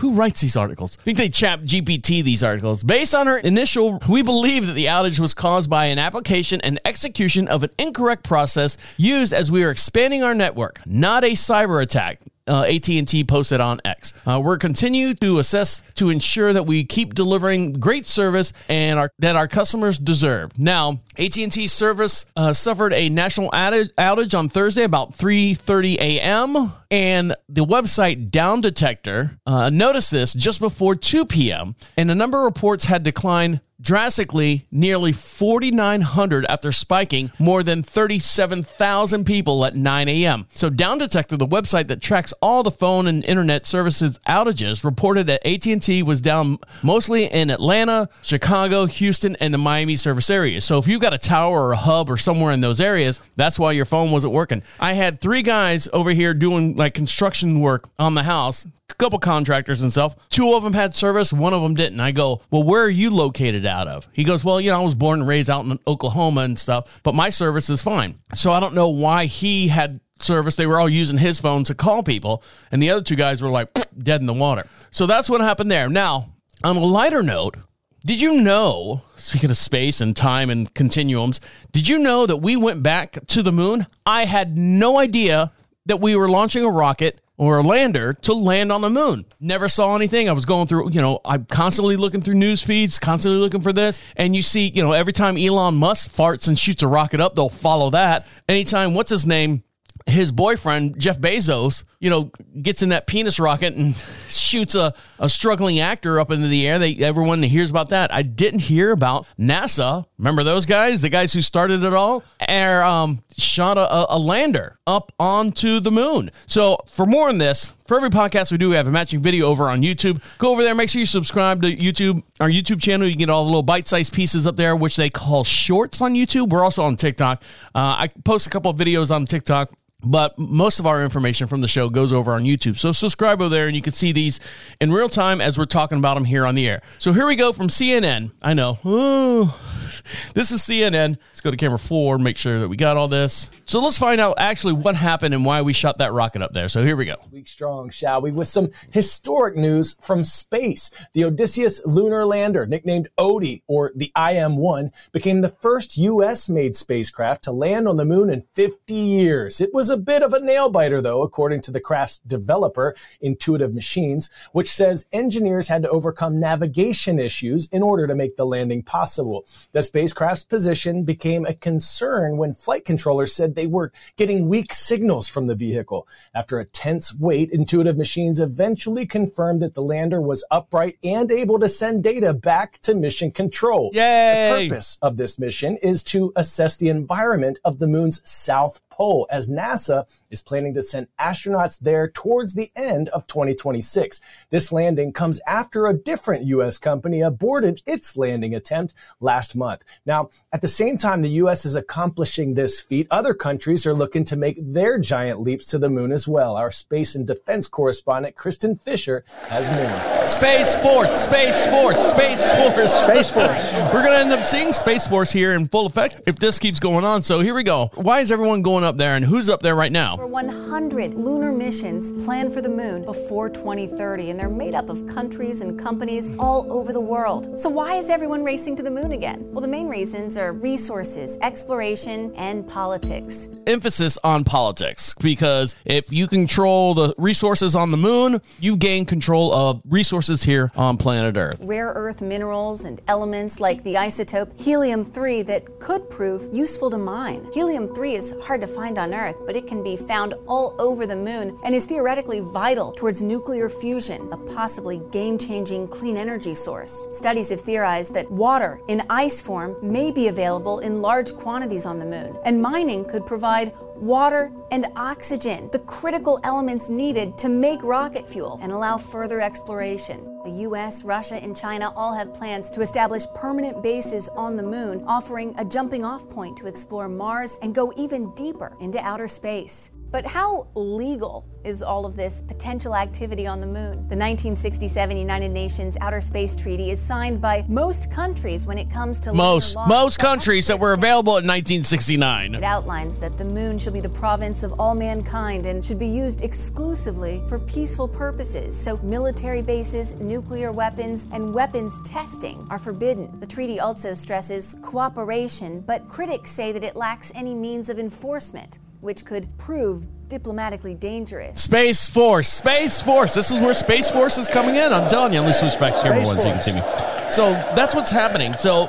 Who 0.00 0.12
writes 0.12 0.40
these 0.40 0.56
articles? 0.56 0.96
I 0.98 1.02
think 1.02 1.18
they 1.18 1.28
chat 1.28 1.62
GPT 1.62 2.24
these 2.24 2.42
articles. 2.42 2.82
Based 2.82 3.14
on 3.14 3.28
our 3.28 3.36
initial, 3.36 4.00
we 4.08 4.22
believe 4.22 4.66
that 4.66 4.72
the 4.72 4.86
outage 4.86 5.18
was 5.18 5.34
caused 5.34 5.68
by 5.68 5.86
an 5.86 5.98
application 5.98 6.58
and 6.62 6.80
execution 6.86 7.46
of 7.48 7.62
an 7.64 7.70
incorrect 7.78 8.24
process 8.24 8.78
used 8.96 9.34
as 9.34 9.50
we 9.50 9.62
are 9.62 9.70
expanding 9.70 10.22
our 10.22 10.34
network, 10.34 10.80
not 10.86 11.22
a 11.22 11.32
cyber 11.32 11.82
attack. 11.82 12.18
Uh, 12.46 12.62
AT&T 12.62 13.24
posted 13.24 13.60
on 13.60 13.80
X. 13.84 14.14
Uh, 14.26 14.40
we're 14.42 14.58
continue 14.58 15.14
to 15.14 15.38
assess 15.38 15.82
to 15.94 16.10
ensure 16.10 16.52
that 16.52 16.64
we 16.64 16.84
keep 16.84 17.14
delivering 17.14 17.74
great 17.74 18.06
service 18.06 18.52
and 18.68 18.98
our, 18.98 19.10
that 19.18 19.36
our 19.36 19.46
customers 19.46 19.98
deserve. 19.98 20.58
Now, 20.58 21.00
AT&T 21.16 21.68
service 21.68 22.26
uh, 22.36 22.52
suffered 22.52 22.92
a 22.92 23.08
national 23.08 23.50
outage, 23.50 24.38
on 24.38 24.48
Thursday 24.48 24.84
about 24.84 25.16
3:30 25.16 25.96
a.m. 25.96 26.72
and 26.90 27.34
the 27.48 27.64
website 27.64 28.30
Down 28.30 28.60
Detector 28.60 29.38
uh, 29.46 29.70
noticed 29.70 30.10
this 30.10 30.32
just 30.32 30.60
before 30.60 30.94
2 30.94 31.26
p.m. 31.26 31.76
and 31.96 32.10
a 32.10 32.14
number 32.14 32.38
of 32.38 32.44
reports 32.44 32.84
had 32.84 33.02
declined 33.02 33.60
drastically 33.80 34.66
nearly 34.70 35.12
4,900 35.12 36.44
after 36.46 36.72
spiking 36.72 37.32
more 37.38 37.62
than 37.62 37.82
37,000 37.82 39.24
people 39.24 39.64
at 39.64 39.74
9 39.74 40.08
a.m. 40.08 40.46
So 40.54 40.70
Down 40.70 40.98
Detector, 40.98 41.36
the 41.36 41.46
website 41.46 41.88
that 41.88 42.00
tracks 42.00 42.32
all 42.40 42.62
the 42.62 42.70
phone 42.70 43.06
and 43.06 43.24
internet 43.24 43.66
services 43.66 44.18
outages, 44.28 44.84
reported 44.84 45.26
that 45.26 45.46
AT&T 45.46 46.02
was 46.02 46.20
down 46.20 46.58
mostly 46.82 47.24
in 47.24 47.50
Atlanta, 47.50 48.08
Chicago, 48.22 48.86
Houston, 48.86 49.36
and 49.36 49.52
the 49.52 49.58
Miami 49.58 49.96
service 49.96 50.30
areas. 50.30 50.64
So 50.64 50.78
if 50.78 50.86
you've 50.86 51.00
got 51.00 51.14
a 51.14 51.18
tower 51.18 51.68
or 51.68 51.72
a 51.72 51.76
hub 51.76 52.10
or 52.10 52.16
somewhere 52.16 52.52
in 52.52 52.60
those 52.60 52.80
areas, 52.80 53.20
that's 53.36 53.58
why 53.58 53.72
your 53.72 53.84
phone 53.84 54.10
wasn't 54.10 54.32
working. 54.32 54.62
I 54.78 54.94
had 54.94 55.20
three 55.20 55.42
guys 55.42 55.88
over 55.92 56.10
here 56.10 56.34
doing 56.34 56.76
like 56.76 56.94
construction 56.94 57.60
work 57.60 57.88
on 57.98 58.14
the 58.14 58.22
house, 58.22 58.66
a 58.90 58.94
couple 58.94 59.18
contractors 59.18 59.82
and 59.82 59.90
stuff. 59.90 60.16
Two 60.28 60.54
of 60.54 60.62
them 60.62 60.72
had 60.72 60.94
service, 60.94 61.32
one 61.32 61.52
of 61.54 61.62
them 61.62 61.74
didn't. 61.74 62.00
I 62.00 62.12
go, 62.12 62.42
"Well, 62.50 62.62
where 62.62 62.82
are 62.82 62.90
you 62.90 63.10
located 63.10 63.64
out 63.70 63.88
of?" 63.88 64.06
He 64.12 64.24
goes, 64.24 64.44
"Well, 64.44 64.60
you 64.60 64.70
know, 64.70 64.80
I 64.80 64.84
was 64.84 64.94
born 64.94 65.20
and 65.20 65.28
raised 65.28 65.48
out 65.48 65.64
in 65.64 65.78
Oklahoma 65.86 66.42
and 66.42 66.58
stuff, 66.58 67.00
but 67.02 67.14
my 67.14 67.30
service 67.30 67.70
is 67.70 67.80
fine." 67.80 68.16
So 68.34 68.52
I 68.52 68.60
don't 68.60 68.74
know 68.74 68.88
why 68.88 69.24
he 69.24 69.68
had 69.68 70.00
service. 70.18 70.56
They 70.56 70.66
were 70.66 70.78
all 70.78 70.88
using 70.88 71.18
his 71.18 71.40
phone 71.40 71.64
to 71.64 71.74
call 71.74 72.02
people, 72.02 72.42
and 72.70 72.82
the 72.82 72.90
other 72.90 73.02
two 73.02 73.16
guys 73.16 73.40
were 73.40 73.48
like 73.48 73.72
dead 73.98 74.20
in 74.20 74.26
the 74.26 74.34
water. 74.34 74.66
So 74.90 75.06
that's 75.06 75.30
what 75.30 75.40
happened 75.40 75.70
there. 75.70 75.88
Now, 75.88 76.34
on 76.62 76.76
a 76.76 76.80
lighter 76.80 77.22
note, 77.22 77.56
did 78.04 78.20
you 78.20 78.40
know, 78.40 79.02
speaking 79.16 79.50
of 79.50 79.58
space 79.58 80.00
and 80.00 80.16
time 80.16 80.48
and 80.48 80.72
continuums, 80.74 81.40
did 81.72 81.86
you 81.86 81.98
know 81.98 82.26
that 82.26 82.38
we 82.38 82.56
went 82.56 82.82
back 82.82 83.18
to 83.28 83.42
the 83.42 83.52
moon? 83.52 83.86
I 84.06 84.24
had 84.24 84.56
no 84.56 84.98
idea 84.98 85.52
that 85.86 86.00
we 86.00 86.16
were 86.16 86.28
launching 86.28 86.64
a 86.64 86.70
rocket 86.70 87.20
or 87.40 87.56
a 87.56 87.62
lander 87.62 88.12
to 88.12 88.34
land 88.34 88.70
on 88.70 88.82
the 88.82 88.90
moon. 88.90 89.24
Never 89.40 89.66
saw 89.66 89.96
anything. 89.96 90.28
I 90.28 90.32
was 90.32 90.44
going 90.44 90.66
through, 90.66 90.90
you 90.90 91.00
know, 91.00 91.20
I'm 91.24 91.46
constantly 91.46 91.96
looking 91.96 92.20
through 92.20 92.34
news 92.34 92.60
feeds, 92.60 92.98
constantly 92.98 93.40
looking 93.40 93.62
for 93.62 93.72
this. 93.72 93.98
And 94.14 94.36
you 94.36 94.42
see, 94.42 94.68
you 94.68 94.82
know, 94.82 94.92
every 94.92 95.14
time 95.14 95.38
Elon 95.38 95.76
Musk 95.76 96.10
farts 96.10 96.48
and 96.48 96.58
shoots 96.58 96.82
a 96.82 96.86
rocket 96.86 97.18
up, 97.18 97.34
they'll 97.34 97.48
follow 97.48 97.88
that. 97.90 98.26
Anytime, 98.46 98.92
what's 98.92 99.10
his 99.10 99.24
name? 99.24 99.62
His 100.10 100.32
boyfriend 100.32 100.98
Jeff 100.98 101.18
Bezos, 101.18 101.84
you 101.98 102.10
know, 102.10 102.30
gets 102.60 102.82
in 102.82 102.90
that 102.90 103.06
penis 103.06 103.38
rocket 103.38 103.74
and 103.74 103.94
shoots 104.28 104.74
a, 104.74 104.94
a 105.18 105.28
struggling 105.28 105.80
actor 105.80 106.20
up 106.20 106.30
into 106.30 106.48
the 106.48 106.66
air. 106.66 106.78
They 106.78 106.96
everyone 106.96 107.42
hears 107.42 107.70
about 107.70 107.90
that. 107.90 108.12
I 108.12 108.22
didn't 108.22 108.60
hear 108.60 108.92
about 108.92 109.26
NASA. 109.38 110.04
Remember 110.18 110.42
those 110.42 110.66
guys, 110.66 111.02
the 111.02 111.08
guys 111.08 111.32
who 111.32 111.42
started 111.42 111.82
it 111.82 111.94
all, 111.94 112.22
are 112.48 112.82
um, 112.82 113.22
shot 113.36 113.78
a, 113.78 114.14
a 114.14 114.18
lander 114.18 114.78
up 114.86 115.12
onto 115.18 115.80
the 115.80 115.90
moon. 115.90 116.30
So 116.46 116.78
for 116.92 117.06
more 117.06 117.28
on 117.28 117.38
this, 117.38 117.72
for 117.86 117.96
every 117.96 118.10
podcast 118.10 118.52
we 118.52 118.58
do, 118.58 118.70
we 118.70 118.76
have 118.76 118.86
a 118.86 118.90
matching 118.92 119.20
video 119.20 119.46
over 119.46 119.64
on 119.64 119.82
YouTube. 119.82 120.22
Go 120.38 120.52
over 120.52 120.62
there, 120.62 120.74
make 120.74 120.90
sure 120.90 121.00
you 121.00 121.06
subscribe 121.06 121.62
to 121.62 121.74
YouTube, 121.74 122.22
our 122.38 122.48
YouTube 122.48 122.80
channel. 122.80 123.06
You 123.06 123.14
can 123.14 123.18
get 123.18 123.30
all 123.30 123.44
the 123.44 123.50
little 123.50 123.62
bite-sized 123.62 124.12
pieces 124.12 124.46
up 124.46 124.56
there, 124.56 124.76
which 124.76 124.96
they 124.96 125.10
call 125.10 125.42
shorts 125.42 126.00
on 126.00 126.14
YouTube. 126.14 126.50
We're 126.50 126.62
also 126.62 126.82
on 126.82 126.96
TikTok. 126.96 127.42
Uh, 127.74 127.98
I 127.98 128.10
post 128.24 128.46
a 128.46 128.50
couple 128.50 128.70
of 128.70 128.76
videos 128.76 129.14
on 129.14 129.26
TikTok 129.26 129.72
but 130.02 130.38
most 130.38 130.80
of 130.80 130.86
our 130.86 131.02
information 131.02 131.46
from 131.46 131.60
the 131.60 131.68
show 131.68 131.88
goes 131.88 132.12
over 132.12 132.32
on 132.32 132.44
YouTube. 132.44 132.76
So 132.76 132.92
subscribe 132.92 133.40
over 133.40 133.48
there 133.48 133.66
and 133.66 133.76
you 133.76 133.82
can 133.82 133.92
see 133.92 134.12
these 134.12 134.40
in 134.80 134.92
real 134.92 135.08
time 135.08 135.40
as 135.40 135.58
we're 135.58 135.66
talking 135.66 135.98
about 135.98 136.14
them 136.14 136.24
here 136.24 136.46
on 136.46 136.54
the 136.54 136.68
air. 136.68 136.82
So 136.98 137.12
here 137.12 137.26
we 137.26 137.36
go 137.36 137.52
from 137.52 137.68
CNN. 137.68 138.32
I 138.42 138.54
know. 138.54 138.78
Oh, 138.84 139.60
this 140.34 140.50
is 140.50 140.62
CNN. 140.62 141.18
Let's 141.30 141.40
go 141.40 141.50
to 141.50 141.56
camera 141.56 141.78
four, 141.78 142.18
make 142.18 142.36
sure 142.36 142.60
that 142.60 142.68
we 142.68 142.76
got 142.76 142.96
all 142.96 143.08
this. 143.08 143.50
So 143.66 143.80
let's 143.80 143.98
find 143.98 144.20
out 144.20 144.34
actually 144.38 144.74
what 144.74 144.94
happened 144.94 145.34
and 145.34 145.44
why 145.44 145.62
we 145.62 145.72
shot 145.72 145.98
that 145.98 146.12
rocket 146.12 146.42
up 146.42 146.52
there. 146.52 146.68
So 146.68 146.82
here 146.84 146.96
we 146.96 147.04
go. 147.04 147.16
week 147.30 147.48
strong, 147.48 147.90
shall 147.90 148.22
we? 148.22 148.30
With 148.30 148.48
some 148.48 148.70
historic 148.90 149.56
news 149.56 149.96
from 150.00 150.22
space. 150.24 150.90
The 151.12 151.24
Odysseus 151.24 151.84
lunar 151.84 152.24
lander, 152.24 152.66
nicknamed 152.66 153.08
Odie 153.18 153.62
or 153.66 153.92
the 153.94 154.12
IM-1, 154.16 154.90
became 155.12 155.40
the 155.40 155.48
first 155.48 155.96
U.S.-made 155.96 156.74
spacecraft 156.74 157.44
to 157.44 157.52
land 157.52 157.86
on 157.86 157.96
the 157.96 158.04
moon 158.04 158.30
in 158.30 158.44
50 158.54 158.94
years. 158.94 159.60
It 159.60 159.74
was 159.74 159.89
a 159.90 159.96
bit 159.96 160.22
of 160.22 160.32
a 160.32 160.40
nail 160.40 160.70
biter, 160.70 161.00
though, 161.02 161.22
according 161.22 161.60
to 161.62 161.70
the 161.70 161.80
craft's 161.80 162.18
developer, 162.18 162.94
Intuitive 163.20 163.74
Machines, 163.74 164.30
which 164.52 164.70
says 164.70 165.06
engineers 165.12 165.68
had 165.68 165.82
to 165.82 165.90
overcome 165.90 166.40
navigation 166.40 167.18
issues 167.18 167.68
in 167.72 167.82
order 167.82 168.06
to 168.06 168.14
make 168.14 168.36
the 168.36 168.46
landing 168.46 168.82
possible. 168.82 169.44
The 169.72 169.82
spacecraft's 169.82 170.44
position 170.44 171.04
became 171.04 171.44
a 171.44 171.54
concern 171.54 172.36
when 172.36 172.54
flight 172.54 172.84
controllers 172.84 173.34
said 173.34 173.54
they 173.54 173.66
were 173.66 173.92
getting 174.16 174.48
weak 174.48 174.72
signals 174.72 175.28
from 175.28 175.46
the 175.46 175.54
vehicle. 175.54 176.06
After 176.34 176.58
a 176.58 176.64
tense 176.64 177.14
wait, 177.14 177.50
Intuitive 177.50 177.96
Machines 177.96 178.40
eventually 178.40 179.06
confirmed 179.06 179.62
that 179.62 179.74
the 179.74 179.82
lander 179.82 180.20
was 180.20 180.44
upright 180.50 180.98
and 181.02 181.30
able 181.30 181.58
to 181.58 181.68
send 181.68 182.02
data 182.02 182.32
back 182.32 182.78
to 182.82 182.94
mission 182.94 183.30
control. 183.30 183.90
Yay! 183.92 184.48
The 184.50 184.68
purpose 184.68 184.98
of 185.02 185.16
this 185.16 185.38
mission 185.38 185.76
is 185.78 186.02
to 186.04 186.32
assess 186.36 186.76
the 186.76 186.88
environment 186.88 187.58
of 187.64 187.78
the 187.78 187.86
moon's 187.86 188.20
south 188.28 188.80
pole 189.00 189.26
as 189.30 189.48
NASA 189.48 189.98
is 190.30 190.42
planning 190.42 190.74
to 190.74 190.82
send 190.82 191.08
astronauts 191.18 191.78
there 191.78 192.08
towards 192.08 192.54
the 192.54 192.70
end 192.76 193.08
of 193.10 193.26
2026. 193.26 194.20
This 194.50 194.72
landing 194.72 195.12
comes 195.12 195.40
after 195.46 195.86
a 195.86 195.96
different 195.96 196.46
U.S. 196.46 196.78
company 196.78 197.20
aborted 197.20 197.82
its 197.86 198.16
landing 198.16 198.54
attempt 198.54 198.94
last 199.20 199.56
month. 199.56 199.82
Now, 200.06 200.30
at 200.52 200.60
the 200.60 200.68
same 200.68 200.96
time 200.96 201.22
the 201.22 201.30
U.S. 201.42 201.64
is 201.64 201.74
accomplishing 201.74 202.54
this 202.54 202.80
feat, 202.80 203.06
other 203.10 203.34
countries 203.34 203.86
are 203.86 203.94
looking 203.94 204.24
to 204.26 204.36
make 204.36 204.58
their 204.60 204.98
giant 204.98 205.40
leaps 205.40 205.66
to 205.66 205.78
the 205.78 205.90
moon 205.90 206.12
as 206.12 206.28
well. 206.28 206.56
Our 206.56 206.70
space 206.70 207.14
and 207.14 207.26
defense 207.26 207.66
correspondent, 207.66 208.36
Kristin 208.36 208.80
Fisher, 208.80 209.24
has 209.48 209.68
more. 209.70 210.26
Space 210.26 210.74
Force, 210.76 211.24
Space 211.24 211.66
Force, 211.66 211.98
Space 211.98 212.52
Force. 212.52 212.92
Space 212.92 213.30
Force. 213.30 213.72
We're 213.92 214.02
going 214.02 214.12
to 214.12 214.18
end 214.18 214.32
up 214.32 214.44
seeing 214.44 214.72
Space 214.72 215.06
Force 215.06 215.32
here 215.32 215.54
in 215.54 215.66
full 215.66 215.86
effect 215.86 216.22
if 216.26 216.36
this 216.38 216.58
keeps 216.58 216.78
going 216.78 217.04
on. 217.04 217.22
So 217.22 217.40
here 217.40 217.54
we 217.54 217.62
go. 217.62 217.90
Why 217.94 218.20
is 218.20 218.30
everyone 218.30 218.62
going 218.62 218.84
up 218.84 218.96
there 218.96 219.16
and 219.16 219.24
who's 219.24 219.48
up 219.48 219.62
there 219.62 219.74
right 219.74 219.92
now? 219.92 220.19
Over 220.20 220.26
100 220.26 221.14
lunar 221.14 221.50
missions 221.50 222.12
planned 222.26 222.52
for 222.52 222.60
the 222.60 222.68
moon 222.68 223.06
before 223.06 223.48
2030, 223.48 224.28
and 224.28 224.38
they're 224.38 224.50
made 224.50 224.74
up 224.74 224.90
of 224.90 225.06
countries 225.06 225.62
and 225.62 225.78
companies 225.78 226.30
all 226.38 226.70
over 226.70 226.92
the 226.92 227.00
world. 227.00 227.58
So, 227.58 227.70
why 227.70 227.94
is 227.94 228.10
everyone 228.10 228.44
racing 228.44 228.76
to 228.76 228.82
the 228.82 228.90
moon 228.90 229.12
again? 229.12 229.50
Well, 229.50 229.62
the 229.62 229.68
main 229.68 229.88
reasons 229.88 230.36
are 230.36 230.52
resources, 230.52 231.38
exploration, 231.40 232.34
and 232.36 232.68
politics. 232.68 233.48
Emphasis 233.66 234.18
on 234.22 234.44
politics 234.44 235.14
because 235.22 235.74
if 235.86 236.12
you 236.12 236.26
control 236.26 236.92
the 236.92 237.14
resources 237.16 237.74
on 237.74 237.90
the 237.90 237.96
moon, 237.96 238.42
you 238.58 238.76
gain 238.76 239.06
control 239.06 239.54
of 239.54 239.80
resources 239.88 240.42
here 240.42 240.70
on 240.76 240.98
planet 240.98 241.38
Earth. 241.38 241.60
Rare 241.62 241.94
earth 241.96 242.20
minerals 242.20 242.84
and 242.84 243.00
elements 243.08 243.58
like 243.58 243.82
the 243.84 243.94
isotope 243.94 244.60
helium 244.60 245.02
3 245.02 245.40
that 245.42 245.80
could 245.80 246.10
prove 246.10 246.46
useful 246.52 246.90
to 246.90 246.98
mine. 246.98 247.48
Helium 247.54 247.94
3 247.94 248.14
is 248.16 248.34
hard 248.42 248.60
to 248.60 248.66
find 248.66 248.98
on 248.98 249.14
Earth, 249.14 249.40
but 249.46 249.56
it 249.56 249.66
can 249.66 249.82
be 249.82 249.96
found 250.10 250.34
all 250.48 250.74
over 250.80 251.06
the 251.06 251.14
moon 251.14 251.56
and 251.62 251.72
is 251.72 251.86
theoretically 251.86 252.40
vital 252.40 252.90
towards 252.90 253.22
nuclear 253.22 253.68
fusion, 253.68 254.28
a 254.32 254.36
possibly 254.36 254.98
game 255.12 255.38
changing 255.38 255.86
clean 255.86 256.16
energy 256.16 256.52
source. 256.52 257.06
Studies 257.12 257.50
have 257.50 257.60
theorized 257.60 258.12
that 258.14 258.28
water 258.28 258.80
in 258.88 259.00
ice 259.08 259.40
form 259.40 259.76
may 259.80 260.10
be 260.10 260.26
available 260.26 260.80
in 260.80 261.00
large 261.00 261.32
quantities 261.36 261.86
on 261.86 262.00
the 262.00 262.04
moon, 262.04 262.36
and 262.44 262.60
mining 262.60 263.04
could 263.04 263.24
provide 263.24 263.72
water 263.94 264.50
and 264.72 264.86
oxygen, 264.96 265.68
the 265.70 265.78
critical 265.80 266.40
elements 266.42 266.88
needed 266.88 267.38
to 267.38 267.48
make 267.48 267.80
rocket 267.82 268.28
fuel 268.28 268.58
and 268.62 268.72
allow 268.72 268.96
further 268.96 269.40
exploration. 269.40 270.24
The 270.42 270.64
US, 270.68 271.04
Russia, 271.04 271.36
and 271.36 271.56
China 271.56 271.92
all 271.94 272.14
have 272.14 272.34
plans 272.34 272.70
to 272.70 272.80
establish 272.80 273.26
permanent 273.34 273.82
bases 273.82 274.28
on 274.30 274.56
the 274.56 274.62
moon, 274.62 275.04
offering 275.06 275.54
a 275.58 275.64
jumping 275.64 276.04
off 276.04 276.28
point 276.30 276.56
to 276.56 276.66
explore 276.66 277.08
Mars 277.08 277.58
and 277.62 277.74
go 277.74 277.92
even 277.96 278.34
deeper 278.34 278.74
into 278.80 278.98
outer 278.98 279.28
space. 279.28 279.90
But 280.10 280.26
how 280.26 280.66
legal 280.74 281.46
is 281.62 281.82
all 281.82 282.04
of 282.04 282.16
this 282.16 282.42
potential 282.42 282.96
activity 282.96 283.46
on 283.46 283.60
the 283.60 283.66
moon? 283.66 283.92
The 284.08 284.16
1967 284.16 285.16
United 285.16 285.50
Nations 285.50 285.96
Outer 286.00 286.20
Space 286.20 286.56
Treaty 286.56 286.90
is 286.90 287.00
signed 287.00 287.40
by 287.40 287.64
most 287.68 288.10
countries 288.10 288.66
when 288.66 288.76
it 288.76 288.90
comes 288.90 289.20
to 289.20 289.32
Most 289.32 289.76
most 289.86 290.18
countries 290.18 290.66
that 290.66 290.78
were 290.78 290.94
available 290.94 291.34
in 291.36 291.46
1969. 291.46 292.56
it 292.56 292.64
outlines 292.64 293.18
that 293.18 293.38
the 293.38 293.44
moon 293.44 293.78
shall 293.78 293.92
be 293.92 294.00
the 294.00 294.08
province 294.08 294.64
of 294.64 294.80
all 294.80 294.96
mankind 294.96 295.66
and 295.66 295.84
should 295.84 295.98
be 295.98 296.08
used 296.08 296.40
exclusively 296.42 297.42
for 297.48 297.60
peaceful 297.60 298.08
purposes. 298.08 298.76
So, 298.76 298.96
military 298.98 299.62
bases, 299.62 300.14
nuclear 300.14 300.72
weapons, 300.72 301.28
and 301.32 301.54
weapons 301.54 302.00
testing 302.04 302.66
are 302.68 302.78
forbidden. 302.78 303.38
The 303.38 303.46
treaty 303.46 303.78
also 303.78 304.12
stresses 304.14 304.74
cooperation, 304.82 305.82
but 305.82 306.08
critics 306.08 306.50
say 306.50 306.72
that 306.72 306.82
it 306.82 306.96
lacks 306.96 307.30
any 307.36 307.54
means 307.54 307.88
of 307.88 307.98
enforcement, 307.98 308.78
which 309.00 309.24
could 309.24 309.48
prove 309.58 310.06
diplomatically 310.30 310.94
dangerous. 310.94 311.60
Space 311.60 312.08
Force, 312.08 312.48
Space 312.48 313.02
Force. 313.02 313.34
This 313.34 313.50
is 313.50 313.60
where 313.60 313.74
Space 313.74 314.10
Force 314.10 314.38
is 314.38 314.48
coming 314.48 314.76
in. 314.76 314.92
I'm 314.92 315.10
telling 315.10 315.34
you. 315.34 315.40
Let 315.40 315.48
me 315.48 315.52
switch 315.52 315.78
back 315.78 315.94
to 315.96 316.02
camera 316.02 316.24
one 316.24 316.40
so 316.40 316.46
you 316.46 316.54
can 316.54 316.62
see 316.62 316.72
me. 316.72 316.82
So 317.30 317.52
that's 317.76 317.94
what's 317.94 318.10
happening. 318.10 318.54
So 318.54 318.88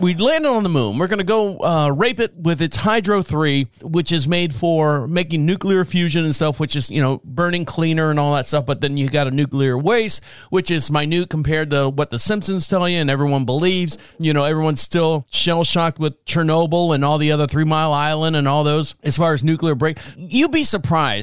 we 0.00 0.14
landed 0.14 0.48
on 0.48 0.64
the 0.64 0.68
moon. 0.68 0.98
We're 0.98 1.06
going 1.06 1.20
to 1.20 1.24
go 1.24 1.60
uh, 1.60 1.90
rape 1.90 2.18
it 2.18 2.34
with 2.34 2.60
its 2.60 2.76
Hydro 2.76 3.22
3, 3.22 3.68
which 3.82 4.10
is 4.10 4.26
made 4.26 4.52
for 4.52 5.06
making 5.06 5.46
nuclear 5.46 5.84
fusion 5.84 6.24
and 6.24 6.34
stuff, 6.34 6.58
which 6.58 6.74
is, 6.74 6.90
you 6.90 7.00
know, 7.00 7.20
burning 7.24 7.64
cleaner 7.64 8.10
and 8.10 8.18
all 8.18 8.34
that 8.34 8.46
stuff. 8.46 8.66
But 8.66 8.80
then 8.80 8.96
you 8.96 9.08
got 9.08 9.28
a 9.28 9.30
nuclear 9.30 9.78
waste, 9.78 10.22
which 10.50 10.68
is 10.68 10.90
minute 10.90 11.30
compared 11.30 11.70
to 11.70 11.88
what 11.88 12.10
the 12.10 12.18
Simpsons 12.18 12.66
tell 12.66 12.88
you 12.88 12.98
and 12.98 13.08
everyone 13.08 13.44
believes. 13.44 13.98
You 14.18 14.32
know, 14.32 14.44
everyone's 14.44 14.80
still 14.80 15.26
shell 15.30 15.62
shocked 15.62 16.00
with 16.00 16.24
Chernobyl 16.24 16.92
and 16.92 17.04
all 17.04 17.18
the 17.18 17.30
other 17.30 17.46
Three 17.46 17.64
Mile 17.64 17.92
Island 17.92 18.34
and 18.34 18.48
all 18.48 18.64
those 18.64 18.96
as 19.04 19.16
far 19.16 19.32
as 19.32 19.44
nuclear 19.44 19.76
break. 19.76 19.98
You'd 20.16 20.50
be 20.50 20.64
surprised 20.64 20.75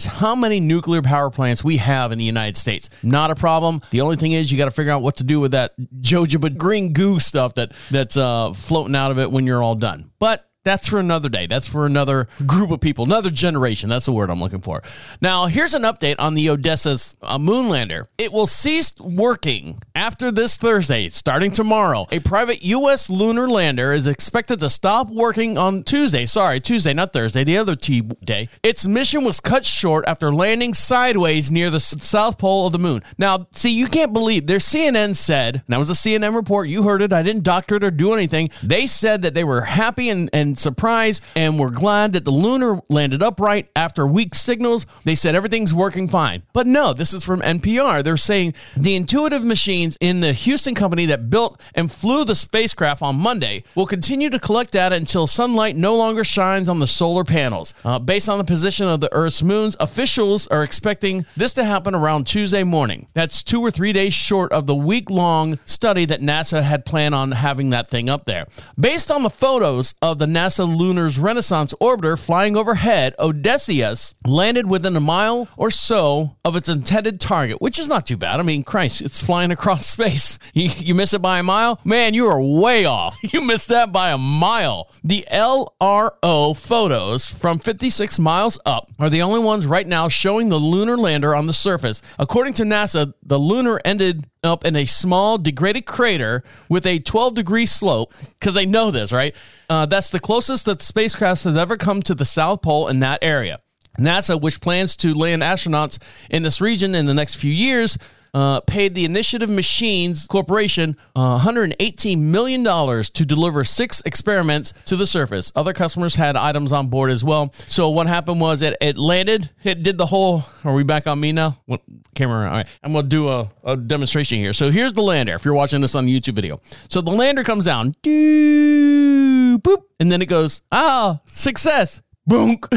how 0.06 0.36
many 0.36 0.60
nuclear 0.60 1.02
power 1.02 1.30
plants 1.30 1.64
we 1.64 1.78
have 1.78 2.12
in 2.12 2.18
the 2.18 2.24
United 2.24 2.58
States. 2.58 2.90
Not 3.02 3.32
a 3.32 3.36
problem. 3.36 3.82
The 3.92 4.02
only 4.02 4.16
thing 4.16 4.32
is 4.32 4.52
you 4.52 4.58
got 4.58 4.66
to 4.66 4.72
figure 4.72 4.92
out 4.92 5.02
what 5.02 5.18
to 5.18 5.24
do 5.24 5.40
with 5.40 5.52
that 5.52 5.74
jojoba 6.02 6.58
green 6.58 6.94
goo 6.94 7.20
stuff 7.20 7.56
that 7.56 7.72
that's 7.92 8.18
uh, 8.18 8.54
floating 8.54 8.96
out 8.96 9.12
of 9.12 9.20
it 9.20 9.32
when 9.32 9.46
you're 9.46 9.64
all 9.64 9.76
done. 9.76 10.12
But 10.20 10.48
that's 10.64 10.88
for 10.88 11.00
another 11.00 11.30
day. 11.30 11.46
That's 11.48 11.68
for 11.68 11.86
another 11.86 12.28
group 12.46 12.72
of 12.72 12.80
people, 12.80 13.06
another 13.06 13.30
generation. 13.30 13.90
That's 13.90 14.06
the 14.06 14.12
word 14.14 14.30
I'm 14.30 14.40
looking 14.40 14.62
for. 14.62 14.82
Now, 15.22 15.48
here's 15.48 15.74
an 15.74 15.84
update 15.84 16.16
on 16.20 16.36
the 16.36 16.50
Odessa's 16.50 17.16
uh, 17.22 17.38
moon 17.38 17.68
lander. 17.70 18.06
It 18.18 18.32
will 18.32 18.48
cease 18.48 18.94
working 19.00 19.82
after 19.96 20.32
this 20.32 20.56
Thursday, 20.56 21.10
starting 21.10 21.52
tomorrow. 21.52 22.08
A 22.12 22.20
private 22.20 22.64
U.S. 22.64 23.10
lunar 23.10 23.48
lander 23.48 23.92
is 23.92 24.08
expected 24.08 24.60
to 24.60 24.70
stop 24.70 25.10
working 25.10 25.58
on 25.58 25.84
Tuesday. 25.84 26.26
Sorry, 26.26 26.60
Tuesday, 26.60 26.94
not 26.94 27.12
Thursday, 27.14 27.44
the 27.44 27.58
other 27.58 27.76
T 27.76 28.02
day. 28.02 28.48
Its 28.64 28.88
mission 28.88 29.24
was 29.26 29.40
cut 29.40 29.66
short 29.66 30.06
after 30.08 30.34
landing 30.34 30.74
sideways 30.74 31.52
near 31.52 31.70
the 31.70 31.76
s- 31.78 31.96
south 32.06 32.38
pole 32.38 32.68
of 32.68 32.72
the 32.72 32.80
moon. 32.80 33.04
Now, 33.18 33.48
see, 33.52 33.72
you 33.72 33.88
can't 33.88 34.14
believe 34.14 34.48
their 34.48 34.60
CNN 34.60 35.16
said, 35.16 35.56
and 35.56 35.64
that 35.68 35.80
was 35.80 35.90
a 35.90 35.94
CNN 35.94 36.36
report. 36.36 36.70
You 36.70 36.84
heard 36.84 37.02
it. 37.02 37.12
I 37.12 37.22
didn't 37.22 37.44
doctor 37.44 37.76
it 37.76 37.84
or 37.84 37.92
do 37.92 38.14
anything. 38.14 38.50
They 38.62 38.88
said 38.88 39.22
that 39.24 39.34
they 39.34 39.44
were 39.44 39.62
happy 39.62 40.10
and, 40.10 40.30
and 40.54 40.60
surprised 40.60 41.24
and 41.36 41.58
were 41.58 41.72
glad 41.72 42.14
that 42.14 42.26
the 42.26 42.32
lunar 42.32 42.80
landed 42.88 43.24
upright 43.24 43.72
after 43.76 44.06
weak 44.06 44.36
signals. 44.36 44.86
They 45.04 45.16
said 45.16 45.34
everything's 45.34 45.74
working 45.74 46.08
fine. 46.08 46.44
But 46.54 46.68
no, 46.68 46.94
this 46.94 47.12
is 47.12 47.24
from 47.24 47.42
NPR. 47.42 48.04
They're 48.04 48.18
saying 48.18 48.54
the 48.78 48.96
intuitive 48.96 49.44
machines 49.44 49.98
in 50.00 50.20
the 50.20 50.32
Houston 50.32 50.76
company 50.76 51.08
that 51.08 51.32
built 51.32 51.60
and 51.74 51.92
flew 51.92 52.24
the 52.24 52.36
spacecraft 52.36 53.02
on 53.02 53.16
Monday 53.16 53.64
will 53.74 53.88
continue 53.88 54.30
to 54.30 54.38
collect 54.38 54.74
data 54.74 54.94
until 54.96 55.26
sunlight 55.26 55.76
no 55.76 55.96
longer 55.96 56.24
shines 56.24 56.70
on 56.70 56.78
the 56.78 56.86
solar 56.86 57.24
panels. 57.24 57.74
Uh, 57.84 57.98
based 57.98 58.30
on 58.30 58.38
the 58.38 58.44
position 58.44 58.88
of 58.88 59.00
the 59.00 59.12
Earth's 59.12 59.42
moons, 59.42 59.76
officials 59.80 60.46
are 60.48 60.62
expecting 60.62 61.26
this 61.36 61.54
to 61.54 61.64
happen 61.64 61.96
around 61.96 62.28
Tuesday 62.28 62.64
morning. 62.64 63.08
That's 63.16 63.42
two 63.42 63.60
or 63.60 63.72
three 63.72 63.92
days 63.92 64.14
short 64.14 64.52
of 64.52 64.68
the 64.68 64.76
week 64.76 65.10
long 65.10 65.58
study 65.66 66.06
that 66.06 66.22
NASA 66.22 66.62
had 66.62 66.86
planned 66.86 67.16
on 67.16 67.32
having 67.32 67.72
that 67.72 67.90
thing 67.90 68.08
up 68.08 68.26
there. 68.26 68.46
Based 68.80 69.10
on 69.10 69.24
the 69.24 69.32
photos 69.32 69.96
of 70.04 70.20
the 70.20 70.28
NASA 70.28 70.43
NASA 70.44 70.68
Lunar's 70.68 71.18
Renaissance 71.18 71.74
orbiter 71.80 72.20
flying 72.20 72.58
overhead, 72.58 73.16
Odysseus 73.18 74.14
landed 74.28 74.70
within 74.70 74.94
a 74.94 75.00
mile 75.00 75.48
or 75.56 75.72
so 75.72 76.36
of 76.44 76.58
its 76.58 76.68
intended 76.68 77.22
target, 77.22 77.62
which 77.62 77.80
is 77.80 77.88
not 77.88 78.06
too 78.06 78.18
bad. 78.18 78.42
I 78.42 78.44
mean, 78.44 78.66
Christ, 78.66 79.00
it's 79.00 79.24
flying 79.24 79.52
across 79.52 79.88
space. 79.96 80.38
You, 80.54 80.70
you 80.76 80.96
miss 80.96 81.14
it 81.14 81.22
by 81.22 81.40
a 81.40 81.44
mile? 81.44 81.80
Man, 81.86 82.14
you 82.14 82.28
are 82.28 82.42
way 82.42 82.84
off. 82.84 83.16
You 83.34 83.42
missed 83.42 83.70
that 83.70 83.92
by 83.92 84.12
a 84.12 84.18
mile. 84.18 84.92
The 85.04 85.26
LRO 85.32 86.56
photos 86.56 87.26
from 87.26 87.58
56 87.58 88.20
miles 88.20 88.60
up 88.64 88.92
are 89.00 89.10
the 89.10 89.24
only 89.24 89.40
ones 89.40 89.66
right 89.66 89.88
now 89.88 90.08
showing 90.08 90.50
the 90.50 90.58
lunar 90.58 90.98
lander 90.98 91.34
on 91.34 91.48
the 91.48 91.54
surface. 91.54 92.04
According 92.20 92.54
to 92.56 92.64
NASA, 92.64 93.14
the 93.24 93.40
lunar 93.40 93.82
ended 93.84 94.28
up 94.44 94.66
in 94.66 94.76
a 94.76 94.86
small 94.86 95.38
degraded 95.38 95.86
crater 95.86 96.44
with 96.70 96.86
a 96.86 97.00
12 97.00 97.34
degree 97.34 97.66
slope 97.66 98.14
because 98.40 98.54
they 98.54 98.66
know 98.66 98.92
this, 98.92 99.12
right? 99.12 99.34
Uh, 99.70 99.86
that's 99.86 100.10
the 100.10 100.20
closest 100.20 100.33
that 100.34 100.80
the 100.80 100.84
spacecraft 100.84 101.44
has 101.44 101.56
ever 101.56 101.78
come 101.78 102.02
to 102.02 102.16
the 102.16 102.26
South 102.26 102.64
Pole 102.64 102.88
in 102.88 103.02
that 103.02 103.20
area. 103.22 103.60
NASA, 104.00 104.42
which 104.42 104.62
plans 104.62 104.96
to 104.96 105.14
land 105.14 105.44
astronauts 105.44 106.02
in 106.32 106.42
this 106.42 106.60
region 106.60 106.96
in 106.96 107.06
the 107.06 107.14
next 107.14 107.36
few 107.36 107.52
years, 107.52 108.00
uh, 108.34 108.60
paid 108.62 108.96
the 108.96 109.06
Initiative 109.06 109.50
Machines 109.50 110.26
Corporation 110.26 110.98
uh, 111.16 111.40
$118 111.40 112.18
million 112.18 112.64
to 112.64 113.26
deliver 113.26 113.64
six 113.64 114.02
experiments 114.06 114.74
to 114.86 114.96
the 114.96 115.06
surface. 115.06 115.52
Other 115.56 115.72
customers 115.72 116.16
had 116.16 116.36
items 116.36 116.72
on 116.72 116.88
board 116.88 117.12
as 117.12 117.24
well. 117.24 117.54
So 117.68 117.92
what 117.92 118.08
happened 118.08 118.42
was 118.42 118.64
it, 118.64 118.76
it 118.82 118.98
landed, 118.98 119.52
it 119.64 119.84
did 119.84 120.00
the 120.00 120.08
whole. 120.08 120.44
Are 120.64 120.74
we 120.74 120.84
back 120.84 121.06
on 121.06 121.20
me 121.20 121.32
now? 121.32 121.60
What 121.66 121.82
camera? 122.16 122.48
All 122.48 122.54
right, 122.54 122.68
I'm 122.82 122.94
gonna 122.94 123.08
do 123.08 123.30
a, 123.30 123.52
a 123.64 123.78
demonstration 123.78 124.40
here. 124.40 124.54
So 124.54 124.72
here's 124.72 124.94
the 124.94 125.04
lander. 125.04 125.36
If 125.36 125.46
you're 125.46 125.54
watching 125.54 125.82
this 125.82 125.94
on 125.94 126.08
YouTube 126.08 126.34
video, 126.34 126.60
so 126.90 127.02
the 127.02 127.12
lander 127.12 127.44
comes 127.44 127.66
down, 127.66 127.96
doo, 128.02 129.43
boop, 129.60 129.84
and 130.00 130.12
then 130.12 130.22
it 130.22 130.28
goes, 130.28 130.62
ah, 130.72 131.22
success, 131.28 132.02
boom. 132.26 132.58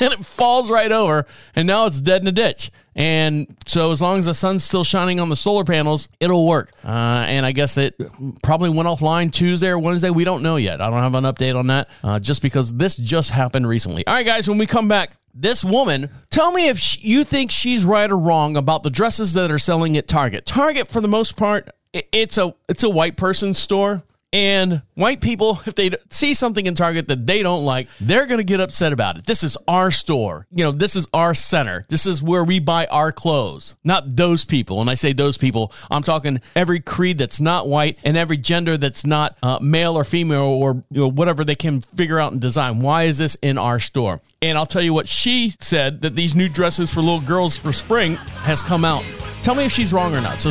and 0.00 0.12
it 0.12 0.24
falls 0.24 0.70
right 0.70 0.92
over, 0.92 1.26
and 1.54 1.66
now 1.66 1.86
it's 1.86 2.00
dead 2.00 2.22
in 2.22 2.28
a 2.28 2.32
ditch. 2.32 2.70
And 2.94 3.56
so, 3.66 3.92
as 3.92 4.02
long 4.02 4.18
as 4.18 4.26
the 4.26 4.34
sun's 4.34 4.64
still 4.64 4.82
shining 4.82 5.20
on 5.20 5.28
the 5.28 5.36
solar 5.36 5.64
panels, 5.64 6.08
it'll 6.18 6.46
work. 6.46 6.72
Uh, 6.84 7.24
and 7.28 7.46
I 7.46 7.52
guess 7.52 7.76
it 7.76 7.94
probably 8.42 8.70
went 8.70 8.88
offline 8.88 9.32
Tuesday 9.32 9.68
or 9.68 9.78
Wednesday. 9.78 10.10
We 10.10 10.24
don't 10.24 10.42
know 10.42 10.56
yet. 10.56 10.80
I 10.80 10.90
don't 10.90 10.98
have 10.98 11.14
an 11.14 11.22
update 11.24 11.56
on 11.56 11.68
that, 11.68 11.88
uh, 12.02 12.18
just 12.18 12.42
because 12.42 12.74
this 12.74 12.96
just 12.96 13.30
happened 13.30 13.68
recently. 13.68 14.04
All 14.06 14.14
right, 14.14 14.26
guys, 14.26 14.48
when 14.48 14.58
we 14.58 14.66
come 14.66 14.88
back, 14.88 15.12
this 15.32 15.64
woman, 15.64 16.10
tell 16.30 16.50
me 16.50 16.68
if 16.68 17.02
you 17.02 17.22
think 17.22 17.52
she's 17.52 17.84
right 17.84 18.10
or 18.10 18.18
wrong 18.18 18.56
about 18.56 18.82
the 18.82 18.90
dresses 18.90 19.34
that 19.34 19.50
are 19.50 19.60
selling 19.60 19.96
at 19.96 20.08
Target. 20.08 20.44
Target, 20.44 20.88
for 20.88 21.00
the 21.00 21.06
most 21.06 21.36
part, 21.36 21.70
it's 21.92 22.36
a 22.36 22.54
it's 22.68 22.82
a 22.82 22.90
white 22.90 23.16
person 23.16 23.54
store. 23.54 24.02
And 24.32 24.82
white 24.94 25.22
people, 25.22 25.60
if 25.66 25.74
they 25.74 25.90
see 26.10 26.34
something 26.34 26.66
in 26.66 26.74
Target 26.74 27.08
that 27.08 27.26
they 27.26 27.42
don't 27.42 27.64
like, 27.64 27.88
they're 27.98 28.26
going 28.26 28.38
to 28.38 28.44
get 28.44 28.60
upset 28.60 28.92
about 28.92 29.16
it. 29.16 29.24
This 29.24 29.42
is 29.42 29.56
our 29.66 29.90
store. 29.90 30.46
You 30.50 30.64
know, 30.64 30.70
this 30.70 30.96
is 30.96 31.06
our 31.14 31.34
center. 31.34 31.84
This 31.88 32.04
is 32.04 32.22
where 32.22 32.44
we 32.44 32.60
buy 32.60 32.86
our 32.86 33.10
clothes, 33.10 33.74
not 33.84 34.16
those 34.16 34.44
people. 34.44 34.82
And 34.82 34.90
I 34.90 34.96
say 34.96 35.14
those 35.14 35.38
people, 35.38 35.72
I'm 35.90 36.02
talking 36.02 36.42
every 36.54 36.78
creed 36.78 37.16
that's 37.16 37.40
not 37.40 37.68
white 37.68 37.98
and 38.04 38.18
every 38.18 38.36
gender 38.36 38.76
that's 38.76 39.06
not 39.06 39.38
uh, 39.42 39.60
male 39.62 39.96
or 39.96 40.04
female 40.04 40.42
or 40.42 40.84
you 40.90 41.02
know, 41.02 41.08
whatever 41.08 41.42
they 41.42 41.54
can 41.54 41.80
figure 41.80 42.20
out 42.20 42.32
and 42.32 42.40
design. 42.40 42.80
Why 42.80 43.04
is 43.04 43.16
this 43.16 43.34
in 43.40 43.56
our 43.56 43.80
store? 43.80 44.20
And 44.42 44.58
I'll 44.58 44.66
tell 44.66 44.82
you 44.82 44.92
what 44.92 45.08
she 45.08 45.54
said 45.58 46.02
that 46.02 46.16
these 46.16 46.34
new 46.34 46.50
dresses 46.50 46.92
for 46.92 47.00
little 47.00 47.20
girls 47.20 47.56
for 47.56 47.72
spring 47.72 48.16
has 48.16 48.60
come 48.60 48.84
out. 48.84 49.04
Tell 49.42 49.54
me 49.54 49.64
if 49.64 49.72
she's 49.72 49.92
wrong 49.92 50.14
or 50.14 50.20
not. 50.20 50.38
So, 50.38 50.50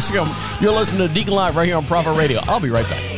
you're 0.61 0.71
listening 0.71 1.07
to 1.07 1.13
Deacon 1.13 1.33
Live 1.33 1.55
right 1.55 1.67
here 1.67 1.77
on 1.77 1.85
Prophet 1.85 2.13
Radio. 2.17 2.39
I'll 2.43 2.59
be 2.59 2.69
right 2.69 2.89
back. 2.89 3.16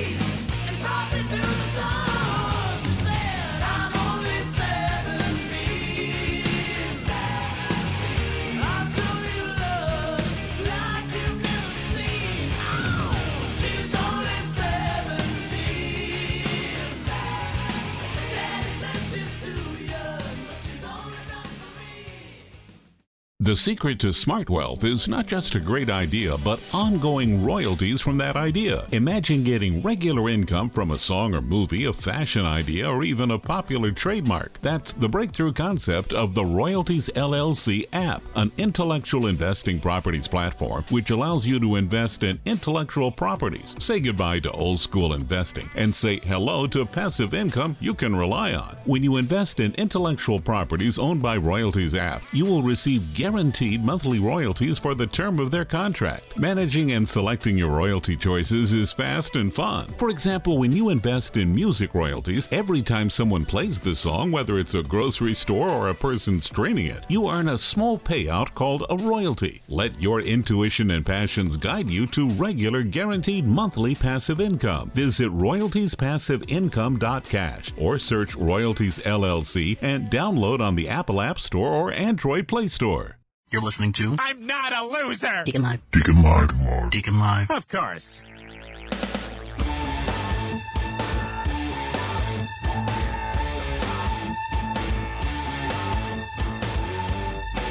The 23.42 23.56
secret 23.56 24.02
to 24.02 24.14
smart 24.14 24.50
wealth 24.50 24.84
is 24.84 25.08
not 25.08 25.26
just 25.26 25.56
a 25.56 25.62
great 25.62 25.90
idea, 25.90 26.38
but 26.44 26.62
ongoing 26.74 27.42
royalties 27.42 28.02
from 28.02 28.18
that 28.18 28.36
idea. 28.36 28.86
Imagine 28.92 29.46
getting 29.46 29.82
regular 29.82 30.28
income 30.28 30.70
from 30.70 30.92
a 30.92 30.98
song 30.98 31.34
or 31.34 31.40
movie, 31.40 31.86
a 31.86 31.94
fashion 31.94 32.46
idea, 32.46 32.92
or 32.92 33.02
even 33.02 33.32
a 33.32 33.40
popular 33.40 33.92
trademark. 33.92 34.60
That's 34.62 34.92
the 34.92 35.08
breakthrough 35.08 35.54
concept 35.54 36.12
of 36.12 36.36
the 36.36 36.44
Royalties 36.44 37.10
LLC 37.16 37.86
app, 37.94 38.22
an 38.36 38.52
intellectual 38.58 39.28
investing 39.28 39.80
properties 39.80 40.28
platform 40.28 40.84
which 40.90 41.10
allows 41.10 41.46
you 41.48 41.62
to 41.62 41.78
invest 41.78 42.24
in 42.24 42.42
intellectual 42.44 43.10
properties. 43.10 43.74
Say 43.80 44.02
goodbye 44.02 44.40
to 44.40 44.52
old 44.52 44.82
school 44.82 45.14
investing 45.14 45.70
and 45.76 45.96
say 45.96 46.18
hello 46.18 46.68
to 46.68 46.86
passive 46.86 47.34
income 47.34 47.78
you 47.80 47.94
can 47.94 48.18
rely 48.18 48.54
on. 48.54 48.76
When 48.84 49.02
you 49.02 49.16
invest 49.16 49.62
in 49.62 49.74
intellectual 49.76 50.42
properties 50.42 51.00
owned 51.00 51.22
by 51.22 51.38
Royalties 51.38 51.96
app, 51.96 52.22
you 52.34 52.46
will 52.46 52.64
receive 52.64 53.14
guaranteed 53.30 53.86
monthly 53.86 54.18
royalties 54.18 54.80
for 54.80 54.96
the 54.96 55.06
term 55.06 55.38
of 55.38 55.52
their 55.52 55.64
contract. 55.64 56.36
Managing 56.36 56.94
and 56.94 57.08
selecting 57.08 57.56
your 57.56 57.70
royalty 57.70 58.18
choices 58.18 58.74
is 58.74 58.92
fast 58.92 59.36
and 59.36 59.54
fun. 59.54 59.86
For 60.00 60.10
example, 60.10 60.58
when 60.58 60.72
you 60.72 60.90
invest 60.90 61.38
in 61.38 61.54
music 61.54 61.94
royalties, 61.94 62.48
every 62.52 62.82
time 62.82 63.08
someone 63.08 63.46
plays 63.46 63.80
the 63.80 63.94
song, 63.94 64.32
whether 64.32 64.58
it's 64.58 64.74
a 64.74 64.82
grocery 64.82 65.36
store 65.36 65.70
or 65.70 65.90
a 65.90 65.94
person 65.94 66.40
streaming 66.40 66.88
it, 66.88 67.06
you 67.08 67.30
earn 67.30 67.50
a 67.50 67.58
small 67.60 68.00
payout 68.00 68.56
called 68.56 68.84
a 68.90 68.98
royalty. 68.98 69.62
Let 69.68 70.02
your 70.02 70.22
intuition 70.22 70.90
and 70.90 71.06
passions 71.06 71.56
guide 71.56 71.92
you 71.92 72.08
to 72.08 72.30
regular 72.30 72.82
guaranteed 72.82 73.46
monthly 73.46 73.94
passive 73.94 74.42
income. 74.42 74.90
Visit 74.96 75.30
royaltiespassiveincome.cash 75.30 77.74
or 77.78 78.00
search 78.00 78.36
Royalties 78.36 78.98
LLC 78.98 79.78
and 79.84 80.10
download 80.10 80.62
on 80.62 80.74
the 80.74 80.90
Apple 80.90 81.22
App 81.22 81.40
Store 81.40 81.70
or 81.70 81.92
Android 81.92 82.48
Play 82.48 82.68
Store. 82.68 83.19
You're 83.52 83.64
listening 83.64 83.94
to 83.94 84.16
I'm 84.20 84.46
not 84.46 84.74
a 84.74 84.86
loser. 84.86 85.44
Deacon 85.44 85.64
Live. 85.64 85.80
Deacon 85.92 86.22
Live. 86.22 86.56
More. 86.56 86.88
Deacon 86.92 87.18
Live. 87.18 87.50
Of 87.50 87.68
course. 87.68 88.22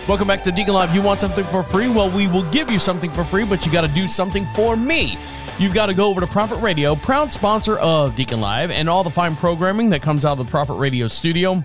Welcome 0.08 0.26
back 0.26 0.42
to 0.42 0.50
Deacon 0.50 0.74
Live. 0.74 0.92
You 0.92 1.00
want 1.00 1.20
something 1.20 1.44
for 1.44 1.62
free? 1.62 1.88
Well, 1.88 2.10
we 2.10 2.26
will 2.26 2.50
give 2.50 2.72
you 2.72 2.80
something 2.80 3.10
for 3.10 3.22
free, 3.22 3.44
but 3.44 3.64
you 3.64 3.70
got 3.70 3.82
to 3.82 3.94
do 3.94 4.08
something 4.08 4.46
for 4.46 4.76
me. 4.76 5.16
You've 5.60 5.74
got 5.74 5.86
to 5.86 5.94
go 5.94 6.08
over 6.08 6.20
to 6.20 6.26
Prophet 6.26 6.56
Radio, 6.56 6.96
proud 6.96 7.30
sponsor 7.30 7.78
of 7.78 8.16
Deacon 8.16 8.40
Live, 8.40 8.72
and 8.72 8.88
all 8.88 9.04
the 9.04 9.10
fine 9.10 9.36
programming 9.36 9.90
that 9.90 10.02
comes 10.02 10.24
out 10.24 10.32
of 10.32 10.38
the 10.38 10.50
Prophet 10.50 10.74
Radio 10.74 11.06
studio. 11.06 11.64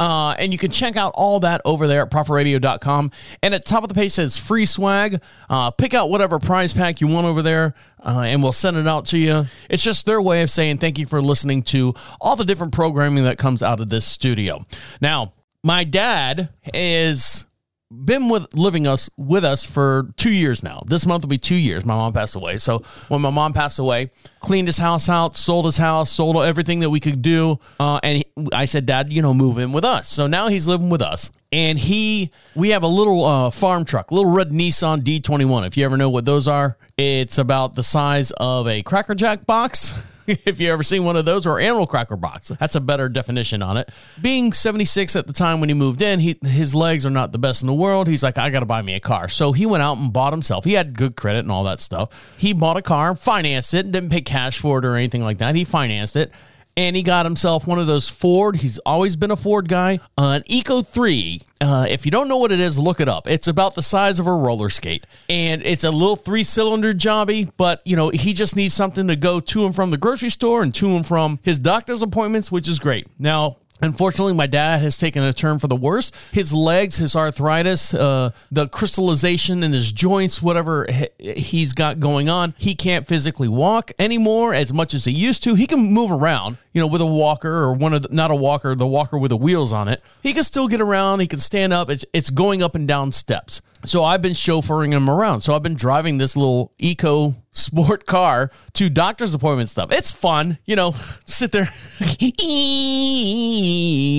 Uh, 0.00 0.34
and 0.38 0.50
you 0.50 0.58
can 0.58 0.70
check 0.70 0.96
out 0.96 1.12
all 1.14 1.40
that 1.40 1.60
over 1.66 1.86
there 1.86 2.00
at 2.00 2.10
prophetradio.com. 2.10 3.10
And 3.42 3.54
at 3.54 3.66
top 3.66 3.82
of 3.82 3.90
the 3.90 3.94
page 3.94 4.12
says 4.12 4.38
free 4.38 4.64
swag. 4.64 5.20
Uh, 5.50 5.70
pick 5.70 5.92
out 5.92 6.08
whatever 6.08 6.38
prize 6.38 6.72
pack 6.72 7.02
you 7.02 7.06
want 7.06 7.26
over 7.26 7.42
there, 7.42 7.74
uh, 8.02 8.22
and 8.24 8.42
we'll 8.42 8.54
send 8.54 8.78
it 8.78 8.88
out 8.88 9.04
to 9.06 9.18
you. 9.18 9.44
It's 9.68 9.82
just 9.82 10.06
their 10.06 10.22
way 10.22 10.40
of 10.40 10.48
saying 10.48 10.78
thank 10.78 10.98
you 10.98 11.04
for 11.04 11.20
listening 11.20 11.62
to 11.64 11.94
all 12.18 12.34
the 12.34 12.46
different 12.46 12.72
programming 12.72 13.24
that 13.24 13.36
comes 13.36 13.62
out 13.62 13.78
of 13.78 13.90
this 13.90 14.06
studio. 14.06 14.64
Now, 15.02 15.34
my 15.62 15.84
dad 15.84 16.48
is 16.72 17.44
been 17.90 18.28
with 18.28 18.54
living 18.54 18.86
us 18.86 19.10
with 19.16 19.44
us 19.44 19.64
for 19.64 20.12
two 20.16 20.32
years 20.32 20.62
now. 20.62 20.82
This 20.86 21.06
month 21.06 21.22
will 21.22 21.28
be 21.28 21.38
two 21.38 21.56
years. 21.56 21.84
My 21.84 21.94
mom 21.94 22.12
passed 22.12 22.36
away. 22.36 22.56
So 22.58 22.82
when 23.08 23.20
my 23.20 23.30
mom 23.30 23.52
passed 23.52 23.78
away, 23.78 24.10
cleaned 24.40 24.68
his 24.68 24.78
house 24.78 25.08
out, 25.08 25.36
sold 25.36 25.64
his 25.64 25.76
house, 25.76 26.10
sold 26.10 26.36
everything 26.36 26.80
that 26.80 26.90
we 26.90 27.00
could 27.00 27.20
do. 27.20 27.58
Uh, 27.80 27.98
and 28.02 28.18
he, 28.18 28.26
I 28.52 28.66
said, 28.66 28.86
Dad, 28.86 29.12
you 29.12 29.22
know, 29.22 29.34
move 29.34 29.58
in 29.58 29.72
with 29.72 29.84
us. 29.84 30.08
So 30.08 30.26
now 30.26 30.48
he's 30.48 30.68
living 30.68 30.88
with 30.88 31.02
us. 31.02 31.30
And 31.52 31.78
he, 31.78 32.30
we 32.54 32.70
have 32.70 32.84
a 32.84 32.88
little 32.88 33.24
uh, 33.24 33.50
farm 33.50 33.84
truck, 33.84 34.12
little 34.12 34.30
red 34.30 34.50
Nissan 34.50 35.00
D21. 35.00 35.66
If 35.66 35.76
you 35.76 35.84
ever 35.84 35.96
know 35.96 36.08
what 36.08 36.24
those 36.24 36.46
are, 36.46 36.76
it's 36.96 37.38
about 37.38 37.74
the 37.74 37.82
size 37.82 38.30
of 38.36 38.68
a 38.68 38.82
Cracker 38.82 39.16
Jack 39.16 39.46
box. 39.46 40.00
if 40.46 40.60
you 40.60 40.70
ever 40.72 40.82
seen 40.82 41.04
one 41.04 41.16
of 41.16 41.24
those 41.24 41.46
or 41.46 41.60
animal 41.60 41.86
cracker 41.86 42.16
box 42.16 42.48
that's 42.58 42.76
a 42.76 42.80
better 42.80 43.08
definition 43.08 43.62
on 43.62 43.76
it. 43.76 43.90
Being 44.20 44.52
76 44.52 45.16
at 45.16 45.26
the 45.26 45.32
time 45.32 45.60
when 45.60 45.68
he 45.68 45.74
moved 45.74 46.02
in 46.02 46.20
he 46.20 46.38
his 46.42 46.74
legs 46.74 47.04
are 47.04 47.10
not 47.10 47.32
the 47.32 47.38
best 47.38 47.62
in 47.62 47.66
the 47.66 47.74
world. 47.74 48.08
He's 48.08 48.22
like 48.22 48.38
i 48.38 48.50
gotta 48.50 48.66
buy 48.66 48.82
me 48.82 48.94
a 48.94 49.00
car. 49.00 49.28
So 49.28 49.52
he 49.52 49.66
went 49.66 49.82
out 49.82 49.98
and 49.98 50.12
bought 50.12 50.32
himself. 50.32 50.64
He 50.64 50.74
had 50.74 50.96
good 50.96 51.16
credit 51.16 51.40
and 51.40 51.52
all 51.52 51.64
that 51.64 51.80
stuff. 51.80 52.34
He 52.36 52.52
bought 52.52 52.76
a 52.76 52.82
car 52.82 53.14
financed 53.14 53.74
it 53.74 53.90
didn't 53.90 54.10
pay 54.10 54.20
cash 54.20 54.58
for 54.58 54.78
it 54.78 54.84
or 54.84 54.96
anything 54.96 55.22
like 55.22 55.38
that. 55.38 55.54
He 55.54 55.64
financed 55.64 56.16
it 56.16 56.32
and 56.80 56.96
he 56.96 57.02
got 57.02 57.26
himself 57.26 57.66
one 57.66 57.78
of 57.78 57.86
those 57.86 58.08
Ford. 58.08 58.56
He's 58.56 58.78
always 58.78 59.14
been 59.14 59.30
a 59.30 59.36
Ford 59.36 59.68
guy. 59.68 60.00
Uh, 60.16 60.38
an 60.38 60.44
Eco 60.46 60.80
3. 60.80 61.42
Uh, 61.60 61.86
if 61.90 62.06
you 62.06 62.10
don't 62.10 62.26
know 62.26 62.38
what 62.38 62.52
it 62.52 62.58
is, 62.58 62.78
look 62.78 63.00
it 63.00 63.08
up. 63.08 63.28
It's 63.28 63.46
about 63.46 63.74
the 63.74 63.82
size 63.82 64.18
of 64.18 64.26
a 64.26 64.32
roller 64.34 64.70
skate, 64.70 65.04
and 65.28 65.62
it's 65.62 65.84
a 65.84 65.90
little 65.90 66.16
three 66.16 66.42
cylinder 66.42 66.94
jobby. 66.94 67.50
But 67.58 67.82
you 67.84 67.96
know, 67.96 68.08
he 68.08 68.32
just 68.32 68.56
needs 68.56 68.72
something 68.72 69.08
to 69.08 69.16
go 69.16 69.40
to 69.40 69.66
and 69.66 69.74
from 69.74 69.90
the 69.90 69.98
grocery 69.98 70.30
store 70.30 70.62
and 70.62 70.74
to 70.76 70.96
and 70.96 71.06
from 71.06 71.38
his 71.42 71.58
doctor's 71.58 72.00
appointments, 72.00 72.50
which 72.50 72.66
is 72.66 72.78
great. 72.78 73.08
Now, 73.18 73.58
Unfortunately, 73.82 74.34
my 74.34 74.46
dad 74.46 74.80
has 74.82 74.98
taken 74.98 75.22
a 75.22 75.32
turn 75.32 75.58
for 75.58 75.66
the 75.68 75.76
worse. 75.76 76.12
His 76.32 76.52
legs, 76.52 76.96
his 76.96 77.16
arthritis, 77.16 77.94
uh, 77.94 78.30
the 78.50 78.68
crystallization 78.68 79.62
in 79.62 79.72
his 79.72 79.92
joints, 79.92 80.42
whatever 80.42 80.86
he- 81.18 81.32
he's 81.32 81.72
got 81.72 82.00
going 82.00 82.28
on, 82.28 82.54
he 82.58 82.74
can't 82.74 83.06
physically 83.06 83.48
walk 83.48 83.92
anymore 83.98 84.52
as 84.54 84.72
much 84.72 84.92
as 84.94 85.04
he 85.04 85.12
used 85.12 85.42
to. 85.44 85.54
He 85.54 85.66
can 85.66 85.80
move 85.92 86.10
around, 86.10 86.58
you 86.72 86.80
know, 86.80 86.86
with 86.86 87.00
a 87.00 87.06
walker 87.06 87.50
or 87.50 87.72
one 87.72 87.94
of 87.94 88.02
the, 88.02 88.08
not 88.10 88.30
a 88.30 88.34
walker, 88.34 88.74
the 88.74 88.86
walker 88.86 89.16
with 89.18 89.30
the 89.30 89.36
wheels 89.36 89.72
on 89.72 89.88
it. 89.88 90.02
He 90.22 90.32
can 90.32 90.42
still 90.44 90.68
get 90.68 90.80
around. 90.80 91.20
He 91.20 91.26
can 91.26 91.40
stand 91.40 91.72
up. 91.72 91.88
It's, 91.90 92.04
it's 92.12 92.30
going 92.30 92.62
up 92.62 92.74
and 92.74 92.86
down 92.86 93.12
steps. 93.12 93.62
So 93.84 94.04
I've 94.04 94.20
been 94.20 94.32
chauffeuring 94.32 94.92
him 94.92 95.08
around. 95.08 95.40
So 95.40 95.54
I've 95.54 95.62
been 95.62 95.74
driving 95.74 96.18
this 96.18 96.36
little 96.36 96.72
eco 96.78 97.34
sport 97.50 98.06
car 98.06 98.50
to 98.74 98.90
doctor's 98.90 99.34
appointment 99.34 99.68
stuff. 99.68 99.90
It's 99.92 100.10
fun, 100.10 100.58
you 100.66 100.76
know, 100.76 100.94
sit 101.24 101.50
there, 101.52 101.68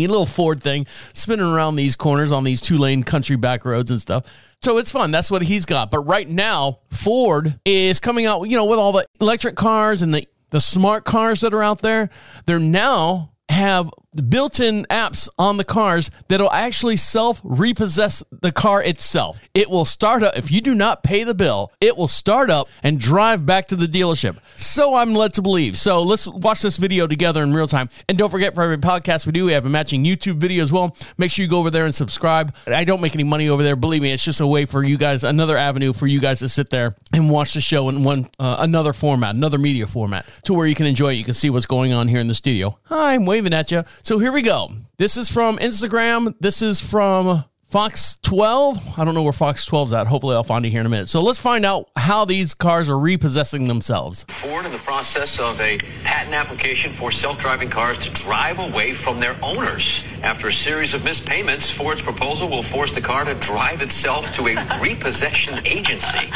little 0.10 0.26
Ford 0.26 0.62
thing, 0.62 0.88
spinning 1.14 1.46
around 1.46 1.76
these 1.76 1.96
corners 1.96 2.32
on 2.32 2.44
these 2.44 2.62
two 2.62 2.78
lane 2.78 3.04
country 3.04 3.36
back 3.36 3.64
roads 3.66 3.92
and 3.92 4.02
stuff. 4.02 4.26
So 4.64 4.78
it's 4.78 4.92
fun. 4.92 5.12
That's 5.12 5.32
what 5.32 5.42
he's 5.42 5.66
got. 5.66 5.90
But 5.92 6.00
right 6.02 6.28
now, 6.28 6.80
Ford 6.90 7.60
is 7.66 8.00
coming 8.00 8.26
out, 8.26 8.44
you 8.44 8.56
know, 8.56 8.66
with 8.66 8.80
all 8.80 8.92
the 8.92 9.06
electric 9.20 9.56
cars 9.56 10.02
and 10.02 10.14
the, 10.14 10.28
the 10.52 10.62
smart 10.62 11.06
cars 11.06 11.42
that 11.42 11.54
are 11.54 11.64
out 11.64 11.82
there. 11.82 12.10
They're 12.46 12.60
now 12.60 13.32
have 13.50 13.90
built-in 14.30 14.86
apps 14.90 15.30
on 15.38 15.58
the 15.58 15.64
cars 15.64 16.12
that'll 16.28 16.52
actually 16.52 16.98
self 16.98 17.42
repossess 17.44 18.24
the 18.42 18.52
car 18.52 18.84
itself. 18.84 19.40
It 19.54 19.70
will 19.70 19.86
start 19.86 20.24
up 20.24 20.38
if 20.38 20.52
you 20.52 20.62
do 20.62 20.76
not 20.76 21.04
pay 21.04 21.24
the 21.24 21.34
bill. 21.34 21.72
It 21.80 21.98
will 21.98 22.08
start 22.08 22.50
up 22.50 22.68
and 22.84 23.00
drive 23.00 23.46
back 23.46 23.68
to 23.70 23.76
the 23.76 23.86
dealership. 23.86 24.38
So 24.56 24.96
I'm 24.96 25.14
led 25.14 25.34
to 25.36 25.42
believe. 25.42 25.78
So 25.78 26.02
let's 26.04 26.28
watch 26.28 26.62
this 26.62 26.78
video 26.78 27.08
together 27.08 27.44
in 27.44 27.54
real 27.54 27.68
time. 27.68 27.90
And 28.10 28.18
don't 28.18 28.30
forget 28.30 28.54
for 28.54 28.64
every 28.64 28.78
podcast 28.78 29.26
we 29.26 29.32
do, 29.32 29.46
we 29.46 29.54
have 29.54 29.66
a 29.66 29.70
matching 29.70 30.04
YouTube 30.04 30.36
video 30.36 30.64
as 30.64 30.72
well. 30.72 30.96
Make 31.18 31.32
sure 31.32 31.44
you 31.44 31.50
go 31.50 31.60
over 31.60 31.70
there 31.70 31.86
and 31.86 31.96
subscribe. 31.96 32.54
I 32.68 32.84
don't 32.84 33.02
make 33.02 33.16
any 33.16 33.24
money 33.24 33.50
over 33.50 33.64
there. 33.64 33.76
Believe 33.76 34.02
me, 34.02 34.12
it's 34.12 34.24
just 34.24 34.42
a 34.42 34.48
way 34.48 34.66
for 34.66 34.84
you 34.84 34.98
guys, 34.98 35.24
another 35.24 35.58
avenue 35.58 35.94
for 35.94 36.08
you 36.08 36.20
guys 36.20 36.40
to 36.40 36.50
sit 36.50 36.70
there 36.70 36.96
and 37.14 37.30
watch 37.30 37.54
the 37.54 37.62
show 37.62 37.90
in 37.90 38.04
one 38.04 38.30
uh, 38.40 38.58
another 38.60 38.94
format, 38.94 39.36
another 39.36 39.58
media 39.58 39.88
format, 39.88 40.26
to 40.44 40.54
where 40.54 40.68
you 40.68 40.76
can 40.76 40.86
enjoy 40.86 41.14
it. 41.14 41.16
You 41.16 41.24
can 41.24 41.34
see 41.34 41.50
what's 41.50 41.66
going 41.66 41.94
on 41.94 42.08
here 42.08 42.20
in 42.20 42.28
the 42.28 42.36
studio. 42.36 42.78
Hi, 42.84 43.14
I'm 43.14 43.26
waving 43.26 43.54
at 43.54 43.72
you. 43.72 43.84
So 44.04 44.18
here 44.18 44.32
we 44.32 44.42
go. 44.42 44.72
This 44.98 45.16
is 45.16 45.30
from 45.30 45.58
Instagram. 45.58 46.34
This 46.40 46.64
is 46.64 46.82
from 46.82 47.46
Fox 47.70 48.18
12. 48.24 49.00
I 49.00 49.06
don't 49.06 49.14
know 49.14 49.22
where 49.22 49.32
Fox 49.32 49.70
12's 49.70 49.94
at. 49.94 50.08
Hopefully, 50.08 50.36
I'll 50.36 50.44
find 50.44 50.66
it 50.66 50.72
here 50.72 50.80
in 50.80 50.88
a 50.88 50.90
minute. 50.90 51.08
So 51.08 51.22
let's 51.22 51.40
find 51.40 51.66
out 51.66 51.90
how 51.96 52.26
these 52.26 52.54
cars 52.56 52.90
are 52.90 52.98
repossessing 52.98 53.66
themselves. 53.66 54.26
Ford 54.28 54.66
in 54.66 54.72
the 54.72 54.80
process 54.80 55.40
of 55.40 55.60
a 55.62 55.78
patent 56.04 56.34
application 56.34 56.92
for 56.92 57.12
self-driving 57.12 57.70
cars 57.70 58.00
to 58.00 58.12
drive 58.24 58.58
away 58.58 58.94
from 58.94 59.20
their 59.20 59.36
owners. 59.44 60.04
After 60.24 60.48
a 60.50 60.54
series 60.54 60.94
of 60.94 61.04
missed 61.04 61.26
payments, 61.26 61.72
Ford's 61.72 62.02
proposal 62.02 62.48
will 62.48 62.62
force 62.64 62.94
the 62.94 63.02
car 63.02 63.26
to 63.26 63.34
drive 63.36 63.82
itself 63.82 64.34
to 64.36 64.48
a 64.50 64.80
repossession 64.82 65.66
agency. 65.66 66.30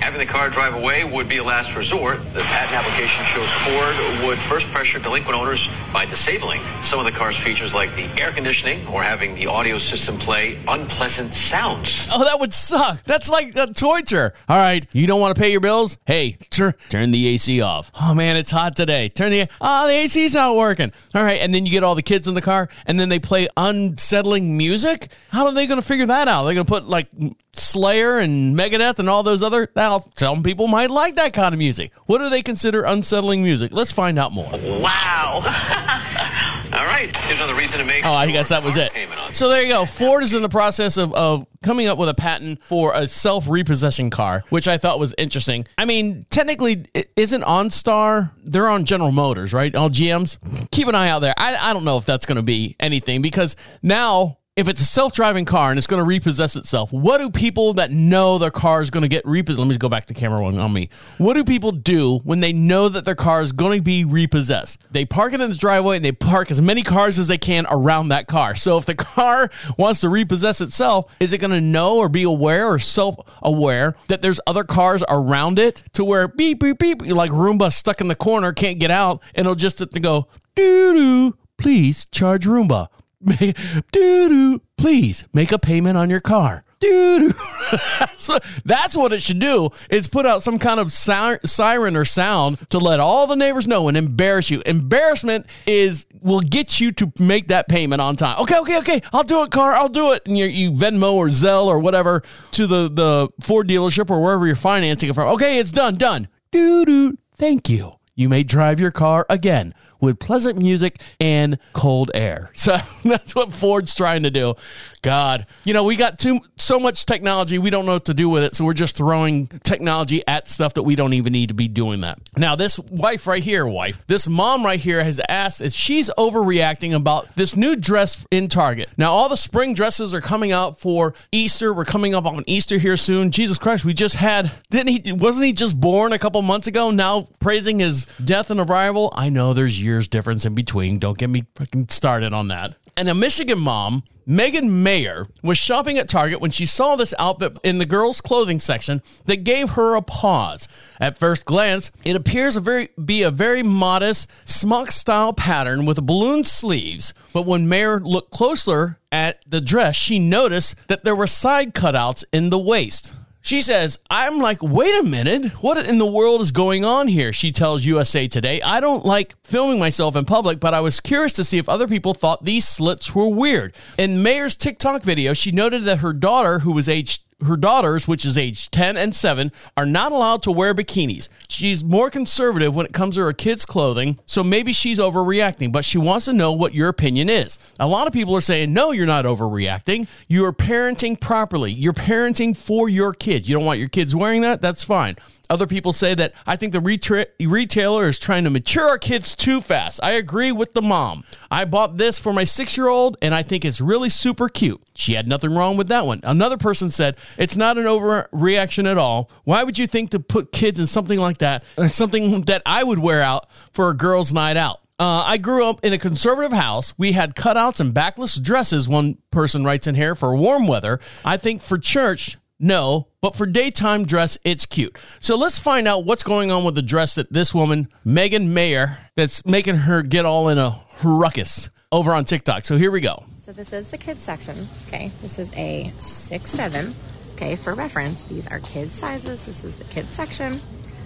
Having 0.00 0.20
the 0.20 0.26
car 0.26 0.48
drive 0.48 0.74
away 0.74 1.04
would 1.04 1.28
be 1.28 1.38
a 1.38 1.44
last 1.44 1.76
resort. 1.76 2.18
The 2.32 2.40
patent 2.40 2.72
application 2.78 3.24
shows 3.24 3.50
Ford 3.50 4.26
would 4.26 4.38
first 4.38 4.68
pressure 4.68 4.98
delinquent 4.98 5.36
owners 5.36 5.68
by 5.92 6.06
disabling 6.06 6.60
some 6.82 6.98
of 6.98 7.04
the 7.04 7.10
car's 7.10 7.36
features 7.36 7.74
like 7.74 7.94
the 7.94 8.04
air 8.20 8.30
conditioning 8.30 8.86
or 8.86 9.02
having 9.02 9.34
the 9.34 9.46
audio 9.48 9.78
system 9.78 10.16
play 10.16 10.58
unpleasant 10.68 11.34
sounds. 11.34 12.08
Oh, 12.12 12.24
that 12.24 12.38
would 12.40 12.52
suck. 12.52 13.02
That's 13.04 13.28
like 13.28 13.54
a 13.56 13.66
torture. 13.66 14.32
All 14.48 14.56
right, 14.56 14.86
you 14.92 15.06
don't 15.06 15.20
want 15.20 15.34
to 15.34 15.40
pay 15.42 15.50
your 15.50 15.60
bills? 15.60 15.98
Hey, 16.06 16.38
tur- 16.50 16.74
turn 16.88 17.10
the 17.10 17.26
AC 17.28 17.60
off. 17.60 17.90
Oh 18.00 18.14
man, 18.14 18.36
it's 18.36 18.50
hot 18.50 18.76
today. 18.76 19.08
Turn 19.08 19.30
the 19.30 19.48
oh 19.60 19.86
the 19.88 19.94
AC's 19.94 20.34
not 20.34 20.56
working. 20.56 20.92
All 21.14 21.22
right, 21.24 21.40
and 21.40 21.54
then 21.54 21.66
you 21.66 21.72
get 21.72 21.82
all 21.82 21.94
the 21.96 22.02
kids 22.02 22.28
in 22.28 22.34
the 22.34 22.42
car, 22.42 22.68
and 22.86 22.98
then 22.98 23.08
they 23.08 23.18
play 23.26 23.48
unsettling 23.56 24.56
music. 24.56 25.08
How 25.30 25.46
are 25.46 25.52
they 25.52 25.66
going 25.66 25.80
to 25.80 25.86
figure 25.86 26.06
that 26.06 26.28
out? 26.28 26.44
They're 26.44 26.54
going 26.54 26.66
to 26.66 26.72
put 26.72 26.88
like 26.88 27.08
Slayer 27.52 28.18
and 28.18 28.56
Megadeth 28.56 28.98
and 28.98 29.10
all 29.10 29.22
those 29.22 29.42
other. 29.42 29.70
Now, 29.74 30.04
some 30.16 30.42
people 30.42 30.68
might 30.68 30.90
like 30.90 31.16
that 31.16 31.32
kind 31.32 31.54
of 31.54 31.58
music. 31.58 31.92
What 32.06 32.18
do 32.18 32.28
they 32.28 32.42
consider 32.42 32.84
unsettling 32.84 33.42
music? 33.42 33.72
Let's 33.72 33.92
find 33.92 34.18
out 34.18 34.32
more. 34.32 34.50
Wow. 34.52 35.42
All 36.76 36.84
right, 36.84 37.16
here's 37.16 37.38
another 37.38 37.54
reason 37.54 37.78
to 37.80 37.86
make. 37.86 38.04
Oh, 38.04 38.12
I 38.12 38.30
guess 38.30 38.50
that 38.50 38.62
was 38.62 38.76
it. 38.76 38.92
So 39.32 39.48
there 39.48 39.62
you 39.62 39.68
go. 39.68 39.86
Ford 39.86 40.22
is 40.22 40.34
in 40.34 40.42
the 40.42 40.48
process 40.50 40.98
of, 40.98 41.14
of 41.14 41.46
coming 41.62 41.86
up 41.86 41.96
with 41.96 42.10
a 42.10 42.14
patent 42.14 42.62
for 42.64 42.92
a 42.94 43.08
self 43.08 43.48
repossessing 43.48 44.10
car, 44.10 44.44
which 44.50 44.68
I 44.68 44.76
thought 44.76 44.98
was 44.98 45.14
interesting. 45.16 45.66
I 45.78 45.86
mean, 45.86 46.24
technically, 46.28 46.84
it 46.92 47.10
isn't 47.16 47.42
OnStar. 47.42 48.30
They're 48.44 48.68
on 48.68 48.84
General 48.84 49.10
Motors, 49.10 49.54
right? 49.54 49.74
All 49.74 49.88
GMs. 49.88 50.36
Keep 50.70 50.88
an 50.88 50.94
eye 50.94 51.08
out 51.08 51.20
there. 51.20 51.34
I, 51.38 51.56
I 51.56 51.72
don't 51.72 51.84
know 51.84 51.96
if 51.96 52.04
that's 52.04 52.26
going 52.26 52.36
to 52.36 52.42
be 52.42 52.76
anything 52.78 53.22
because 53.22 53.56
now 53.82 54.38
if 54.56 54.68
it's 54.68 54.80
a 54.80 54.86
self-driving 54.86 55.44
car 55.44 55.68
and 55.70 55.76
it's 55.76 55.86
going 55.86 55.98
to 55.98 56.04
repossess 56.04 56.56
itself, 56.56 56.90
what 56.90 57.18
do 57.18 57.28
people 57.28 57.74
that 57.74 57.90
know 57.90 58.38
their 58.38 58.50
car 58.50 58.80
is 58.80 58.88
going 58.88 59.02
to 59.02 59.08
get 59.08 59.26
repossessed? 59.26 59.58
Let 59.58 59.68
me 59.68 59.76
go 59.76 59.90
back 59.90 60.06
to 60.06 60.14
camera 60.14 60.40
one 60.40 60.58
on 60.58 60.72
me. 60.72 60.88
What 61.18 61.34
do 61.34 61.44
people 61.44 61.72
do 61.72 62.20
when 62.24 62.40
they 62.40 62.54
know 62.54 62.88
that 62.88 63.04
their 63.04 63.14
car 63.14 63.42
is 63.42 63.52
going 63.52 63.80
to 63.80 63.82
be 63.82 64.06
repossessed? 64.06 64.80
They 64.90 65.04
park 65.04 65.34
it 65.34 65.42
in 65.42 65.50
the 65.50 65.56
driveway 65.56 65.96
and 65.96 66.04
they 66.04 66.12
park 66.12 66.50
as 66.50 66.62
many 66.62 66.82
cars 66.82 67.18
as 67.18 67.28
they 67.28 67.36
can 67.36 67.66
around 67.70 68.08
that 68.08 68.28
car. 68.28 68.56
So 68.56 68.78
if 68.78 68.86
the 68.86 68.94
car 68.94 69.50
wants 69.76 70.00
to 70.00 70.08
repossess 70.08 70.62
itself, 70.62 71.12
is 71.20 71.34
it 71.34 71.38
going 71.38 71.50
to 71.50 71.60
know 71.60 71.98
or 71.98 72.08
be 72.08 72.22
aware 72.22 72.66
or 72.66 72.78
self-aware 72.78 73.94
that 74.08 74.22
there's 74.22 74.40
other 74.46 74.64
cars 74.64 75.04
around 75.10 75.58
it 75.58 75.82
to 75.92 76.02
where 76.02 76.28
beep 76.28 76.60
beep 76.60 76.78
beep 76.78 77.02
like 77.02 77.30
Roomba 77.30 77.70
stuck 77.70 78.00
in 78.00 78.08
the 78.08 78.14
corner 78.14 78.54
can't 78.54 78.78
get 78.78 78.90
out 78.90 79.22
and 79.34 79.44
it'll 79.44 79.54
just 79.54 79.82
go 80.00 80.28
doo 80.54 80.94
doo. 80.94 81.38
Please 81.58 82.06
charge 82.06 82.46
Roomba 82.46 82.88
doo 83.92 84.28
doo, 84.28 84.62
please 84.76 85.24
make 85.32 85.52
a 85.52 85.58
payment 85.58 85.96
on 85.96 86.10
your 86.10 86.20
car. 86.20 86.64
So 88.18 88.38
that's 88.64 88.96
what 88.96 89.12
it 89.12 89.22
should 89.22 89.38
do. 89.38 89.70
Is 89.90 90.08
put 90.08 90.26
out 90.26 90.42
some 90.42 90.58
kind 90.58 90.80
of 90.80 90.90
si- 90.92 91.38
siren 91.44 91.96
or 91.96 92.04
sound 92.04 92.58
to 92.70 92.78
let 92.78 92.98
all 93.00 93.26
the 93.26 93.36
neighbors 93.36 93.66
know 93.66 93.88
and 93.88 93.96
embarrass 93.96 94.50
you. 94.50 94.62
Embarrassment 94.64 95.46
is 95.66 96.06
will 96.20 96.40
get 96.40 96.80
you 96.80 96.92
to 96.92 97.12
make 97.18 97.48
that 97.48 97.68
payment 97.68 98.00
on 98.00 98.16
time. 98.16 98.38
Okay, 98.40 98.58
okay, 98.58 98.78
okay. 98.78 99.00
I'll 99.12 99.22
do 99.22 99.42
it, 99.42 99.50
car. 99.50 99.74
I'll 99.74 99.88
do 99.88 100.12
it. 100.12 100.22
And 100.26 100.36
you, 100.36 100.46
you 100.46 100.72
Venmo 100.72 101.12
or 101.14 101.26
Zelle 101.26 101.66
or 101.66 101.78
whatever 101.78 102.22
to 102.52 102.66
the 102.66 102.88
the 102.88 103.28
Ford 103.44 103.68
dealership 103.68 104.10
or 104.10 104.22
wherever 104.22 104.46
you're 104.46 104.56
financing 104.56 105.10
it 105.10 105.14
from. 105.14 105.28
Okay, 105.34 105.58
it's 105.58 105.72
done. 105.72 105.96
Done. 105.96 106.28
Doo 106.52 106.84
doo. 106.84 107.18
Thank 107.36 107.68
you. 107.68 107.92
You 108.14 108.28
may 108.28 108.44
drive 108.44 108.80
your 108.80 108.92
car 108.92 109.26
again 109.28 109.74
with 110.00 110.18
pleasant 110.18 110.58
music 110.58 111.00
and 111.20 111.58
cold 111.72 112.10
air. 112.14 112.50
So 112.66 112.78
that's 113.04 113.32
what 113.32 113.52
Ford's 113.52 113.94
trying 113.94 114.24
to 114.24 114.30
do. 114.30 114.56
God, 115.02 115.46
you 115.62 115.72
know, 115.72 115.84
we 115.84 115.94
got 115.94 116.18
too 116.18 116.40
so 116.56 116.80
much 116.80 117.06
technology, 117.06 117.58
we 117.58 117.70
don't 117.70 117.86
know 117.86 117.92
what 117.92 118.06
to 118.06 118.14
do 118.14 118.28
with 118.28 118.42
it. 118.42 118.56
So 118.56 118.64
we're 118.64 118.72
just 118.72 118.96
throwing 118.96 119.46
technology 119.62 120.24
at 120.26 120.48
stuff 120.48 120.74
that 120.74 120.82
we 120.82 120.96
don't 120.96 121.12
even 121.12 121.32
need 121.32 121.50
to 121.50 121.54
be 121.54 121.68
doing 121.68 122.00
that. 122.00 122.18
Now, 122.36 122.56
this 122.56 122.80
wife 122.80 123.28
right 123.28 123.42
here, 123.42 123.64
wife, 123.64 124.04
this 124.08 124.26
mom 124.26 124.64
right 124.64 124.80
here 124.80 125.04
has 125.04 125.20
asked 125.28 125.60
if 125.60 125.72
she's 125.72 126.10
overreacting 126.18 126.92
about 126.92 127.36
this 127.36 127.54
new 127.54 127.76
dress 127.76 128.26
in 128.32 128.48
Target. 128.48 128.88
Now, 128.96 129.12
all 129.12 129.28
the 129.28 129.36
spring 129.36 129.74
dresses 129.74 130.12
are 130.12 130.20
coming 130.20 130.50
out 130.50 130.80
for 130.80 131.14
Easter. 131.30 131.72
We're 131.72 131.84
coming 131.84 132.12
up 132.12 132.26
on 132.26 132.42
Easter 132.48 132.78
here 132.78 132.96
soon. 132.96 133.30
Jesus 133.30 133.58
Christ, 133.58 133.84
we 133.84 133.94
just 133.94 134.16
had 134.16 134.50
didn't 134.70 135.04
he 135.04 135.12
wasn't 135.12 135.46
he 135.46 135.52
just 135.52 135.80
born 135.80 136.12
a 136.12 136.18
couple 136.18 136.42
months 136.42 136.66
ago? 136.66 136.90
Now 136.90 137.28
praising 137.38 137.78
his 137.78 138.06
death 138.24 138.50
and 138.50 138.58
arrival. 138.58 139.12
I 139.14 139.28
know 139.28 139.52
there's 139.54 139.80
years 139.86 140.08
difference 140.08 140.44
in 140.44 140.54
between. 140.54 140.98
Don't 140.98 141.16
get 141.16 141.30
me 141.30 141.44
fucking 141.54 141.88
started 141.88 142.32
on 142.32 142.48
that. 142.48 142.74
And 142.98 143.10
a 143.10 143.14
Michigan 143.14 143.58
mom, 143.58 144.04
Megan 144.24 144.82
Mayer, 144.82 145.26
was 145.42 145.58
shopping 145.58 145.98
at 145.98 146.08
Target 146.08 146.40
when 146.40 146.50
she 146.50 146.64
saw 146.64 146.96
this 146.96 147.12
outfit 147.18 147.58
in 147.62 147.76
the 147.76 147.84
girls' 147.84 148.22
clothing 148.22 148.58
section 148.58 149.02
that 149.26 149.44
gave 149.44 149.70
her 149.70 149.94
a 149.94 150.00
pause. 150.00 150.66
At 150.98 151.18
first 151.18 151.44
glance, 151.44 151.90
it 152.06 152.16
appears 152.16 152.54
to 152.54 152.60
very, 152.60 152.88
be 153.02 153.22
a 153.22 153.30
very 153.30 153.62
modest 153.62 154.30
smock 154.46 154.92
style 154.92 155.34
pattern 155.34 155.84
with 155.84 156.06
balloon 156.06 156.42
sleeves. 156.44 157.12
But 157.34 157.44
when 157.44 157.68
Mayer 157.68 158.00
looked 158.00 158.30
closer 158.30 158.98
at 159.12 159.44
the 159.46 159.60
dress, 159.60 159.94
she 159.94 160.18
noticed 160.18 160.74
that 160.88 161.04
there 161.04 161.14
were 161.14 161.26
side 161.26 161.74
cutouts 161.74 162.24
in 162.32 162.48
the 162.48 162.58
waist. 162.58 163.14
She 163.46 163.62
says, 163.62 163.96
I'm 164.10 164.40
like, 164.40 164.60
wait 164.60 164.98
a 164.98 165.04
minute. 165.04 165.62
What 165.62 165.78
in 165.86 165.98
the 165.98 166.04
world 166.04 166.40
is 166.40 166.50
going 166.50 166.84
on 166.84 167.06
here? 167.06 167.32
She 167.32 167.52
tells 167.52 167.84
USA 167.84 168.26
Today, 168.26 168.60
I 168.60 168.80
don't 168.80 169.04
like 169.04 169.36
filming 169.44 169.78
myself 169.78 170.16
in 170.16 170.24
public, 170.24 170.58
but 170.58 170.74
I 170.74 170.80
was 170.80 170.98
curious 170.98 171.32
to 171.34 171.44
see 171.44 171.56
if 171.56 171.68
other 171.68 171.86
people 171.86 172.12
thought 172.12 172.44
these 172.44 172.66
slits 172.66 173.14
were 173.14 173.28
weird. 173.28 173.72
In 173.98 174.20
Mayer's 174.20 174.56
TikTok 174.56 175.04
video, 175.04 175.32
she 175.32 175.52
noted 175.52 175.84
that 175.84 175.98
her 175.98 176.12
daughter, 176.12 176.58
who 176.58 176.72
was 176.72 176.88
aged 176.88 177.22
her 177.44 177.56
daughters, 177.56 178.08
which 178.08 178.24
is 178.24 178.38
age 178.38 178.70
10 178.70 178.96
and 178.96 179.14
7, 179.14 179.52
are 179.76 179.86
not 179.86 180.12
allowed 180.12 180.42
to 180.42 180.50
wear 180.50 180.74
bikinis. 180.74 181.28
She's 181.48 181.84
more 181.84 182.08
conservative 182.08 182.74
when 182.74 182.86
it 182.86 182.92
comes 182.92 183.16
to 183.16 183.22
her 183.22 183.32
kids' 183.32 183.66
clothing, 183.66 184.18
so 184.24 184.42
maybe 184.42 184.72
she's 184.72 184.98
overreacting, 184.98 185.70
but 185.70 185.84
she 185.84 185.98
wants 185.98 186.24
to 186.24 186.32
know 186.32 186.52
what 186.52 186.74
your 186.74 186.88
opinion 186.88 187.28
is. 187.28 187.58
A 187.78 187.86
lot 187.86 188.06
of 188.06 188.12
people 188.12 188.34
are 188.34 188.40
saying, 188.40 188.72
no, 188.72 188.92
you're 188.92 189.06
not 189.06 189.26
overreacting. 189.26 190.08
You 190.28 190.46
are 190.46 190.52
parenting 190.52 191.20
properly. 191.20 191.72
You're 191.72 191.92
parenting 191.92 192.56
for 192.56 192.88
your 192.88 193.12
kid. 193.12 193.46
You 193.46 193.56
don't 193.56 193.66
want 193.66 193.80
your 193.80 193.88
kids 193.88 194.16
wearing 194.16 194.40
that? 194.42 194.62
That's 194.62 194.84
fine. 194.84 195.16
Other 195.48 195.66
people 195.66 195.92
say 195.92 196.14
that 196.14 196.32
I 196.46 196.56
think 196.56 196.72
the 196.72 196.80
retra- 196.80 197.26
retailer 197.40 198.08
is 198.08 198.18
trying 198.18 198.44
to 198.44 198.50
mature 198.50 198.88
our 198.88 198.98
kids 198.98 199.34
too 199.34 199.60
fast. 199.60 200.00
I 200.02 200.12
agree 200.12 200.52
with 200.52 200.74
the 200.74 200.82
mom. 200.82 201.24
I 201.50 201.64
bought 201.64 201.96
this 201.96 202.18
for 202.18 202.32
my 202.32 202.44
six 202.44 202.76
year 202.76 202.88
old 202.88 203.16
and 203.22 203.34
I 203.34 203.42
think 203.42 203.64
it's 203.64 203.80
really 203.80 204.08
super 204.08 204.48
cute. 204.48 204.82
She 204.94 205.14
had 205.14 205.28
nothing 205.28 205.54
wrong 205.54 205.76
with 205.76 205.88
that 205.88 206.06
one. 206.06 206.20
Another 206.22 206.56
person 206.56 206.90
said 206.90 207.16
it's 207.38 207.56
not 207.56 207.78
an 207.78 207.84
overreaction 207.84 208.90
at 208.90 208.98
all. 208.98 209.30
Why 209.44 209.62
would 209.62 209.78
you 209.78 209.86
think 209.86 210.10
to 210.10 210.20
put 210.20 210.52
kids 210.52 210.80
in 210.80 210.86
something 210.86 211.18
like 211.18 211.38
that? 211.38 211.64
Something 211.88 212.42
that 212.42 212.62
I 212.66 212.82
would 212.82 212.98
wear 212.98 213.22
out 213.22 213.48
for 213.72 213.90
a 213.90 213.94
girl's 213.96 214.32
night 214.32 214.56
out. 214.56 214.80
Uh, 214.98 215.22
I 215.26 215.36
grew 215.36 215.66
up 215.66 215.84
in 215.84 215.92
a 215.92 215.98
conservative 215.98 216.52
house. 216.52 216.94
We 216.96 217.12
had 217.12 217.34
cutouts 217.34 217.80
and 217.80 217.92
backless 217.92 218.36
dresses, 218.36 218.88
one 218.88 219.18
person 219.30 219.62
writes 219.62 219.86
in 219.86 219.94
here, 219.94 220.14
for 220.14 220.34
warm 220.34 220.66
weather. 220.66 221.00
I 221.22 221.36
think 221.36 221.60
for 221.60 221.76
church, 221.76 222.38
no, 222.58 223.08
but 223.20 223.36
for 223.36 223.46
daytime 223.46 224.04
dress, 224.04 224.38
it's 224.44 224.66
cute. 224.66 224.96
So 225.20 225.36
let's 225.36 225.58
find 225.58 225.86
out 225.86 226.04
what's 226.04 226.22
going 226.22 226.50
on 226.50 226.64
with 226.64 226.74
the 226.74 226.82
dress 226.82 227.14
that 227.16 227.32
this 227.32 227.54
woman, 227.54 227.88
Megan 228.04 228.54
Mayer, 228.54 228.98
that's 229.14 229.44
making 229.44 229.76
her 229.76 230.02
get 230.02 230.24
all 230.24 230.48
in 230.48 230.58
a 230.58 230.80
ruckus 231.02 231.68
over 231.92 232.12
on 232.12 232.24
TikTok. 232.24 232.64
So 232.64 232.76
here 232.76 232.90
we 232.90 233.00
go. 233.00 233.24
So 233.40 233.52
this 233.52 233.72
is 233.72 233.90
the 233.90 233.98
kids 233.98 234.22
section. 234.22 234.56
Okay, 234.88 235.08
this 235.22 235.38
is 235.38 235.52
a 235.54 235.92
six 235.98 236.50
seven. 236.50 236.94
Okay, 237.34 237.54
for 237.56 237.74
reference, 237.74 238.24
these 238.24 238.46
are 238.46 238.60
kids 238.60 238.92
sizes. 238.92 239.44
This 239.44 239.62
is 239.62 239.76
the 239.76 239.84
kids 239.84 240.08
section. 240.08 240.60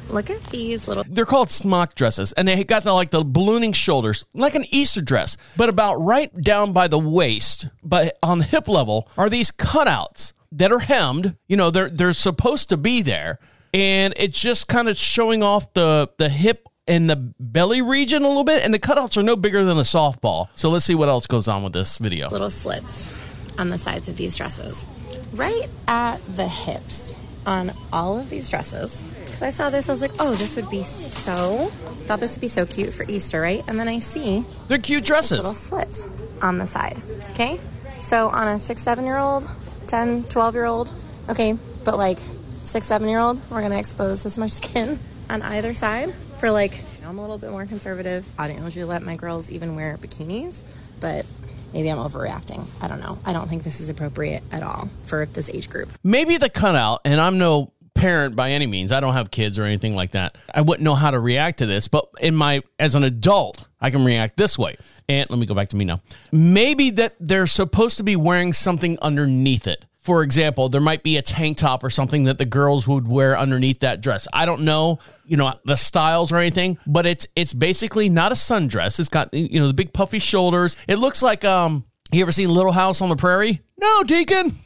Look 0.08 0.30
at 0.30 0.42
these 0.44 0.88
little. 0.88 1.04
They're 1.08 1.26
called 1.26 1.50
smock 1.50 1.94
dresses, 1.94 2.32
and 2.32 2.46
they 2.46 2.64
got 2.64 2.84
the 2.84 2.92
like 2.92 3.10
the 3.10 3.24
ballooning 3.24 3.72
shoulders, 3.72 4.24
like 4.34 4.54
an 4.54 4.64
Easter 4.70 5.00
dress, 5.00 5.36
but 5.56 5.68
about 5.68 5.96
right 5.96 6.32
down 6.34 6.72
by 6.72 6.88
the 6.88 6.98
waist, 6.98 7.68
but 7.82 8.18
on 8.22 8.38
the 8.38 8.44
hip 8.44 8.68
level 8.68 9.08
are 9.16 9.28
these 9.28 9.50
cutouts 9.50 10.32
that 10.52 10.72
are 10.72 10.80
hemmed. 10.80 11.36
You 11.48 11.56
know, 11.56 11.70
they're 11.70 11.90
they're 11.90 12.12
supposed 12.12 12.68
to 12.70 12.76
be 12.76 13.02
there, 13.02 13.38
and 13.72 14.14
it's 14.16 14.40
just 14.40 14.68
kind 14.68 14.88
of 14.88 14.96
showing 14.96 15.42
off 15.42 15.72
the 15.74 16.10
the 16.18 16.28
hip 16.28 16.66
and 16.86 17.08
the 17.08 17.16
belly 17.38 17.82
region 17.82 18.22
a 18.22 18.28
little 18.28 18.44
bit, 18.44 18.64
and 18.64 18.74
the 18.74 18.78
cutouts 18.78 19.16
are 19.16 19.22
no 19.22 19.36
bigger 19.36 19.64
than 19.64 19.78
a 19.78 19.82
softball. 19.82 20.48
So 20.54 20.70
let's 20.70 20.84
see 20.84 20.94
what 20.94 21.08
else 21.08 21.26
goes 21.26 21.48
on 21.48 21.62
with 21.62 21.72
this 21.72 21.98
video. 21.98 22.28
Little 22.30 22.50
slits 22.50 23.12
on 23.58 23.70
the 23.70 23.78
sides 23.78 24.08
of 24.08 24.16
these 24.16 24.36
dresses, 24.36 24.86
right 25.32 25.66
at 25.86 26.18
the 26.36 26.48
hips 26.48 27.18
on 27.46 27.72
all 27.92 28.18
of 28.18 28.28
these 28.30 28.48
dresses. 28.50 29.04
Because 29.24 29.42
I 29.42 29.50
saw 29.50 29.70
this, 29.70 29.88
I 29.88 29.92
was 29.92 30.02
like, 30.02 30.12
oh, 30.18 30.34
this 30.34 30.56
would 30.56 30.68
be 30.70 30.82
so. 30.82 31.66
Thought 32.06 32.20
this 32.20 32.36
would 32.36 32.40
be 32.40 32.48
so 32.48 32.66
cute 32.66 32.92
for 32.92 33.04
Easter, 33.08 33.40
right? 33.40 33.62
And 33.68 33.78
then 33.78 33.86
I 33.86 34.00
see 34.00 34.44
they're 34.66 34.78
cute 34.78 35.04
dresses. 35.04 35.38
Little 35.38 35.54
slit 35.54 36.08
on 36.42 36.58
the 36.58 36.66
side. 36.66 37.00
Okay, 37.30 37.60
so 37.96 38.28
on 38.30 38.48
a 38.48 38.58
six, 38.58 38.82
seven 38.82 39.04
year 39.04 39.18
old 39.18 39.48
10, 39.90 40.24
12 40.24 40.54
year 40.54 40.64
old. 40.66 40.92
Okay, 41.28 41.56
but 41.84 41.98
like 41.98 42.18
six, 42.62 42.86
seven 42.86 43.08
year 43.08 43.18
old, 43.18 43.40
we're 43.50 43.60
gonna 43.60 43.78
expose 43.78 44.22
this 44.22 44.38
much 44.38 44.52
skin 44.52 44.98
on 45.30 45.42
either 45.42 45.74
side 45.74 46.14
for 46.14 46.50
like, 46.50 46.80
I'm 47.04 47.18
a 47.18 47.20
little 47.20 47.38
bit 47.38 47.50
more 47.50 47.66
conservative. 47.66 48.26
I 48.38 48.48
don't 48.48 48.62
usually 48.62 48.84
let 48.84 49.02
my 49.02 49.16
girls 49.16 49.50
even 49.50 49.74
wear 49.74 49.98
bikinis, 49.98 50.62
but 51.00 51.26
maybe 51.72 51.90
I'm 51.90 51.98
overreacting. 51.98 52.64
I 52.80 52.86
don't 52.86 53.00
know. 53.00 53.18
I 53.26 53.32
don't 53.32 53.48
think 53.48 53.64
this 53.64 53.80
is 53.80 53.88
appropriate 53.88 54.44
at 54.52 54.62
all 54.62 54.88
for 55.04 55.26
this 55.26 55.50
age 55.50 55.68
group. 55.68 55.90
Maybe 56.04 56.36
the 56.36 56.48
cutout, 56.50 57.00
and 57.04 57.20
I'm 57.20 57.38
no 57.38 57.72
parent 58.00 58.36
by 58.36 58.50
any 58.50 58.66
means. 58.66 58.92
I 58.92 59.00
don't 59.00 59.12
have 59.12 59.30
kids 59.30 59.58
or 59.58 59.64
anything 59.64 59.94
like 59.94 60.12
that. 60.12 60.36
I 60.52 60.62
wouldn't 60.62 60.84
know 60.84 60.94
how 60.94 61.10
to 61.10 61.20
react 61.20 61.58
to 61.58 61.66
this, 61.66 61.88
but 61.88 62.08
in 62.20 62.34
my 62.34 62.62
as 62.78 62.94
an 62.94 63.04
adult, 63.04 63.68
I 63.80 63.90
can 63.90 64.04
react 64.04 64.36
this 64.36 64.58
way. 64.58 64.76
And 65.08 65.28
let 65.30 65.38
me 65.38 65.46
go 65.46 65.54
back 65.54 65.68
to 65.70 65.76
me 65.76 65.84
now. 65.84 66.00
Maybe 66.32 66.90
that 66.90 67.16
they're 67.20 67.46
supposed 67.46 67.98
to 67.98 68.02
be 68.02 68.16
wearing 68.16 68.52
something 68.52 68.98
underneath 69.02 69.66
it. 69.66 69.84
For 69.98 70.22
example, 70.22 70.70
there 70.70 70.80
might 70.80 71.02
be 71.02 71.18
a 71.18 71.22
tank 71.22 71.58
top 71.58 71.84
or 71.84 71.90
something 71.90 72.24
that 72.24 72.38
the 72.38 72.46
girls 72.46 72.88
would 72.88 73.06
wear 73.06 73.38
underneath 73.38 73.80
that 73.80 74.00
dress. 74.00 74.26
I 74.32 74.46
don't 74.46 74.62
know, 74.62 74.98
you 75.26 75.36
know, 75.36 75.54
the 75.66 75.76
styles 75.76 76.32
or 76.32 76.36
anything, 76.36 76.78
but 76.86 77.04
it's 77.06 77.26
it's 77.36 77.52
basically 77.52 78.08
not 78.08 78.32
a 78.32 78.34
sundress. 78.34 78.98
It's 78.98 79.10
got 79.10 79.34
you 79.34 79.60
know 79.60 79.66
the 79.66 79.74
big 79.74 79.92
puffy 79.92 80.18
shoulders. 80.18 80.76
It 80.88 80.96
looks 80.96 81.22
like 81.22 81.44
um 81.44 81.84
you 82.12 82.22
ever 82.22 82.32
seen 82.32 82.48
Little 82.48 82.72
House 82.72 83.02
on 83.02 83.08
the 83.08 83.16
Prairie? 83.16 83.60
No, 83.80 84.02
Deacon, 84.02 84.56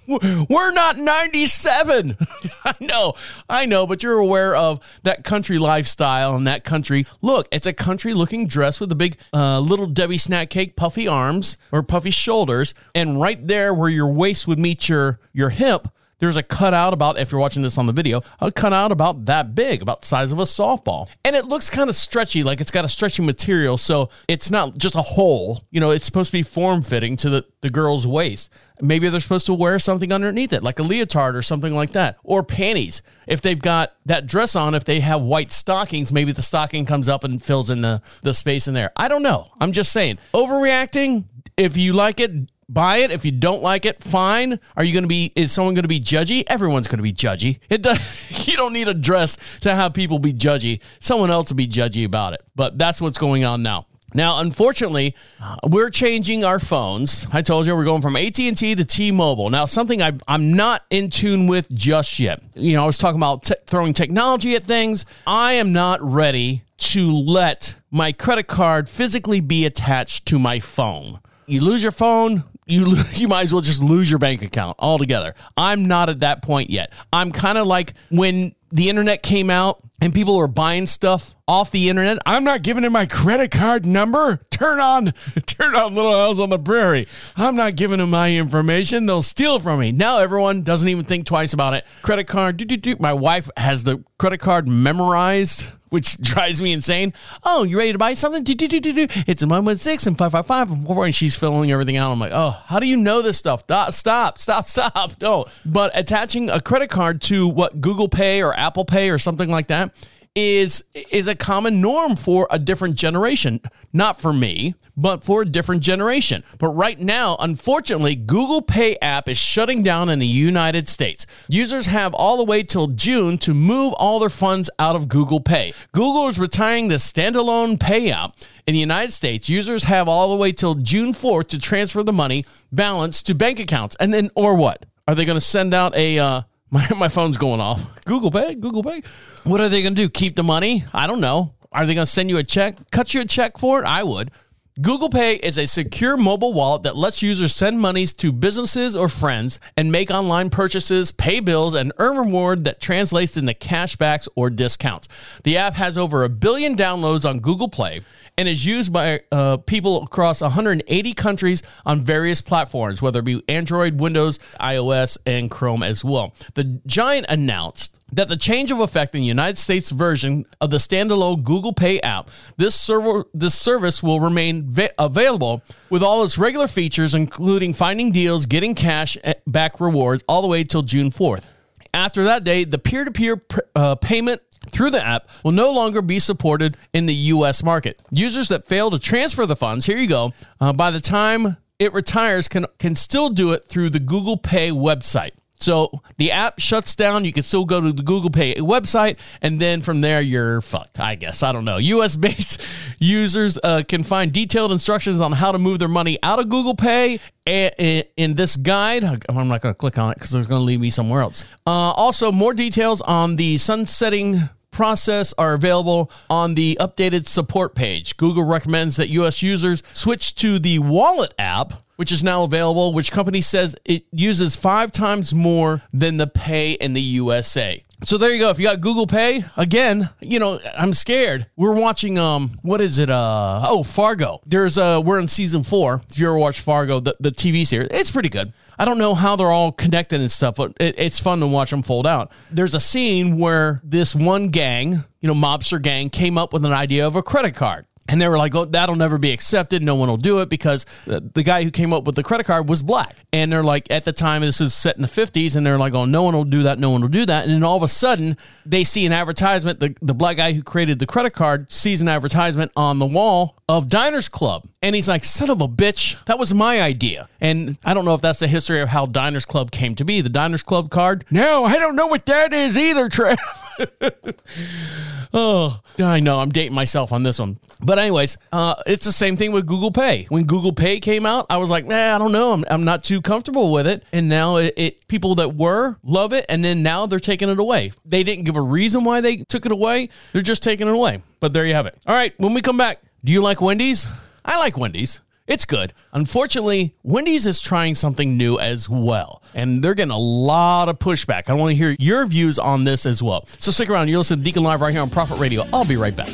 we're 0.50 0.72
not 0.72 0.98
97. 0.98 2.16
I 2.64 2.74
know, 2.80 3.14
I 3.48 3.64
know, 3.64 3.86
but 3.86 4.02
you're 4.02 4.18
aware 4.18 4.56
of 4.56 4.80
that 5.04 5.22
country 5.22 5.56
lifestyle 5.56 6.34
and 6.34 6.48
that 6.48 6.64
country 6.64 7.06
look. 7.22 7.46
It's 7.52 7.66
a 7.66 7.72
country 7.72 8.12
looking 8.12 8.48
dress 8.48 8.80
with 8.80 8.90
a 8.90 8.96
big 8.96 9.16
uh, 9.32 9.60
little 9.60 9.86
Debbie 9.86 10.18
snack 10.18 10.50
cake, 10.50 10.74
puffy 10.74 11.06
arms 11.06 11.56
or 11.70 11.84
puffy 11.84 12.10
shoulders. 12.10 12.74
And 12.92 13.20
right 13.20 13.46
there 13.46 13.72
where 13.72 13.88
your 13.88 14.08
waist 14.08 14.48
would 14.48 14.58
meet 14.58 14.88
your, 14.88 15.20
your 15.32 15.50
hip, 15.50 15.86
there's 16.24 16.36
a 16.36 16.42
cutout 16.42 16.92
about 16.92 17.18
if 17.18 17.30
you're 17.30 17.40
watching 17.40 17.62
this 17.62 17.78
on 17.78 17.86
the 17.86 17.92
video 17.92 18.22
a 18.40 18.50
cutout 18.50 18.90
about 18.90 19.26
that 19.26 19.54
big 19.54 19.82
about 19.82 20.00
the 20.00 20.06
size 20.06 20.32
of 20.32 20.38
a 20.38 20.44
softball. 20.44 21.08
And 21.24 21.36
it 21.36 21.44
looks 21.44 21.70
kind 21.70 21.88
of 21.90 21.96
stretchy 21.96 22.42
like 22.42 22.60
it's 22.60 22.70
got 22.70 22.84
a 22.84 22.88
stretchy 22.88 23.22
material 23.22 23.76
so 23.76 24.10
it's 24.28 24.50
not 24.50 24.78
just 24.78 24.96
a 24.96 25.02
hole. 25.02 25.64
You 25.70 25.80
know 25.80 25.90
it's 25.90 26.06
supposed 26.06 26.30
to 26.30 26.38
be 26.38 26.42
form 26.42 26.82
fitting 26.82 27.16
to 27.18 27.30
the, 27.30 27.46
the 27.60 27.70
girl's 27.70 28.06
waist. 28.06 28.50
Maybe 28.80 29.08
they're 29.08 29.20
supposed 29.20 29.46
to 29.46 29.54
wear 29.54 29.78
something 29.78 30.12
underneath 30.12 30.52
it 30.52 30.62
like 30.62 30.78
a 30.78 30.82
leotard 30.82 31.36
or 31.36 31.42
something 31.42 31.74
like 31.74 31.92
that 31.92 32.16
or 32.24 32.42
panties. 32.42 33.02
If 33.26 33.40
they've 33.40 33.60
got 33.60 33.94
that 34.06 34.26
dress 34.26 34.56
on 34.56 34.74
if 34.74 34.84
they 34.84 35.00
have 35.00 35.22
white 35.22 35.52
stockings 35.52 36.12
maybe 36.12 36.32
the 36.32 36.42
stocking 36.42 36.84
comes 36.84 37.08
up 37.08 37.24
and 37.24 37.42
fills 37.42 37.70
in 37.70 37.82
the, 37.82 38.02
the 38.22 38.34
space 38.34 38.66
in 38.66 38.74
there. 38.74 38.92
I 38.96 39.08
don't 39.08 39.22
know. 39.22 39.48
I'm 39.60 39.72
just 39.72 39.92
saying 39.92 40.18
overreacting 40.32 41.24
if 41.56 41.76
you 41.76 41.92
like 41.92 42.18
it 42.20 42.32
buy 42.68 42.98
it. 42.98 43.10
If 43.10 43.24
you 43.24 43.32
don't 43.32 43.62
like 43.62 43.84
it, 43.84 44.02
fine. 44.02 44.60
Are 44.76 44.84
you 44.84 44.92
going 44.92 45.04
to 45.04 45.08
be? 45.08 45.32
Is 45.36 45.52
someone 45.52 45.74
going 45.74 45.82
to 45.82 45.88
be 45.88 46.00
judgy? 46.00 46.44
Everyone's 46.46 46.88
going 46.88 46.98
to 46.98 47.02
be 47.02 47.12
judgy. 47.12 47.58
It 47.68 47.82
does. 47.82 47.98
You 48.44 48.58
don't 48.58 48.74
need 48.74 48.88
a 48.88 48.94
dress 48.94 49.36
to 49.62 49.74
have 49.74 49.94
people 49.94 50.18
be 50.18 50.32
judgy. 50.32 50.80
Someone 51.00 51.30
else 51.30 51.48
will 51.48 51.56
be 51.56 51.66
judgy 51.66 52.04
about 52.04 52.34
it. 52.34 52.42
But 52.54 52.78
that's 52.78 53.00
what's 53.00 53.16
going 53.16 53.42
on 53.42 53.62
now. 53.62 53.86
Now, 54.12 54.38
unfortunately, 54.38 55.16
uh, 55.42 55.56
we're 55.64 55.90
changing 55.90 56.44
our 56.44 56.60
phones. 56.60 57.26
I 57.32 57.42
told 57.42 57.66
you 57.66 57.74
we're 57.74 57.84
going 57.84 58.00
from 58.00 58.14
AT&T 58.14 58.52
to 58.52 58.84
T-Mobile. 58.84 59.50
Now, 59.50 59.66
something 59.66 60.00
i 60.00 60.12
am 60.28 60.52
not 60.54 60.84
in 60.88 61.10
tune 61.10 61.48
with 61.48 61.68
just 61.70 62.20
yet. 62.20 62.40
You 62.54 62.76
know, 62.76 62.84
I 62.84 62.86
was 62.86 62.96
talking 62.96 63.18
about 63.18 63.42
t- 63.42 63.54
throwing 63.66 63.92
technology 63.92 64.54
at 64.54 64.62
things. 64.62 65.04
I 65.26 65.54
am 65.54 65.72
not 65.72 66.00
ready 66.00 66.62
to 66.78 67.10
let 67.10 67.76
my 67.90 68.12
credit 68.12 68.46
card 68.46 68.88
physically 68.88 69.40
be 69.40 69.66
attached 69.66 70.26
to 70.26 70.38
my 70.38 70.60
phone. 70.60 71.18
You 71.46 71.60
lose 71.60 71.82
your 71.82 71.92
phone, 71.92 72.44
you 72.66 72.96
you 73.12 73.28
might 73.28 73.42
as 73.42 73.52
well 73.52 73.62
just 73.62 73.82
lose 73.82 74.10
your 74.10 74.18
bank 74.18 74.42
account 74.42 74.76
altogether. 74.78 75.34
I'm 75.56 75.86
not 75.86 76.08
at 76.08 76.20
that 76.20 76.42
point 76.42 76.70
yet. 76.70 76.92
I'm 77.12 77.32
kind 77.32 77.58
of 77.58 77.66
like 77.66 77.94
when 78.10 78.54
the 78.70 78.88
internet 78.88 79.22
came 79.22 79.50
out 79.50 79.80
and 80.00 80.12
people 80.12 80.36
were 80.36 80.48
buying 80.48 80.86
stuff 80.86 81.34
off 81.46 81.70
the 81.70 81.88
internet. 81.88 82.18
I'm 82.26 82.42
not 82.42 82.62
giving 82.62 82.82
them 82.82 82.92
my 82.92 83.06
credit 83.06 83.52
card 83.52 83.86
number. 83.86 84.40
Turn 84.50 84.80
on 84.80 85.12
turn 85.46 85.76
on 85.76 85.94
Little 85.94 86.12
House 86.12 86.40
on 86.40 86.50
the 86.50 86.58
Prairie. 86.58 87.06
I'm 87.36 87.54
not 87.54 87.76
giving 87.76 87.98
them 87.98 88.10
my 88.10 88.34
information. 88.34 89.06
They'll 89.06 89.22
steal 89.22 89.60
from 89.60 89.80
me. 89.80 89.92
Now 89.92 90.18
everyone 90.18 90.62
doesn't 90.62 90.88
even 90.88 91.04
think 91.04 91.26
twice 91.26 91.52
about 91.52 91.74
it. 91.74 91.86
Credit 92.02 92.26
card. 92.26 92.60
My 93.00 93.12
wife 93.12 93.48
has 93.56 93.84
the 93.84 94.02
credit 94.18 94.38
card 94.38 94.66
memorized 94.66 95.66
which 95.94 96.20
drives 96.20 96.60
me 96.60 96.72
insane. 96.72 97.14
Oh, 97.44 97.62
you 97.62 97.78
ready 97.78 97.92
to 97.92 97.98
buy 97.98 98.14
something? 98.14 98.42
It's 98.44 99.42
a 99.42 99.46
116 99.46 100.10
and 100.10 100.18
555 100.18 100.70
and 100.72 100.86
4, 100.86 101.04
and 101.06 101.14
she's 101.14 101.36
filling 101.36 101.70
everything 101.70 101.96
out. 101.96 102.10
I'm 102.10 102.18
like, 102.18 102.32
oh, 102.34 102.50
how 102.66 102.80
do 102.80 102.88
you 102.88 102.96
know 102.96 103.22
this 103.22 103.38
stuff? 103.38 103.62
Stop, 103.62 103.94
stop, 104.38 104.38
stop. 104.66 105.18
Don't. 105.20 105.48
But 105.64 105.92
attaching 105.94 106.50
a 106.50 106.60
credit 106.60 106.90
card 106.90 107.22
to 107.22 107.46
what 107.46 107.80
Google 107.80 108.08
Pay 108.08 108.42
or 108.42 108.52
Apple 108.58 108.84
Pay 108.84 109.08
or 109.08 109.20
something 109.20 109.48
like 109.48 109.68
that 109.68 109.94
is 110.34 110.82
is 110.94 111.28
a 111.28 111.34
common 111.34 111.80
norm 111.80 112.16
for 112.16 112.48
a 112.50 112.58
different 112.58 112.96
generation. 112.96 113.60
Not 113.92 114.20
for 114.20 114.32
me, 114.32 114.74
but 114.96 115.22
for 115.22 115.42
a 115.42 115.46
different 115.46 115.82
generation. 115.82 116.42
But 116.58 116.68
right 116.68 116.98
now, 116.98 117.36
unfortunately, 117.38 118.16
Google 118.16 118.60
Pay 118.60 118.96
app 119.00 119.28
is 119.28 119.38
shutting 119.38 119.84
down 119.84 120.08
in 120.08 120.18
the 120.18 120.26
United 120.26 120.88
States. 120.88 121.26
Users 121.48 121.86
have 121.86 122.12
all 122.14 122.36
the 122.36 122.44
way 122.44 122.62
till 122.62 122.88
June 122.88 123.38
to 123.38 123.54
move 123.54 123.92
all 123.94 124.18
their 124.18 124.30
funds 124.30 124.68
out 124.78 124.96
of 124.96 125.08
Google 125.08 125.40
Pay. 125.40 125.72
Google 125.92 126.26
is 126.26 126.38
retiring 126.38 126.88
the 126.88 126.96
standalone 126.96 127.78
pay 127.78 128.10
app. 128.10 128.34
In 128.66 128.74
the 128.74 128.80
United 128.80 129.12
States, 129.12 129.48
users 129.48 129.84
have 129.84 130.08
all 130.08 130.30
the 130.30 130.36
way 130.36 130.50
till 130.50 130.74
June 130.74 131.12
4th 131.12 131.48
to 131.48 131.60
transfer 131.60 132.02
the 132.02 132.12
money 132.12 132.44
balance 132.72 133.22
to 133.22 133.34
bank 133.34 133.60
accounts. 133.60 133.94
And 134.00 134.12
then 134.12 134.30
or 134.34 134.54
what? 134.54 134.86
Are 135.06 135.14
they 135.14 135.26
going 135.26 135.36
to 135.36 135.40
send 135.40 135.74
out 135.74 135.94
a 135.94 136.18
uh, 136.18 136.42
my, 136.74 136.88
my 136.96 137.08
phone's 137.08 137.36
going 137.36 137.60
off. 137.60 137.86
Google 138.04 138.32
Pay, 138.32 138.56
Google 138.56 138.82
Pay. 138.82 139.02
What 139.44 139.60
are 139.60 139.68
they 139.68 139.80
going 139.80 139.94
to 139.94 140.02
do? 140.02 140.08
Keep 140.08 140.34
the 140.34 140.42
money? 140.42 140.84
I 140.92 141.06
don't 141.06 141.20
know. 141.20 141.54
Are 141.70 141.86
they 141.86 141.94
going 141.94 142.04
to 142.04 142.10
send 142.10 142.30
you 142.30 142.38
a 142.38 142.44
check? 142.44 142.90
Cut 142.90 143.14
you 143.14 143.20
a 143.20 143.24
check 143.24 143.58
for 143.58 143.80
it? 143.80 143.86
I 143.86 144.02
would. 144.02 144.32
Google 144.80 145.08
Pay 145.08 145.36
is 145.36 145.56
a 145.56 145.66
secure 145.66 146.16
mobile 146.16 146.52
wallet 146.52 146.82
that 146.82 146.96
lets 146.96 147.22
users 147.22 147.54
send 147.54 147.80
monies 147.80 148.12
to 148.14 148.32
businesses 148.32 148.96
or 148.96 149.08
friends 149.08 149.60
and 149.76 149.92
make 149.92 150.10
online 150.10 150.50
purchases, 150.50 151.12
pay 151.12 151.38
bills, 151.38 151.74
and 151.76 151.92
earn 151.98 152.16
reward 152.16 152.64
that 152.64 152.80
translates 152.80 153.36
into 153.36 153.54
cashbacks 153.54 154.26
or 154.34 154.50
discounts. 154.50 155.06
The 155.44 155.56
app 155.56 155.74
has 155.74 155.96
over 155.96 156.24
a 156.24 156.28
billion 156.28 156.76
downloads 156.76 157.28
on 157.28 157.38
Google 157.38 157.68
Play 157.68 158.00
and 158.36 158.48
is 158.48 158.66
used 158.66 158.92
by 158.92 159.20
uh, 159.30 159.58
people 159.58 160.02
across 160.02 160.40
180 160.40 161.14
countries 161.14 161.62
on 161.86 162.00
various 162.00 162.40
platforms, 162.40 163.00
whether 163.00 163.20
it 163.20 163.24
be 163.24 163.42
Android, 163.48 164.00
Windows, 164.00 164.38
iOS, 164.60 165.18
and 165.26 165.50
Chrome 165.50 165.82
as 165.82 166.04
well. 166.04 166.34
The 166.54 166.80
giant 166.86 167.26
announced 167.28 167.98
that 168.12 168.28
the 168.28 168.36
change 168.36 168.70
of 168.70 168.80
effect 168.80 169.14
in 169.14 169.20
the 169.20 169.26
United 169.26 169.58
States 169.58 169.90
version 169.90 170.44
of 170.60 170.70
the 170.70 170.76
standalone 170.76 171.42
Google 171.42 171.72
Pay 171.72 172.00
app, 172.00 172.30
this 172.56 172.74
server 172.74 173.24
this 173.34 173.58
service 173.58 174.02
will 174.02 174.20
remain 174.20 174.70
va- 174.70 174.92
available 174.98 175.62
with 175.90 176.02
all 176.02 176.24
its 176.24 176.38
regular 176.38 176.68
features, 176.68 177.14
including 177.14 177.72
finding 177.72 178.12
deals, 178.12 178.46
getting 178.46 178.74
cash 178.74 179.16
eh, 179.24 179.34
back 179.46 179.80
rewards, 179.80 180.22
all 180.28 180.42
the 180.42 180.48
way 180.48 180.64
till 180.64 180.82
June 180.82 181.10
4th. 181.10 181.46
After 181.92 182.24
that 182.24 182.44
date, 182.44 182.70
the 182.70 182.78
peer-to-peer 182.78 183.36
pr- 183.36 183.60
uh, 183.76 183.94
payment 183.96 184.42
through 184.70 184.90
the 184.90 185.04
app 185.04 185.28
will 185.42 185.52
no 185.52 185.70
longer 185.70 186.02
be 186.02 186.18
supported 186.18 186.76
in 186.92 187.06
the 187.06 187.14
US 187.14 187.62
market. 187.62 188.00
Users 188.10 188.48
that 188.48 188.66
fail 188.66 188.90
to 188.90 188.98
transfer 188.98 189.46
the 189.46 189.56
funds, 189.56 189.86
here 189.86 189.98
you 189.98 190.08
go, 190.08 190.32
uh, 190.60 190.72
by 190.72 190.90
the 190.90 191.00
time 191.00 191.56
it 191.78 191.92
retires 191.92 192.48
can 192.48 192.66
can 192.78 192.94
still 192.94 193.28
do 193.28 193.52
it 193.52 193.64
through 193.64 193.90
the 193.90 194.00
Google 194.00 194.36
Pay 194.36 194.70
website. 194.70 195.32
So 195.60 196.02
the 196.18 196.30
app 196.30 196.58
shuts 196.58 196.94
down. 196.94 197.24
You 197.24 197.32
can 197.32 197.42
still 197.42 197.64
go 197.64 197.80
to 197.80 197.92
the 197.92 198.02
Google 198.02 198.28
Pay 198.28 198.54
website, 198.56 199.16
and 199.40 199.60
then 199.60 199.80
from 199.80 200.00
there 200.00 200.20
you're 200.20 200.60
fucked. 200.60 201.00
I 201.00 201.14
guess 201.14 201.42
I 201.42 201.52
don't 201.52 201.64
know. 201.64 201.78
U.S. 201.78 202.16
based 202.16 202.60
users 202.98 203.58
uh, 203.62 203.82
can 203.88 204.02
find 204.02 204.32
detailed 204.32 204.72
instructions 204.72 205.20
on 205.20 205.32
how 205.32 205.52
to 205.52 205.58
move 205.58 205.78
their 205.78 205.88
money 205.88 206.18
out 206.22 206.38
of 206.38 206.48
Google 206.48 206.74
Pay 206.74 207.20
in 207.46 208.34
this 208.34 208.56
guide. 208.56 209.04
I'm 209.04 209.48
not 209.48 209.62
going 209.62 209.74
to 209.74 209.78
click 209.78 209.96
on 209.96 210.12
it 210.12 210.14
because 210.16 210.34
it's 210.34 210.48
going 210.48 210.60
to 210.60 210.64
lead 210.64 210.80
me 210.80 210.90
somewhere 210.90 211.22
else. 211.22 211.44
Uh, 211.66 211.70
also, 211.70 212.32
more 212.32 212.52
details 212.52 213.00
on 213.00 213.36
the 213.36 213.56
sunsetting 213.58 214.48
process 214.74 215.32
are 215.38 215.54
available 215.54 216.10
on 216.28 216.54
the 216.54 216.76
updated 216.80 217.26
support 217.26 217.74
page. 217.74 218.16
Google 218.18 218.44
recommends 218.44 218.96
that 218.96 219.08
US 219.08 219.40
users 219.42 219.82
switch 219.94 220.34
to 220.36 220.58
the 220.58 220.80
Wallet 220.80 221.32
app, 221.38 221.72
which 221.96 222.12
is 222.12 222.22
now 222.22 222.42
available, 222.42 222.92
which 222.92 223.10
company 223.12 223.40
says 223.40 223.76
it 223.84 224.04
uses 224.12 224.56
5 224.56 224.92
times 224.92 225.32
more 225.32 225.82
than 225.92 226.18
the 226.18 226.26
Pay 226.26 226.72
in 226.72 226.92
the 226.92 227.00
USA. 227.00 227.82
So 228.02 228.18
there 228.18 228.32
you 228.32 228.38
go. 228.40 228.50
If 228.50 228.58
you 228.58 228.64
got 228.64 228.82
Google 228.82 229.06
Pay, 229.06 229.44
again, 229.56 230.10
you 230.20 230.38
know, 230.38 230.60
I'm 230.76 230.92
scared. 230.92 231.46
We're 231.56 231.72
watching 231.72 232.18
um 232.18 232.58
what 232.62 232.80
is 232.82 232.98
it? 232.98 233.08
Uh 233.08 233.64
oh, 233.66 233.82
Fargo. 233.82 234.40
There's 234.44 234.76
uh 234.76 235.00
we're 235.02 235.20
in 235.20 235.28
season 235.28 235.62
4. 235.62 236.02
If 236.10 236.18
you 236.18 236.26
ever 236.26 236.36
watched 236.36 236.60
Fargo, 236.60 237.00
the, 237.00 237.16
the 237.20 237.30
TV 237.30 237.66
series, 237.66 237.88
it's 237.92 238.10
pretty 238.10 238.28
good. 238.28 238.52
I 238.78 238.84
don't 238.84 238.98
know 238.98 239.14
how 239.14 239.36
they're 239.36 239.50
all 239.50 239.72
connected 239.72 240.20
and 240.20 240.30
stuff, 240.30 240.56
but 240.56 240.72
it, 240.80 240.94
it's 240.98 241.18
fun 241.18 241.40
to 241.40 241.46
watch 241.46 241.70
them 241.70 241.82
fold 241.82 242.06
out. 242.06 242.32
There's 242.50 242.74
a 242.74 242.80
scene 242.80 243.38
where 243.38 243.80
this 243.84 244.14
one 244.14 244.48
gang, 244.48 245.04
you 245.20 245.28
know, 245.28 245.34
mobster 245.34 245.80
gang, 245.80 246.10
came 246.10 246.38
up 246.38 246.52
with 246.52 246.64
an 246.64 246.72
idea 246.72 247.06
of 247.06 247.16
a 247.16 247.22
credit 247.22 247.54
card. 247.54 247.86
And 248.06 248.20
they 248.20 248.28
were 248.28 248.36
like, 248.36 248.54
oh, 248.54 248.66
that'll 248.66 248.96
never 248.96 249.16
be 249.16 249.32
accepted. 249.32 249.82
No 249.82 249.94
one 249.94 250.08
will 250.08 250.18
do 250.18 250.40
it 250.40 250.50
because 250.50 250.84
the, 251.06 251.42
guy 251.42 251.64
who 251.64 251.70
came 251.70 251.92
up 251.92 252.04
with 252.04 252.16
the 252.16 252.22
credit 252.22 252.44
card 252.44 252.68
was 252.68 252.82
black. 252.82 253.16
And 253.32 253.50
they're 253.50 253.64
like, 253.64 253.90
at 253.90 254.04
the 254.04 254.12
time, 254.12 254.42
this 254.42 254.60
is 254.60 254.74
set 254.74 254.96
in 254.96 255.02
the 255.02 255.08
50s, 255.08 255.56
and 255.56 255.66
they're 255.66 255.78
like, 255.78 255.94
oh, 255.94 256.04
no 256.04 256.22
one 256.22 256.34
will 256.34 256.44
do 256.44 256.62
that. 256.64 256.78
No 256.78 256.90
one 256.90 257.00
will 257.00 257.08
do 257.08 257.24
that. 257.24 257.44
And 257.44 257.52
then 257.52 257.62
all 257.62 257.76
of 257.76 257.82
a 257.82 257.88
sudden, 257.88 258.36
they 258.66 258.84
see 258.84 259.06
an 259.06 259.12
advertisement. 259.12 259.80
The, 259.80 259.96
the 260.02 260.14
black 260.14 260.36
guy 260.36 260.52
who 260.52 260.62
created 260.62 260.98
the 260.98 261.06
credit 261.06 261.30
card 261.30 261.72
sees 261.72 262.00
an 262.00 262.08
advertisement 262.08 262.72
on 262.76 262.98
the 262.98 263.06
wall 263.06 263.56
of 263.68 263.88
Diners 263.88 264.28
Club. 264.28 264.68
And 264.82 264.94
he's 264.94 265.08
like, 265.08 265.24
son 265.24 265.48
of 265.48 265.62
a 265.62 265.68
bitch, 265.68 266.22
that 266.26 266.38
was 266.38 266.52
my 266.52 266.82
idea. 266.82 267.28
And 267.40 267.78
I 267.84 267.94
don't 267.94 268.04
know 268.04 268.14
if 268.14 268.20
that's 268.20 268.40
the 268.40 268.48
history 268.48 268.80
of 268.80 268.90
how 268.90 269.06
Diners 269.06 269.46
Club 269.46 269.70
came 269.70 269.94
to 269.96 270.04
be. 270.04 270.20
The 270.20 270.28
Diners 270.28 270.62
Club 270.62 270.90
card? 270.90 271.24
No, 271.30 271.64
I 271.64 271.78
don't 271.78 271.96
know 271.96 272.06
what 272.06 272.26
that 272.26 272.52
is 272.52 272.76
either, 272.76 273.08
Trev. 273.08 273.38
oh, 275.34 275.80
I 275.98 276.20
know 276.20 276.38
I'm 276.38 276.50
dating 276.50 276.74
myself 276.74 277.12
on 277.12 277.22
this 277.22 277.38
one. 277.38 277.58
But 277.80 277.98
anyways, 277.98 278.38
uh, 278.52 278.76
it's 278.86 279.04
the 279.04 279.12
same 279.12 279.36
thing 279.36 279.52
with 279.52 279.66
Google 279.66 279.90
Pay. 279.90 280.24
When 280.30 280.44
Google 280.44 280.72
Pay 280.72 281.00
came 281.00 281.26
out, 281.26 281.46
I 281.50 281.58
was 281.58 281.68
like, 281.68 281.84
nah, 281.84 282.14
I 282.14 282.18
don't 282.18 282.32
know. 282.32 282.52
I'm, 282.52 282.64
I'm 282.70 282.84
not 282.84 283.04
too 283.04 283.20
comfortable 283.20 283.70
with 283.72 283.86
it. 283.86 284.04
And 284.12 284.28
now 284.28 284.56
it, 284.56 284.72
it 284.76 285.08
people 285.08 285.34
that 285.34 285.54
were 285.54 285.96
love 286.02 286.32
it, 286.32 286.46
and 286.48 286.64
then 286.64 286.82
now 286.82 287.06
they're 287.06 287.20
taking 287.20 287.50
it 287.50 287.58
away. 287.58 287.92
They 288.06 288.22
didn't 288.22 288.44
give 288.44 288.56
a 288.56 288.62
reason 288.62 289.04
why 289.04 289.20
they 289.20 289.36
took 289.38 289.66
it 289.66 289.72
away. 289.72 290.08
They're 290.32 290.40
just 290.40 290.62
taking 290.62 290.88
it 290.88 290.94
away. 290.94 291.22
But 291.40 291.52
there 291.52 291.66
you 291.66 291.74
have 291.74 291.86
it. 291.86 291.98
All 292.06 292.14
right, 292.14 292.32
when 292.38 292.54
we 292.54 292.62
come 292.62 292.78
back, 292.78 293.00
do 293.22 293.32
you 293.32 293.42
like 293.42 293.60
Wendy's? 293.60 294.06
I 294.44 294.58
like 294.58 294.78
Wendy's. 294.78 295.20
It's 295.46 295.66
good. 295.66 295.92
Unfortunately, 296.14 296.94
Wendy's 297.02 297.44
is 297.44 297.60
trying 297.60 297.96
something 297.96 298.38
new 298.38 298.58
as 298.58 298.88
well, 298.88 299.42
and 299.52 299.84
they're 299.84 299.92
getting 299.92 300.10
a 300.10 300.18
lot 300.18 300.88
of 300.88 300.98
pushback. 300.98 301.50
I 301.50 301.52
want 301.52 301.70
to 301.70 301.76
hear 301.76 301.94
your 301.98 302.24
views 302.24 302.58
on 302.58 302.84
this 302.84 303.04
as 303.04 303.22
well. 303.22 303.46
So 303.58 303.70
stick 303.70 303.90
around. 303.90 304.08
You're 304.08 304.16
listening 304.18 304.40
to 304.40 304.44
Deacon 304.44 304.62
Live 304.62 304.80
right 304.80 304.92
here 304.92 305.02
on 305.02 305.10
Prophet 305.10 305.38
Radio. 305.38 305.64
I'll 305.70 305.84
be 305.84 305.96
right 305.96 306.16
back. 306.16 306.30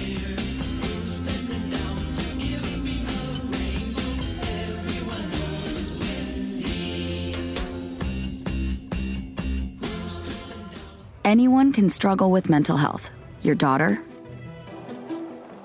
Anyone 11.24 11.72
can 11.72 11.88
struggle 11.88 12.30
with 12.30 12.48
mental 12.48 12.76
health. 12.76 13.10
Your 13.42 13.56
daughter, 13.56 14.04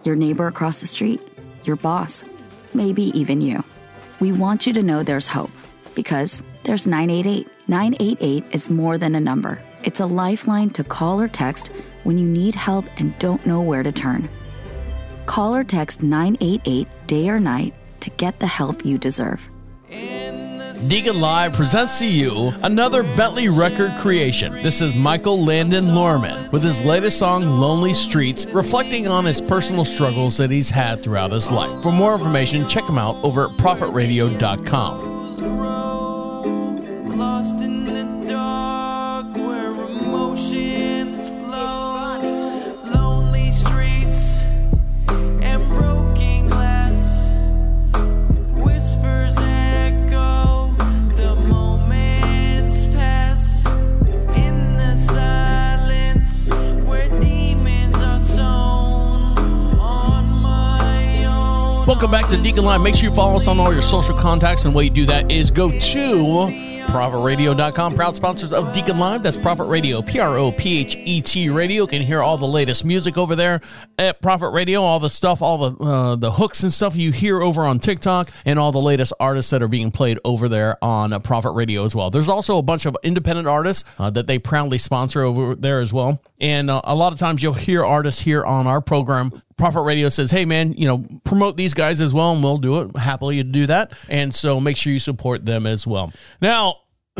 your 0.04 0.16
neighbor 0.16 0.48
across 0.48 0.80
the 0.80 0.88
street, 0.88 1.22
your 1.64 1.76
boss, 1.76 2.24
maybe 2.76 3.18
even 3.18 3.42
you. 3.42 3.64
We 4.20 4.32
want 4.32 4.68
you 4.68 4.74
to 4.74 4.84
know 4.84 5.04
there's 5.04 5.28
hope 5.28 5.52
because 5.96 6.44
there's 6.64 6.86
988. 6.86 7.48
988 7.68 8.44
is 8.52 8.70
more 8.70 8.98
than 8.98 9.16
a 9.16 9.20
number, 9.20 9.62
it's 9.84 10.00
a 10.00 10.06
lifeline 10.06 10.70
to 10.72 10.84
call 10.84 11.20
or 11.20 11.28
text 11.28 11.70
when 12.04 12.18
you 12.18 12.28
need 12.28 12.54
help 12.54 12.86
and 12.98 13.18
don't 13.18 13.46
know 13.46 13.62
where 13.62 13.84
to 13.84 13.92
turn. 13.92 14.30
Call 15.26 15.56
or 15.56 15.64
text 15.64 16.04
988 16.04 16.88
day 17.08 17.30
or 17.30 17.40
night 17.40 17.74
to 18.02 18.10
get 18.12 18.40
the 18.40 18.48
help 18.48 18.86
you 18.86 18.98
deserve. 18.98 19.50
Deacon 20.84 21.20
Live 21.20 21.54
presents 21.54 21.98
to 22.00 22.06
you 22.06 22.54
another 22.62 23.02
Bentley 23.02 23.50
record 23.50 23.96
creation. 23.98 24.62
This 24.62 24.82
is 24.82 24.96
Michael 24.96 25.44
Landon 25.44 25.96
Lorman 25.96 26.52
with 26.52 26.62
his 26.62 26.82
latest 26.82 27.18
song, 27.18 27.60
Lonely 27.60 27.94
Streets, 27.94 28.46
reflecting 28.48 29.08
on 29.08 29.26
his 29.26 29.42
personal 29.42 29.84
struggles 29.84 30.38
that 30.38 30.52
he's 30.52 30.70
had 30.70 31.02
throughout 31.02 31.32
his 31.32 31.50
life. 31.50 31.82
For 31.82 31.92
more 31.92 32.14
information, 32.14 32.68
check 32.68 32.88
him 32.88 33.00
out 33.00 33.16
over 33.24 33.46
at 33.46 33.52
prophetradio.com. 33.52 36.05
Welcome 61.96 62.12
back 62.12 62.28
to 62.32 62.36
Deacon 62.36 62.66
Live. 62.66 62.82
Make 62.82 62.94
sure 62.94 63.10
you 63.10 63.16
follow 63.16 63.38
us 63.38 63.48
on 63.48 63.58
all 63.58 63.72
your 63.72 63.82
social 63.82 64.18
contacts, 64.18 64.66
and 64.66 64.74
the 64.74 64.78
way 64.78 64.84
you 64.84 64.90
do 64.90 65.06
that 65.06 65.32
is 65.32 65.50
go 65.50 65.72
to 65.72 66.76
ProphetRadio.com, 66.88 67.96
proud 67.96 68.18
sponsors 68.18 68.52
of 68.52 68.74
Deacon 68.74 69.00
Live. 69.00 69.24
That's 69.24 69.38
Prophet 69.38 69.64
Radio, 69.70 70.02
P 70.02 70.20
R 70.20 70.38
O 70.38 70.52
P 70.52 70.80
H 70.80 70.98
E 70.98 71.22
T 71.22 71.50
Radio. 71.50 71.84
You 71.84 71.88
can 71.88 72.02
hear 72.02 72.22
all 72.22 72.38
the 72.38 72.46
latest 72.46 72.84
music 72.84 73.18
over 73.18 73.34
there 73.38 73.62
at 73.98 74.22
Prophet 74.22 74.50
Radio, 74.50 74.82
all 74.82 75.00
the 75.00 75.10
stuff, 75.10 75.42
all 75.42 75.70
the 75.70 75.84
uh, 75.86 76.16
the 76.18 76.32
hooks 76.32 76.64
and 76.64 76.74
stuff 76.74 76.98
you 76.98 77.14
hear 77.14 77.42
over 77.42 77.62
on 77.62 77.80
TikTok, 77.80 78.30
and 78.44 78.60
all 78.60 78.74
the 78.74 78.82
latest 78.82 79.14
artists 79.18 79.52
that 79.52 79.64
are 79.64 79.70
being 79.70 79.90
played 79.90 80.20
over 80.26 80.50
there 80.50 80.78
on 80.84 81.18
Prophet 81.22 81.52
Radio 81.52 81.86
as 81.86 81.96
well. 81.96 82.10
There's 82.10 82.30
also 82.30 82.58
a 82.58 82.64
bunch 82.64 82.86
of 82.86 82.98
independent 83.04 83.48
artists 83.48 83.86
uh, 84.00 84.10
that 84.10 84.28
they 84.28 84.38
proudly 84.38 84.80
sponsor 84.80 85.24
over 85.24 85.56
there 85.56 85.80
as 85.80 85.94
well. 85.94 86.22
And 86.42 86.70
uh, 86.70 86.82
a 86.84 86.94
lot 86.94 87.14
of 87.14 87.20
times 87.20 87.42
you'll 87.42 87.54
hear 87.54 87.86
artists 87.86 88.22
here 88.22 88.44
on 88.44 88.68
our 88.68 88.82
program 88.82 89.32
Prophet 89.58 89.82
Radio 89.82 90.10
says, 90.10 90.32
hey, 90.32 90.44
man, 90.44 90.74
you 90.74 90.88
know, 90.88 91.06
promote 91.24 91.56
these 91.56 91.74
guys 91.74 92.02
as 92.02 92.14
well, 92.14 92.34
and 92.34 92.44
we'll 92.44 92.58
do 92.58 92.82
it 92.82 92.98
happily 92.98 93.38
to 93.38 93.44
do 93.44 93.66
that. 93.68 93.94
And 94.10 94.36
so 94.36 94.60
make 94.60 94.76
sure 94.76 94.92
you 94.92 95.00
support 95.00 95.46
them 95.46 95.66
as 95.66 95.88
well. 95.88 96.12
Now, 96.42 96.80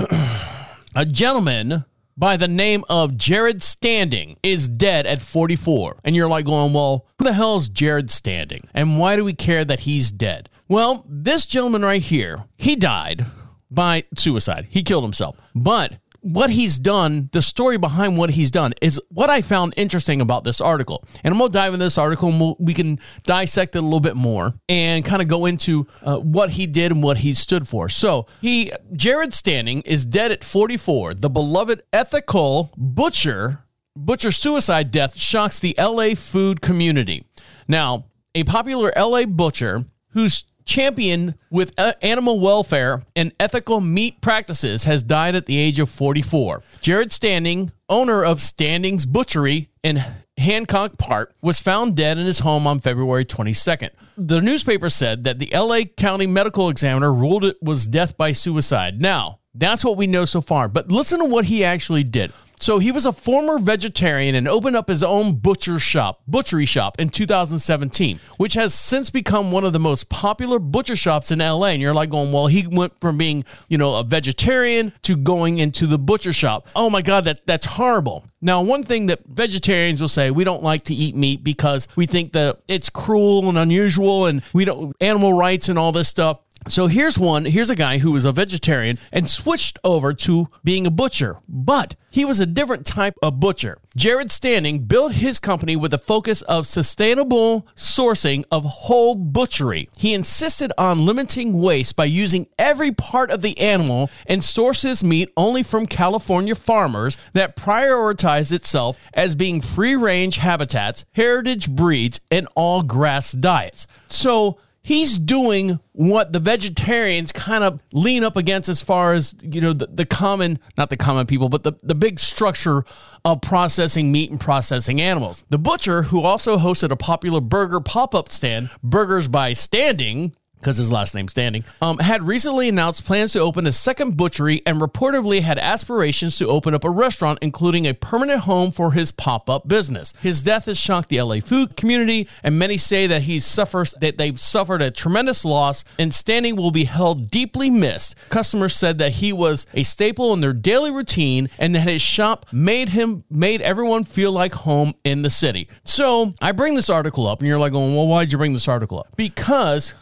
a 0.96 1.06
gentleman 1.06 1.86
by 2.18 2.38
the 2.38 2.48
name 2.48 2.84
of 2.90 3.12
Jered 3.12 3.62
Standing 3.62 4.38
is 4.44 4.68
dead 4.68 5.06
at 5.06 5.22
44. 5.22 6.00
And 6.04 6.16
you're 6.16 6.30
like 6.30 6.46
going, 6.46 6.74
well, 6.74 7.08
who 7.20 7.26
the 7.26 7.34
hell 7.34 7.58
is 7.58 7.70
Jered 7.70 8.10
Standing? 8.10 8.68
And 8.74 9.00
why 9.00 9.16
do 9.16 9.24
we 9.24 9.34
care 9.34 9.66
that 9.66 9.82
he's 9.82 10.12
dead? 10.12 10.50
Well, 10.68 11.06
this 11.08 11.46
gentleman 11.46 11.84
right 11.84 12.02
here, 12.02 12.46
he 12.58 12.76
died 12.76 13.26
by 13.70 14.06
suicide. 14.18 14.68
He 14.70 14.84
killed 14.84 15.04
himself. 15.04 15.38
But 15.54 15.94
what 16.26 16.50
he's 16.50 16.80
done, 16.80 17.30
the 17.34 17.42
story 17.44 17.78
behind 17.78 18.18
what 18.18 18.32
he's 18.32 18.50
done 18.50 18.74
is 18.82 19.00
what 19.10 19.30
I 19.30 19.44
found 19.44 19.76
interesting 19.78 20.22
about 20.22 20.44
this 20.44 20.60
article. 20.60 21.06
And 21.24 21.32
I'm 21.32 21.38
going 21.38 21.52
to 21.52 21.54
dive 21.54 21.76
into 21.76 21.86
this 21.86 22.00
article 22.00 22.30
and 22.30 22.42
we'll, 22.42 22.58
we 22.60 22.74
can 22.74 23.00
dissect 23.26 23.76
it 23.76 23.78
a 23.78 23.82
little 23.84 24.00
bit 24.00 24.16
more 24.16 24.56
and 24.68 25.06
kind 25.06 25.22
of 25.22 25.28
go 25.28 25.46
into 25.46 25.86
uh, 26.02 26.18
what 26.18 26.50
he 26.50 26.66
did 26.66 26.92
and 26.92 27.04
what 27.04 27.18
he 27.18 27.36
stood 27.36 27.68
for. 27.68 27.90
So 27.90 28.26
he, 28.42 28.72
Jered 28.94 29.34
Standing 29.34 29.82
is 29.82 30.04
dead 30.04 30.32
at 30.32 30.44
44. 30.44 31.14
The 31.14 31.30
beloved 31.30 31.84
ethical 31.94 32.72
butcher, 32.76 33.64
butcher 33.96 34.32
suicide 34.32 34.90
death 34.90 35.16
shocks 35.16 35.60
the 35.60 35.76
LA 35.78 36.16
food 36.16 36.60
community. 36.60 37.24
Now, 37.68 38.06
a 38.34 38.46
popular 38.46 38.92
LA 38.98 39.26
butcher 39.26 39.86
who's 40.10 40.46
champion 40.66 41.36
with 41.50 41.74
uh, 41.78 41.94
animal 42.02 42.40
welfare 42.40 43.04
and 43.16 43.34
ethical 43.40 43.80
meat 43.80 44.20
practices 44.22 44.84
has 44.84 45.04
died 45.04 45.36
at 45.36 45.46
the 45.46 45.58
age 45.58 45.80
of 45.80 45.90
44. 45.90 46.62
Jered 46.82 47.12
Standing, 47.12 47.72
owner 47.88 48.24
of 48.24 48.42
Standing's 48.42 49.06
Butchery 49.06 49.70
in 49.84 50.04
Hancock 50.38 50.98
Park, 50.98 51.34
was 51.42 51.60
found 51.60 51.96
dead 51.96 52.18
in 52.18 52.26
his 52.26 52.40
home 52.40 52.68
on 52.68 52.80
February 52.80 53.26
22nd. 53.26 53.92
The 54.18 54.42
newspaper 54.42 54.90
said 54.90 55.24
that 55.24 55.40
the 55.40 55.52
LA 55.54 55.82
County 55.96 56.28
Medical 56.28 56.70
Examiner 56.70 57.14
ruled 57.14 57.46
it 57.46 57.62
was 57.62 57.88
death 57.88 58.18
by 58.18 58.32
suicide. 58.32 59.00
Now, 59.00 59.40
that's 59.54 59.86
what 59.86 59.98
we 59.98 60.08
know 60.08 60.26
so 60.26 60.42
far, 60.42 60.68
but 60.68 60.92
listen 60.92 61.20
to 61.20 61.26
what 61.26 61.46
he 61.46 61.64
actually 61.64 62.04
did. 62.04 62.34
So 62.60 62.80
he 62.80 62.92
was 62.92 63.06
a 63.06 63.14
former 63.14 63.60
vegetarian 63.60 64.36
and 64.36 64.48
opened 64.48 64.76
up 64.76 64.88
his 64.88 65.04
own 65.04 65.34
butcher 65.36 65.80
shop, 65.80 66.22
butchery 66.28 66.66
shop 66.66 67.00
in 67.00 67.10
2017, 67.10 68.20
which 68.38 68.54
has 68.54 68.74
since 68.74 69.10
become 69.10 69.52
one 69.52 69.64
of 69.64 69.74
the 69.74 69.80
most 69.80 70.10
popular 70.10 70.60
butcher 70.60 70.96
shops 70.96 71.32
in 71.32 71.40
LA. 71.40 71.68
And 71.68 71.82
you're 71.82 71.94
like 71.94 72.10
going, 72.10 72.32
well, 72.32 72.48
he 72.48 72.66
went 72.68 73.00
from 73.00 73.18
being, 73.18 73.46
you 73.68 73.78
know, 73.78 73.96
a 73.96 74.04
vegetarian 74.04 74.94
to 75.04 75.16
going 75.16 75.58
into 75.58 75.88
the 75.88 76.00
butcher 76.00 76.34
shop. 76.34 76.68
Oh 76.76 76.90
my 76.90 77.02
God, 77.02 77.26
that 77.26 77.46
that's 77.46 77.66
horrible. 77.66 78.26
Now, 78.42 78.62
one 78.62 78.84
thing 78.84 79.08
that 79.08 79.26
vegetarians 79.26 80.00
will 80.02 80.08
say, 80.08 80.30
we 80.30 80.44
don't 80.44 80.62
like 80.62 80.84
to 80.84 80.94
eat 80.94 81.16
meat 81.16 81.44
because 81.44 81.88
we 81.96 82.06
think 82.06 82.34
that 82.34 82.60
it's 82.68 82.90
cruel 82.90 83.50
and 83.50 83.58
unusual 83.58 84.28
and 84.28 84.44
we 84.54 84.66
don't 84.66 84.96
animal 85.02 85.34
rights 85.34 85.68
and 85.68 85.80
all 85.80 85.92
this 85.92 86.10
stuff. 86.10 86.42
So 86.68 86.88
here's 86.88 87.20
one. 87.20 87.46
Here's 87.46 87.70
a 87.70 87.76
guy 87.76 88.00
who 88.00 88.12
was 88.12 88.26
a 88.26 88.32
vegetarian 88.32 88.98
and 89.12 89.30
switched 89.30 89.78
over 89.84 90.14
to 90.16 90.50
being 90.64 90.88
a 90.88 90.92
butcher, 90.92 91.38
but 91.48 91.96
he 92.10 92.26
was 92.26 92.40
a 92.40 92.46
different 92.48 92.88
type 92.88 93.14
of 93.22 93.40
butcher. 93.40 93.78
Jered 93.96 94.32
Standing 94.32 94.86
built 94.86 95.14
his 95.14 95.38
company 95.38 95.76
with 95.76 95.94
a 95.94 96.00
focus 96.00 96.42
of 96.44 96.66
sustainable 96.66 97.68
sourcing 97.76 98.46
of 98.52 98.64
whole 98.64 99.16
butchery. 99.16 99.90
He 99.96 100.14
insisted 100.14 100.72
on 100.78 101.06
limiting 101.06 101.62
waste 101.62 101.96
by 101.96 102.06
using 102.06 102.48
every 102.58 102.92
part 102.92 103.30
of 103.30 103.44
the 103.44 103.58
animal 103.60 104.10
and 104.26 104.44
sources 104.44 105.04
meat 105.04 105.32
only 105.38 105.62
from 105.62 105.86
California 105.86 106.56
farmers 106.56 107.16
that 107.34 107.56
prioritize 107.56 108.52
itself 108.52 108.98
as 109.14 109.36
being 109.36 109.62
free 109.62 109.96
range 109.96 110.38
habitats, 110.38 111.06
heritage 111.14 111.70
breeds, 111.70 112.22
and 112.32 112.48
all 112.56 112.82
grass 112.82 113.34
diets. 113.34 113.86
So 114.08 114.58
he's 114.86 115.18
doing 115.18 115.80
what 115.94 116.32
the 116.32 116.40
vegetarians 116.40 117.32
kind 117.32 117.64
of 117.64 117.82
lean 117.92 118.24
up 118.24 118.36
against 118.36 118.70
as 118.70 118.84
far 118.84 119.14
as 119.14 119.34
you 119.42 119.60
know 119.60 119.74
the, 119.74 119.88
the 119.88 120.06
common 120.06 120.60
not 120.78 120.92
the 120.92 120.96
common 120.96 121.26
people 121.26 121.50
but 121.50 121.64
the, 121.64 121.74
the 121.82 121.96
big 121.96 122.20
structure 122.20 122.86
of 123.26 123.42
processing 123.42 124.12
meat 124.12 124.30
and 124.30 124.40
processing 124.40 125.02
animals. 125.02 125.44
The 125.50 125.58
butcher 125.58 126.04
who 126.04 126.22
also 126.22 126.58
hosted 126.58 126.92
a 126.92 126.96
popular 126.96 127.42
burger 127.42 127.82
pop-up 127.82 128.30
stand 128.30 128.70
burgers 128.84 129.28
by 129.28 129.54
standing 129.54 130.36
because 130.60 130.78
his 130.78 130.92
last 130.92 131.14
name's 131.14 131.36
Standing, 131.36 131.64
um, 131.82 131.98
had 132.00 132.24
recently 132.24 132.70
announced 132.70 133.06
plans 133.06 133.34
to 133.34 133.40
open 133.40 133.68
a 133.68 133.72
second 133.72 134.16
butchery 134.16 134.62
and 134.66 134.80
reportedly 134.80 135.42
had 135.42 135.60
aspirations 135.60 136.38
to 136.38 136.48
open 136.48 136.74
up 136.74 136.84
a 136.84 136.90
restaurant, 136.90 137.40
including 137.42 137.86
a 137.86 137.94
permanent 137.94 138.42
home 138.42 138.72
for 138.72 138.94
his 138.94 139.12
pop-up 139.12 139.68
business. 139.68 140.14
His 140.22 140.42
death 140.42 140.66
has 140.66 140.80
shocked 140.80 141.10
the 141.10 141.22
LA 141.22 141.40
food 141.40 141.76
community, 141.76 142.28
and 142.42 142.58
many 142.58 142.78
say 142.78 143.06
that 143.06 143.24
he 143.24 143.40
suffers 143.40 143.94
that 144.00 144.18
they've 144.18 144.40
suffered 144.40 144.82
a 144.82 144.92
tremendous 144.92 145.44
loss, 145.44 145.84
and 146.00 146.14
Standing 146.14 146.56
will 146.56 146.72
be 146.72 146.86
held 146.86 147.30
deeply 147.30 147.70
missed. 147.70 148.16
Customers 148.30 148.76
said 148.76 148.98
that 149.00 149.14
he 149.14 149.34
was 149.34 149.68
a 149.74 149.84
staple 149.84 150.34
in 150.34 150.42
their 150.42 150.54
daily 150.54 150.92
routine, 150.92 151.50
and 151.60 151.76
that 151.76 151.82
his 151.82 152.02
shop 152.02 152.46
made 152.52 152.90
him 152.90 153.24
made 153.30 153.62
everyone 153.62 154.04
feel 154.04 154.32
like 154.32 154.54
home 154.54 154.94
in 155.04 155.22
the 155.22 155.30
city. 155.30 155.68
So 155.84 156.34
I 156.42 156.54
bring 156.54 156.76
this 156.76 156.90
article 156.90 157.28
up, 157.28 157.40
and 157.40 157.48
you're 157.48 157.60
like, 157.60 157.74
"Well, 157.74 158.08
why'd 158.08 158.32
you 158.32 158.38
bring 158.38 158.54
this 158.54 158.68
article 158.68 159.00
up?" 159.00 159.10
Because 159.18 159.94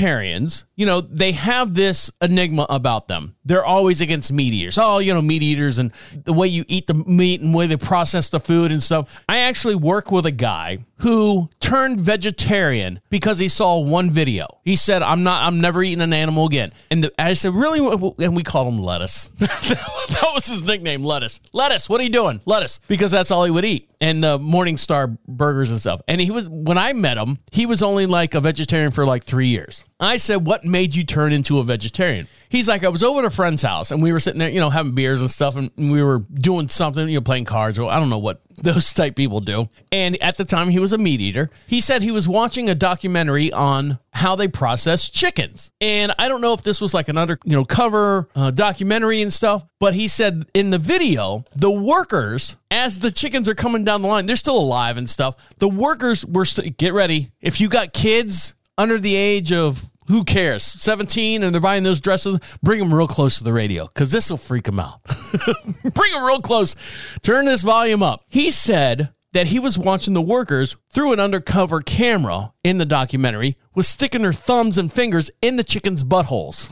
vegetarians, 0.00 0.64
you 0.76 0.86
know, 0.86 1.00
they 1.00 1.32
have 1.32 1.74
this 1.74 2.10
enigma 2.20 2.66
about 2.70 3.08
them. 3.08 3.36
They're 3.50 3.64
always 3.64 4.00
against 4.00 4.32
meat 4.32 4.52
eaters. 4.52 4.78
Oh, 4.78 4.98
you 4.98 5.12
know, 5.12 5.20
meat 5.20 5.42
eaters 5.42 5.80
and 5.80 5.90
the 6.12 6.32
way 6.32 6.46
you 6.46 6.64
eat 6.68 6.86
the 6.86 6.94
meat 6.94 7.40
and 7.40 7.52
the 7.52 7.58
way 7.58 7.66
they 7.66 7.76
process 7.76 8.28
the 8.28 8.38
food 8.38 8.70
and 8.70 8.80
stuff. 8.80 9.08
I 9.28 9.38
actually 9.38 9.74
work 9.74 10.12
with 10.12 10.24
a 10.24 10.30
guy 10.30 10.84
who 10.98 11.50
turned 11.58 11.98
vegetarian 11.98 13.00
because 13.10 13.40
he 13.40 13.48
saw 13.48 13.80
one 13.80 14.12
video. 14.12 14.46
He 14.64 14.76
said, 14.76 15.02
"I'm 15.02 15.24
not. 15.24 15.42
I'm 15.42 15.60
never 15.60 15.82
eating 15.82 16.00
an 16.00 16.12
animal 16.12 16.46
again." 16.46 16.72
And 16.92 17.02
the, 17.02 17.12
I 17.20 17.34
said, 17.34 17.52
"Really?" 17.52 17.80
And 18.24 18.36
we 18.36 18.44
called 18.44 18.72
him 18.72 18.78
Lettuce. 18.78 19.30
that 19.40 20.30
was 20.32 20.46
his 20.46 20.62
nickname, 20.62 21.02
Lettuce. 21.02 21.40
Lettuce. 21.52 21.88
What 21.88 22.00
are 22.00 22.04
you 22.04 22.10
doing, 22.10 22.40
Lettuce? 22.46 22.78
Because 22.86 23.10
that's 23.10 23.32
all 23.32 23.44
he 23.44 23.50
would 23.50 23.64
eat, 23.64 23.90
and 24.00 24.22
the 24.22 24.38
Morningstar 24.38 25.18
burgers 25.26 25.72
and 25.72 25.80
stuff. 25.80 26.02
And 26.06 26.20
he 26.20 26.30
was 26.30 26.48
when 26.48 26.78
I 26.78 26.92
met 26.92 27.18
him, 27.18 27.40
he 27.50 27.66
was 27.66 27.82
only 27.82 28.06
like 28.06 28.36
a 28.36 28.40
vegetarian 28.40 28.92
for 28.92 29.04
like 29.04 29.24
three 29.24 29.48
years. 29.48 29.84
I 29.98 30.18
said, 30.18 30.46
"What 30.46 30.64
made 30.64 30.94
you 30.94 31.02
turn 31.02 31.32
into 31.32 31.58
a 31.58 31.64
vegetarian?" 31.64 32.28
He's 32.50 32.68
like, 32.68 32.84
"I 32.84 32.88
was 32.88 33.02
over 33.02 33.20
at 33.20 33.24
a 33.24 33.30
friend's 33.30 33.62
house, 33.62 33.90
and 33.90 34.02
we 34.02 34.12
were 34.12 34.20
sitting 34.20 34.38
there, 34.38 34.50
you 34.50 34.60
know, 34.60 34.68
having 34.70 34.92
beers 34.92 35.20
and 35.20 35.30
stuff, 35.30 35.56
and 35.56 35.70
we 35.76 36.02
were 36.02 36.18
doing 36.18 36.68
something, 36.68 37.08
you 37.08 37.14
know, 37.14 37.20
playing 37.22 37.46
cards, 37.46 37.78
or 37.78 37.90
I 37.90 37.98
don't 37.98 38.10
know 38.10 38.18
what 38.18 38.42
those 38.62 38.92
type 38.92 39.16
people 39.16 39.40
do. 39.40 39.68
And 39.90 40.20
at 40.22 40.36
the 40.36 40.44
time, 40.44 40.68
he 40.68 40.78
was 40.78 40.92
a 40.92 40.98
meat 40.98 41.20
eater. 41.20 41.48
He 41.66 41.80
said 41.80 42.02
he 42.02 42.10
was 42.10 42.28
watching 42.28 42.68
a 42.68 42.74
documentary 42.74 43.52
on 43.52 43.98
how 44.12 44.36
they 44.36 44.48
process 44.48 45.08
chickens. 45.08 45.70
And 45.80 46.12
I 46.18 46.28
don't 46.28 46.40
know 46.40 46.52
if 46.52 46.62
this 46.62 46.80
was 46.80 46.92
like 46.92 47.08
an 47.08 47.16
under, 47.16 47.38
you 47.44 47.52
know, 47.52 47.64
cover 47.64 48.28
uh, 48.34 48.50
documentary 48.50 49.22
and 49.22 49.32
stuff, 49.32 49.64
but 49.78 49.94
he 49.94 50.08
said 50.08 50.46
in 50.52 50.70
the 50.70 50.78
video, 50.78 51.44
the 51.54 51.70
workers, 51.70 52.56
as 52.70 53.00
the 53.00 53.10
chickens 53.10 53.48
are 53.48 53.54
coming 53.54 53.84
down 53.84 54.02
the 54.02 54.08
line, 54.08 54.26
they're 54.26 54.36
still 54.36 54.58
alive 54.58 54.96
and 54.96 55.08
stuff. 55.08 55.36
The 55.58 55.68
workers 55.68 56.26
were, 56.26 56.44
st- 56.44 56.76
get 56.76 56.92
ready. 56.92 57.30
If 57.40 57.60
you 57.60 57.68
got 57.68 57.92
kids 57.92 58.54
under 58.76 58.98
the 58.98 59.14
age 59.14 59.52
of 59.52 59.89
who 60.10 60.24
cares? 60.24 60.64
17 60.64 61.42
and 61.42 61.54
they're 61.54 61.60
buying 61.60 61.84
those 61.84 62.00
dresses. 62.00 62.38
Bring 62.62 62.80
them 62.80 62.92
real 62.92 63.08
close 63.08 63.38
to 63.38 63.44
the 63.44 63.52
radio 63.52 63.86
because 63.86 64.12
this 64.12 64.30
will 64.30 64.36
freak 64.36 64.64
them 64.64 64.80
out. 64.80 65.00
Bring 65.94 66.12
them 66.12 66.24
real 66.24 66.40
close. 66.40 66.76
Turn 67.22 67.46
this 67.46 67.62
volume 67.62 68.02
up. 68.02 68.24
He 68.28 68.50
said 68.50 69.12
that 69.32 69.48
he 69.48 69.58
was 69.58 69.78
watching 69.78 70.14
the 70.14 70.20
workers 70.20 70.76
through 70.90 71.12
an 71.12 71.20
undercover 71.20 71.80
camera 71.80 72.52
in 72.64 72.78
the 72.78 72.84
documentary 72.84 73.56
was 73.74 73.86
sticking 73.86 74.22
their 74.22 74.32
thumbs 74.32 74.76
and 74.76 74.92
fingers 74.92 75.30
in 75.40 75.56
the 75.56 75.64
chicken's 75.64 76.02
buttholes. 76.02 76.68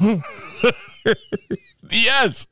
yes. 1.91 2.47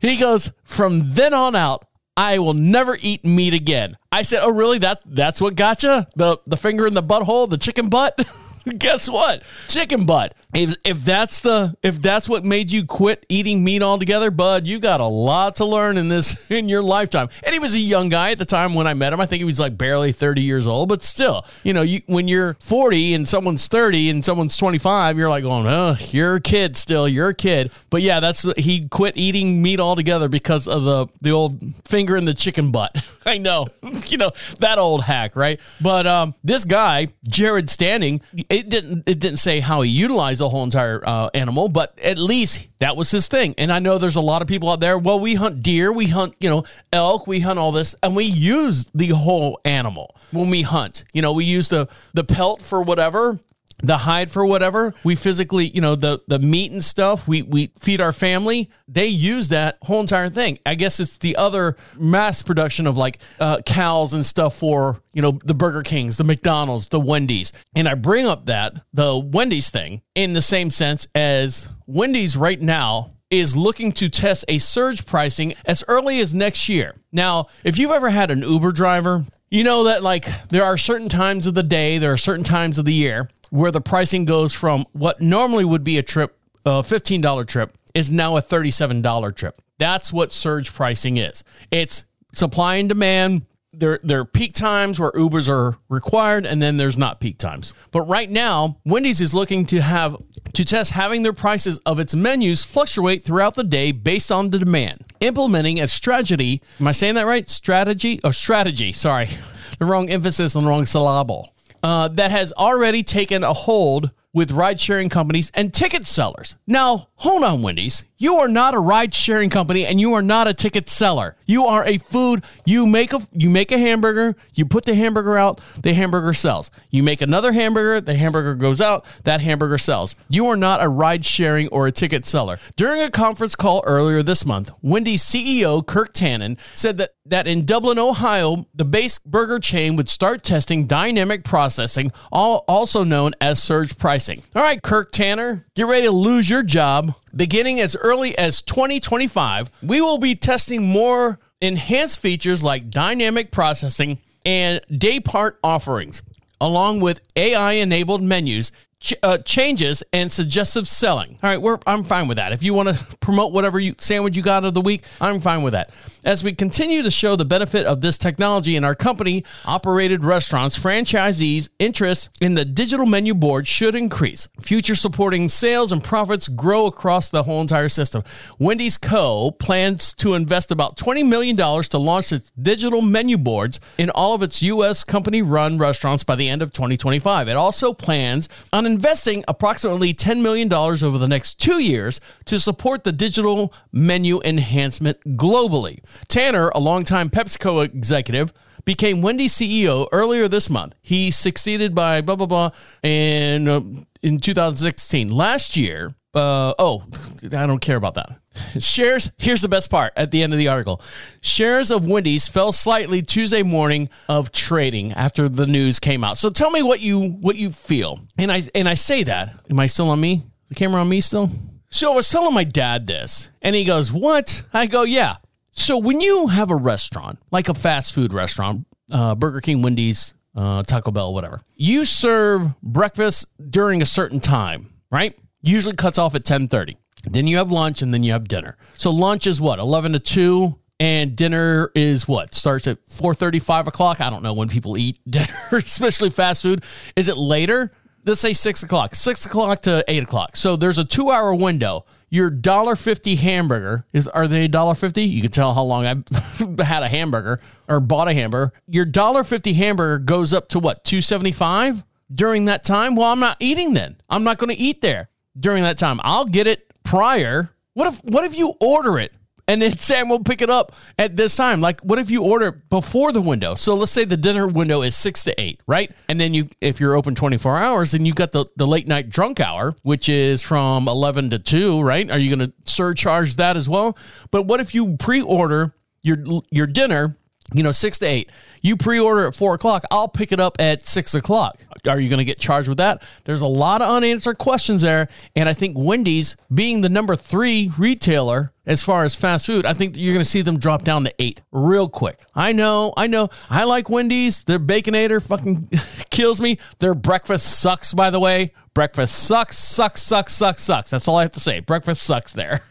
He 0.00 0.16
goes, 0.16 0.52
from 0.62 1.14
then 1.14 1.34
on 1.34 1.56
out, 1.56 1.86
I 2.16 2.38
will 2.38 2.54
never 2.54 2.96
eat 3.00 3.24
meat 3.24 3.54
again. 3.54 3.96
I 4.12 4.22
said, 4.22 4.40
Oh, 4.44 4.52
really? 4.52 4.78
That 4.78 5.02
that's 5.04 5.40
what 5.40 5.56
gotcha? 5.56 6.06
The 6.14 6.38
the 6.46 6.56
finger 6.56 6.86
in 6.86 6.94
the 6.94 7.02
butthole, 7.02 7.50
the 7.50 7.58
chicken 7.58 7.88
butt? 7.88 8.24
Guess 8.78 9.08
what? 9.08 9.42
Chicken 9.68 10.06
butt. 10.06 10.34
If, 10.54 10.76
if 10.84 11.04
that's 11.04 11.40
the 11.40 11.76
if 11.82 12.00
that's 12.00 12.28
what 12.28 12.44
made 12.44 12.70
you 12.70 12.86
quit 12.86 13.26
eating 13.28 13.64
meat 13.64 13.82
altogether, 13.82 14.30
bud, 14.30 14.68
you 14.68 14.78
got 14.78 15.00
a 15.00 15.06
lot 15.06 15.56
to 15.56 15.64
learn 15.64 15.96
in 15.96 16.08
this 16.08 16.48
in 16.50 16.68
your 16.68 16.82
lifetime. 16.82 17.28
And 17.42 17.52
he 17.52 17.58
was 17.58 17.74
a 17.74 17.78
young 17.80 18.08
guy 18.08 18.30
at 18.30 18.38
the 18.38 18.44
time 18.44 18.74
when 18.74 18.86
I 18.86 18.94
met 18.94 19.12
him. 19.12 19.20
I 19.20 19.26
think 19.26 19.40
he 19.40 19.44
was 19.44 19.58
like 19.58 19.76
barely 19.76 20.12
30 20.12 20.42
years 20.42 20.66
old, 20.66 20.88
but 20.88 21.02
still, 21.02 21.44
you 21.64 21.72
know, 21.72 21.82
you 21.82 22.02
when 22.06 22.28
you're 22.28 22.56
40 22.60 23.14
and 23.14 23.28
someone's 23.28 23.66
30 23.66 24.10
and 24.10 24.24
someone's 24.24 24.56
25, 24.56 25.18
you're 25.18 25.28
like 25.28 25.42
"Oh, 25.42 25.96
you're 26.10 26.36
a 26.36 26.40
kid 26.40 26.76
still. 26.76 27.08
You're 27.08 27.30
a 27.30 27.34
kid." 27.34 27.72
But 27.90 28.02
yeah, 28.02 28.20
that's 28.20 28.42
he 28.56 28.88
quit 28.88 29.16
eating 29.16 29.60
meat 29.60 29.80
altogether 29.80 30.28
because 30.28 30.68
of 30.68 30.84
the 30.84 31.08
the 31.20 31.30
old 31.30 31.60
finger 31.84 32.16
in 32.16 32.26
the 32.26 32.34
chicken 32.34 32.70
butt. 32.70 33.04
I 33.26 33.38
know. 33.38 33.66
you 34.06 34.18
know, 34.18 34.30
that 34.60 34.78
old 34.78 35.02
hack, 35.02 35.34
right? 35.34 35.58
But 35.80 36.06
um 36.06 36.34
this 36.44 36.64
guy, 36.64 37.08
Jered 37.28 37.70
Standing, 37.70 38.22
it 38.48 38.68
didn't 38.68 39.08
it 39.08 39.18
didn't 39.18 39.38
say 39.38 39.58
how 39.58 39.82
he 39.82 39.90
utilized 39.90 40.43
the 40.44 40.50
whole 40.50 40.62
entire 40.62 41.00
uh, 41.06 41.30
animal, 41.32 41.68
but 41.68 41.98
at 41.98 42.18
least 42.18 42.68
that 42.78 42.96
was 42.96 43.10
his 43.10 43.28
thing. 43.28 43.54
And 43.56 43.72
I 43.72 43.78
know 43.78 43.96
there's 43.96 44.16
a 44.16 44.20
lot 44.20 44.42
of 44.42 44.48
people 44.48 44.70
out 44.70 44.80
there. 44.80 44.98
Well, 44.98 45.18
we 45.18 45.34
hunt 45.34 45.62
deer, 45.62 45.90
we 45.90 46.06
hunt 46.06 46.34
you 46.38 46.50
know 46.50 46.64
elk, 46.92 47.26
we 47.26 47.40
hunt 47.40 47.58
all 47.58 47.72
this, 47.72 47.94
and 48.02 48.14
we 48.14 48.24
use 48.24 48.84
the 48.94 49.08
whole 49.08 49.60
animal 49.64 50.14
when 50.32 50.50
we 50.50 50.62
hunt. 50.62 51.04
You 51.12 51.22
know, 51.22 51.32
we 51.32 51.44
use 51.44 51.68
the 51.68 51.88
the 52.12 52.24
pelt 52.24 52.60
for 52.60 52.82
whatever 52.82 53.40
the 53.82 53.98
hide 53.98 54.30
for 54.30 54.44
whatever. 54.44 54.94
We 55.04 55.14
physically 55.14 55.68
you 55.68 55.80
know 55.80 55.94
the 55.94 56.20
the 56.26 56.38
meat 56.38 56.72
and 56.72 56.84
stuff 56.84 57.26
we 57.26 57.42
we 57.42 57.72
feed 57.78 58.00
our 58.00 58.12
family. 58.12 58.70
They 58.88 59.06
use 59.06 59.48
that 59.48 59.78
whole 59.82 60.00
entire 60.00 60.30
thing. 60.30 60.58
I 60.64 60.74
guess 60.74 61.00
it's 61.00 61.18
the 61.18 61.36
other 61.36 61.76
mass 61.96 62.42
production 62.42 62.86
of 62.86 62.96
like 62.96 63.18
uh, 63.40 63.62
cows 63.62 64.14
and 64.14 64.24
stuff 64.24 64.56
for 64.56 65.00
you 65.12 65.22
know 65.22 65.38
the 65.44 65.54
burger 65.54 65.82
kings 65.82 66.16
the 66.16 66.24
mcdonald's 66.24 66.88
the 66.88 67.00
wendy's. 67.00 67.52
And 67.74 67.88
i 67.88 67.94
bring 67.94 68.26
up 68.26 68.46
that 68.46 68.74
the 68.92 69.16
wendy's 69.18 69.70
thing 69.70 70.02
in 70.14 70.32
the 70.32 70.42
same 70.42 70.70
sense 70.70 71.06
as 71.14 71.68
wendy's 71.86 72.36
right 72.36 72.60
now 72.60 73.10
is 73.30 73.56
looking 73.56 73.92
to 73.92 74.08
test 74.08 74.44
a 74.48 74.58
surge 74.58 75.06
pricing 75.06 75.54
as 75.64 75.82
early 75.88 76.20
as 76.20 76.34
next 76.34 76.68
year. 76.68 76.94
Now, 77.12 77.48
if 77.64 77.78
you've 77.78 77.90
ever 77.90 78.10
had 78.10 78.30
an 78.30 78.40
Uber 78.40 78.72
driver, 78.72 79.24
you 79.50 79.64
know 79.64 79.84
that 79.84 80.02
like 80.02 80.26
there 80.48 80.64
are 80.64 80.76
certain 80.76 81.08
times 81.08 81.46
of 81.46 81.54
the 81.54 81.62
day, 81.62 81.98
there 81.98 82.12
are 82.12 82.16
certain 82.16 82.44
times 82.44 82.78
of 82.78 82.84
the 82.84 82.92
year 82.92 83.28
where 83.54 83.70
the 83.70 83.80
pricing 83.80 84.24
goes 84.24 84.52
from 84.52 84.84
what 84.90 85.20
normally 85.20 85.64
would 85.64 85.84
be 85.84 85.96
a 85.96 86.02
trip, 86.02 86.36
a 86.66 86.82
$15 86.82 87.46
trip, 87.46 87.78
is 87.94 88.10
now 88.10 88.36
a 88.36 88.42
$37 88.42 89.36
trip. 89.36 89.62
That's 89.78 90.12
what 90.12 90.32
surge 90.32 90.74
pricing 90.74 91.18
is. 91.18 91.44
It's 91.70 92.04
supply 92.32 92.76
and 92.76 92.88
demand. 92.88 93.46
There, 93.72 94.00
there 94.02 94.18
are 94.18 94.24
peak 94.24 94.54
times 94.54 94.98
where 94.98 95.12
Ubers 95.12 95.48
are 95.48 95.76
required, 95.88 96.46
and 96.46 96.60
then 96.60 96.78
there's 96.78 96.96
not 96.96 97.20
peak 97.20 97.38
times. 97.38 97.72
But 97.92 98.02
right 98.02 98.28
now, 98.28 98.80
Wendy's 98.84 99.20
is 99.20 99.34
looking 99.34 99.66
to 99.66 99.80
have 99.80 100.16
to 100.52 100.64
test 100.64 100.90
having 100.90 101.22
their 101.22 101.32
prices 101.32 101.78
of 101.86 102.00
its 102.00 102.12
menus 102.12 102.64
fluctuate 102.64 103.22
throughout 103.22 103.54
the 103.54 103.62
day 103.62 103.92
based 103.92 104.32
on 104.32 104.50
the 104.50 104.58
demand. 104.58 105.04
Implementing 105.20 105.80
a 105.80 105.86
strategy. 105.86 106.60
Am 106.80 106.88
I 106.88 106.92
saying 106.92 107.14
that 107.14 107.26
right? 107.26 107.48
Strategy? 107.48 108.18
Oh, 108.24 108.32
strategy. 108.32 108.92
Sorry, 108.92 109.28
the 109.78 109.84
wrong 109.84 110.10
emphasis 110.10 110.56
on 110.56 110.64
the 110.64 110.70
wrong 110.70 110.86
syllable. 110.86 111.53
Uh, 111.84 112.08
that 112.08 112.30
has 112.30 112.50
already 112.54 113.02
taken 113.02 113.44
a 113.44 113.52
hold 113.52 114.10
with 114.32 114.50
ride 114.50 114.80
sharing 114.80 115.10
companies 115.10 115.50
and 115.52 115.74
ticket 115.74 116.06
sellers. 116.06 116.56
Now, 116.66 117.08
hold 117.16 117.44
on, 117.44 117.60
Wendy's. 117.60 118.04
You 118.24 118.36
are 118.36 118.48
not 118.48 118.72
a 118.72 118.78
ride 118.78 119.12
sharing 119.12 119.50
company 119.50 119.84
and 119.84 120.00
you 120.00 120.14
are 120.14 120.22
not 120.22 120.48
a 120.48 120.54
ticket 120.54 120.88
seller. 120.88 121.36
You 121.44 121.66
are 121.66 121.84
a 121.84 121.98
food. 121.98 122.42
You 122.64 122.86
make 122.86 123.12
a 123.12 123.20
you 123.34 123.50
make 123.50 123.70
a 123.70 123.76
hamburger, 123.76 124.34
you 124.54 124.64
put 124.64 124.86
the 124.86 124.94
hamburger 124.94 125.36
out, 125.36 125.60
the 125.82 125.92
hamburger 125.92 126.32
sells. 126.32 126.70
You 126.88 127.02
make 127.02 127.20
another 127.20 127.52
hamburger, 127.52 128.00
the 128.00 128.14
hamburger 128.14 128.54
goes 128.54 128.80
out, 128.80 129.04
that 129.24 129.42
hamburger 129.42 129.76
sells. 129.76 130.16
You 130.30 130.46
are 130.46 130.56
not 130.56 130.82
a 130.82 130.88
ride 130.88 131.26
sharing 131.26 131.68
or 131.68 131.86
a 131.86 131.92
ticket 131.92 132.24
seller. 132.24 132.58
During 132.76 133.02
a 133.02 133.10
conference 133.10 133.54
call 133.54 133.84
earlier 133.86 134.22
this 134.22 134.46
month, 134.46 134.70
Wendy's 134.80 135.22
CEO 135.22 135.86
Kirk 135.86 136.14
Tanner 136.14 136.56
said 136.72 136.96
that 136.96 137.10
that 137.26 137.46
in 137.46 137.66
Dublin, 137.66 137.98
Ohio, 137.98 138.66
the 138.74 138.84
base 138.86 139.18
burger 139.18 139.58
chain 139.58 139.96
would 139.96 140.08
start 140.08 140.42
testing 140.42 140.86
dynamic 140.86 141.44
processing, 141.44 142.12
all, 142.30 142.64
also 142.68 143.02
known 143.02 143.32
as 143.40 143.62
surge 143.62 143.98
pricing. 143.98 144.42
All 144.54 144.62
right, 144.62 144.82
Kirk 144.82 145.10
Tanner, 145.10 145.66
get 145.74 145.86
ready 145.86 146.06
to 146.06 146.12
lose 146.12 146.50
your 146.50 146.62
job. 146.62 147.14
Beginning 147.34 147.80
as 147.80 147.96
early 147.96 148.36
as 148.38 148.62
2025, 148.62 149.70
we 149.82 150.00
will 150.00 150.18
be 150.18 150.36
testing 150.36 150.84
more 150.86 151.40
enhanced 151.60 152.20
features 152.20 152.62
like 152.62 152.90
dynamic 152.90 153.50
processing 153.50 154.20
and 154.44 154.80
day 154.94 155.18
part 155.18 155.58
offerings, 155.64 156.22
along 156.60 157.00
with 157.00 157.20
AI 157.34 157.72
enabled 157.72 158.22
menus 158.22 158.70
ch- 159.04 159.14
uh, 159.22 159.38
changes 159.38 160.02
and 160.12 160.32
suggestive 160.32 160.88
selling. 160.88 161.38
All 161.42 161.50
right, 161.50 161.60
we're, 161.60 161.78
I'm 161.86 162.02
fine 162.02 162.26
with 162.26 162.38
that. 162.38 162.52
If 162.52 162.62
you 162.62 162.74
want 162.74 162.88
to 162.88 163.16
promote 163.18 163.52
whatever 163.52 163.78
you, 163.78 163.94
sandwich 163.98 164.36
you 164.36 164.42
got 164.42 164.64
of 164.64 164.74
the 164.74 164.80
week, 164.80 165.04
I'm 165.20 165.40
fine 165.40 165.62
with 165.62 165.74
that. 165.74 165.90
As 166.24 166.42
we 166.42 166.52
continue 166.52 167.02
to 167.02 167.10
show 167.10 167.36
the 167.36 167.44
benefit 167.44 167.86
of 167.86 168.00
this 168.00 168.16
technology 168.16 168.76
in 168.76 168.84
our 168.84 168.94
company 168.94 169.44
operated 169.66 170.24
restaurants, 170.24 170.78
franchisees' 170.78 171.68
interest 171.78 172.30
in 172.40 172.54
the 172.54 172.64
digital 172.64 173.06
menu 173.06 173.34
board 173.34 173.66
should 173.66 173.94
increase. 173.94 174.48
Future 174.60 174.94
supporting 174.94 175.48
sales 175.48 175.92
and 175.92 176.02
profits 176.02 176.48
grow 176.48 176.86
across 176.86 177.28
the 177.28 177.42
whole 177.42 177.60
entire 177.60 177.90
system. 177.90 178.24
Wendy's 178.58 178.96
Co. 178.96 179.50
plans 179.50 180.14
to 180.14 180.34
invest 180.34 180.70
about 180.70 180.96
$20 180.96 181.28
million 181.28 181.56
to 181.56 181.98
launch 181.98 182.32
its 182.32 182.50
digital 182.60 183.02
menu 183.02 183.36
boards 183.36 183.78
in 183.98 184.08
all 184.10 184.34
of 184.34 184.42
its 184.42 184.62
U.S. 184.62 185.04
company 185.04 185.42
run 185.42 185.76
restaurants 185.76 186.24
by 186.24 186.34
the 186.34 186.48
end 186.48 186.62
of 186.62 186.72
2025. 186.72 187.48
It 187.48 187.56
also 187.56 187.92
plans 187.92 188.48
on 188.72 188.86
investing 188.94 189.44
approximately 189.48 190.14
$10 190.14 190.40
million 190.40 190.72
over 190.72 191.18
the 191.18 191.26
next 191.26 191.60
two 191.60 191.80
years 191.80 192.20
to 192.44 192.60
support 192.60 193.02
the 193.02 193.12
digital 193.12 193.74
menu 193.92 194.40
enhancement 194.44 195.20
globally. 195.36 195.98
Tanner, 196.28 196.70
a 196.74 196.78
longtime 196.78 197.28
PepsiCo 197.28 197.84
executive, 197.84 198.52
became 198.84 199.20
Wendy's 199.20 199.52
CEO 199.54 200.08
earlier 200.12 200.46
this 200.46 200.70
month. 200.70 200.94
He 201.02 201.30
succeeded 201.30 201.94
by 201.94 202.20
blah, 202.20 202.36
blah, 202.36 202.46
blah 202.46 202.70
in, 203.02 203.66
uh, 203.66 203.80
in 204.22 204.38
2016. 204.38 205.28
Last 205.28 205.76
year, 205.76 206.14
uh, 206.34 206.74
oh, 206.78 207.04
I 207.56 207.66
don't 207.66 207.80
care 207.80 207.96
about 207.96 208.14
that. 208.14 208.38
Shares, 208.78 209.30
here's 209.36 209.62
the 209.62 209.68
best 209.68 209.90
part 209.90 210.12
at 210.16 210.30
the 210.30 210.42
end 210.42 210.52
of 210.52 210.58
the 210.58 210.68
article. 210.68 211.00
Shares 211.40 211.90
of 211.90 212.06
Wendy's 212.06 212.48
fell 212.48 212.72
slightly 212.72 213.22
Tuesday 213.22 213.62
morning 213.62 214.08
of 214.28 214.52
trading 214.52 215.12
after 215.12 215.48
the 215.48 215.66
news 215.66 215.98
came 215.98 216.24
out. 216.24 216.38
So 216.38 216.50
tell 216.50 216.70
me 216.70 216.82
what 216.82 217.00
you 217.00 217.20
what 217.40 217.56
you 217.56 217.70
feel. 217.70 218.20
And 218.38 218.50
I 218.52 218.62
and 218.74 218.88
I 218.88 218.94
say 218.94 219.22
that. 219.24 219.60
Am 219.70 219.78
I 219.80 219.86
still 219.86 220.10
on 220.10 220.20
me? 220.20 220.42
The 220.68 220.74
camera 220.74 221.00
on 221.00 221.08
me 221.08 221.20
still? 221.20 221.50
So 221.90 222.12
I 222.12 222.16
was 222.16 222.28
telling 222.28 222.54
my 222.54 222.64
dad 222.64 223.06
this, 223.06 223.50
and 223.62 223.76
he 223.76 223.84
goes, 223.84 224.12
What? 224.12 224.64
I 224.72 224.86
go, 224.86 225.02
Yeah. 225.04 225.36
So 225.76 225.96
when 225.98 226.20
you 226.20 226.48
have 226.48 226.70
a 226.70 226.76
restaurant, 226.76 227.38
like 227.50 227.68
a 227.68 227.74
fast 227.74 228.14
food 228.14 228.32
restaurant, 228.32 228.86
uh, 229.10 229.34
Burger 229.34 229.60
King, 229.60 229.82
Wendy's, 229.82 230.34
uh, 230.56 230.82
Taco 230.84 231.10
Bell, 231.10 231.34
whatever, 231.34 231.60
you 231.74 232.04
serve 232.04 232.80
breakfast 232.80 233.48
during 233.70 234.00
a 234.00 234.06
certain 234.06 234.38
time, 234.40 234.92
right? 235.10 235.36
Usually 235.62 235.94
cuts 235.96 236.16
off 236.18 236.34
at 236.34 236.40
1030. 236.40 236.96
Then 237.30 237.46
you 237.46 237.56
have 237.56 237.70
lunch 237.70 238.02
and 238.02 238.12
then 238.12 238.22
you 238.22 238.32
have 238.32 238.48
dinner. 238.48 238.76
So 238.96 239.10
lunch 239.10 239.46
is 239.46 239.60
what, 239.60 239.78
11 239.78 240.12
to 240.12 240.18
2? 240.18 240.78
And 241.00 241.34
dinner 241.34 241.90
is 241.94 242.28
what? 242.28 242.54
Starts 242.54 242.86
at 242.86 243.04
4.30, 243.06 243.60
5 243.60 243.86
o'clock? 243.88 244.20
I 244.20 244.30
don't 244.30 244.42
know 244.42 244.52
when 244.52 244.68
people 244.68 244.96
eat 244.96 245.18
dinner, 245.28 245.48
especially 245.72 246.30
fast 246.30 246.62
food. 246.62 246.84
Is 247.16 247.28
it 247.28 247.36
later? 247.36 247.90
Let's 248.24 248.40
say 248.40 248.52
6 248.52 248.82
o'clock. 248.82 249.14
6 249.14 249.46
o'clock 249.46 249.82
to 249.82 250.04
8 250.06 250.22
o'clock. 250.22 250.56
So 250.56 250.76
there's 250.76 250.98
a 250.98 251.04
two-hour 251.04 251.54
window. 251.54 252.06
Your 252.30 252.50
$1.50 252.50 253.36
hamburger 253.36 254.06
is 254.12 254.26
are 254.28 254.48
they 254.48 254.68
$1.50? 254.68 255.28
You 255.28 255.42
can 255.42 255.50
tell 255.50 255.74
how 255.74 255.82
long 255.82 256.06
I've 256.06 256.24
had 256.78 257.02
a 257.02 257.08
hamburger 257.08 257.60
or 257.86 258.00
bought 258.00 258.28
a 258.28 258.34
hamburger. 258.34 258.72
Your 258.88 259.04
$1.50 259.06 259.74
hamburger 259.74 260.18
goes 260.18 260.52
up 260.52 260.68
to 260.70 260.78
what? 260.78 261.04
275 261.04 262.02
during 262.34 262.64
that 262.64 262.82
time? 262.82 263.14
Well, 263.14 263.30
I'm 263.30 263.40
not 263.40 263.56
eating 263.60 263.92
then. 263.92 264.16
I'm 264.30 264.42
not 264.42 264.58
going 264.58 264.74
to 264.74 264.80
eat 264.80 265.00
there 265.00 265.28
during 265.58 265.82
that 265.82 265.98
time. 265.98 266.20
I'll 266.24 266.46
get 266.46 266.66
it 266.66 266.93
prior. 267.04 267.70
What 267.94 268.12
if 268.12 268.20
what 268.24 268.44
if 268.44 268.58
you 268.58 268.74
order 268.80 269.18
it 269.18 269.32
and 269.68 269.80
then 269.80 269.96
Sam 269.98 270.28
will 270.28 270.42
pick 270.42 270.62
it 270.62 270.70
up 270.70 270.92
at 271.18 271.36
this 271.36 271.54
time? 271.56 271.80
Like 271.80 272.00
what 272.00 272.18
if 272.18 272.30
you 272.30 272.42
order 272.42 272.72
before 272.72 273.32
the 273.32 273.40
window? 273.40 273.74
So 273.74 273.94
let's 273.94 274.12
say 274.12 274.24
the 274.24 274.36
dinner 274.36 274.66
window 274.66 275.02
is 275.02 275.16
six 275.16 275.44
to 275.44 275.60
eight, 275.60 275.80
right? 275.86 276.10
And 276.28 276.40
then 276.40 276.54
you 276.54 276.68
if 276.80 276.98
you're 277.00 277.14
open 277.14 277.34
24 277.34 277.76
hours, 277.76 278.12
then 278.12 278.26
you 278.26 278.32
got 278.32 278.52
the, 278.52 278.66
the 278.76 278.86
late 278.86 279.06
night 279.06 279.30
drunk 279.30 279.60
hour, 279.60 279.94
which 280.02 280.28
is 280.28 280.62
from 280.62 281.06
11 281.06 281.50
to 281.50 281.58
2, 281.58 282.02
right? 282.02 282.30
Are 282.30 282.38
you 282.38 282.54
going 282.54 282.70
to 282.70 282.74
surcharge 282.90 283.56
that 283.56 283.76
as 283.76 283.88
well? 283.88 284.18
But 284.50 284.62
what 284.62 284.80
if 284.80 284.94
you 284.94 285.16
pre-order 285.18 285.94
your 286.22 286.38
your 286.70 286.86
dinner 286.86 287.36
you 287.72 287.82
know, 287.82 287.92
six 287.92 288.18
to 288.18 288.26
eight. 288.26 288.50
You 288.82 288.96
pre 288.96 289.18
order 289.18 289.46
at 289.46 289.54
four 289.54 289.74
o'clock. 289.74 290.04
I'll 290.10 290.28
pick 290.28 290.52
it 290.52 290.60
up 290.60 290.76
at 290.78 291.06
six 291.06 291.34
o'clock. 291.34 291.80
Are 292.06 292.20
you 292.20 292.28
going 292.28 292.38
to 292.38 292.44
get 292.44 292.58
charged 292.58 292.88
with 292.88 292.98
that? 292.98 293.22
There's 293.44 293.62
a 293.62 293.66
lot 293.66 294.02
of 294.02 294.10
unanswered 294.10 294.58
questions 294.58 295.00
there. 295.00 295.28
And 295.56 295.68
I 295.68 295.72
think 295.72 295.96
Wendy's, 295.96 296.56
being 296.72 297.00
the 297.00 297.08
number 297.08 297.36
three 297.36 297.90
retailer 297.96 298.72
as 298.84 299.02
far 299.02 299.24
as 299.24 299.34
fast 299.34 299.64
food, 299.66 299.86
I 299.86 299.94
think 299.94 300.16
you're 300.16 300.34
going 300.34 300.44
to 300.44 300.50
see 300.50 300.60
them 300.60 300.78
drop 300.78 301.02
down 301.02 301.24
to 301.24 301.34
eight 301.38 301.62
real 301.72 302.08
quick. 302.08 302.40
I 302.54 302.72
know, 302.72 303.14
I 303.16 303.26
know. 303.26 303.48
I 303.70 303.84
like 303.84 304.10
Wendy's. 304.10 304.64
Their 304.64 304.78
Baconator 304.78 305.42
fucking 305.42 305.88
kills 306.30 306.60
me. 306.60 306.78
Their 306.98 307.14
breakfast 307.14 307.80
sucks, 307.80 308.12
by 308.12 308.28
the 308.28 308.40
way. 308.40 308.74
Breakfast 308.92 309.34
sucks, 309.34 309.78
sucks, 309.78 310.22
sucks, 310.22 310.52
sucks, 310.52 310.82
sucks. 310.82 311.10
That's 311.10 311.26
all 311.26 311.36
I 311.36 311.42
have 311.42 311.52
to 311.52 311.60
say. 311.60 311.80
Breakfast 311.80 312.22
sucks 312.22 312.52
there. 312.52 312.82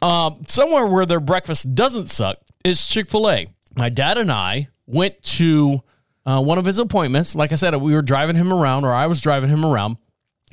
Um, 0.00 0.44
somewhere 0.48 0.86
where 0.86 1.06
their 1.06 1.20
breakfast 1.20 1.74
doesn't 1.74 2.08
suck 2.08 2.38
is 2.64 2.86
Chick 2.86 3.08
fil 3.08 3.30
A 3.30 3.48
my 3.76 3.88
dad 3.88 4.18
and 4.18 4.30
I 4.30 4.68
went 4.86 5.22
to 5.22 5.82
uh, 6.26 6.40
one 6.40 6.58
of 6.58 6.64
his 6.64 6.78
appointments. 6.78 7.34
Like 7.34 7.52
I 7.52 7.56
said, 7.56 7.74
we 7.76 7.94
were 7.94 8.02
driving 8.02 8.36
him 8.36 8.52
around, 8.52 8.84
or 8.84 8.92
I 8.92 9.06
was 9.06 9.20
driving 9.20 9.48
him 9.48 9.64
around, 9.64 9.96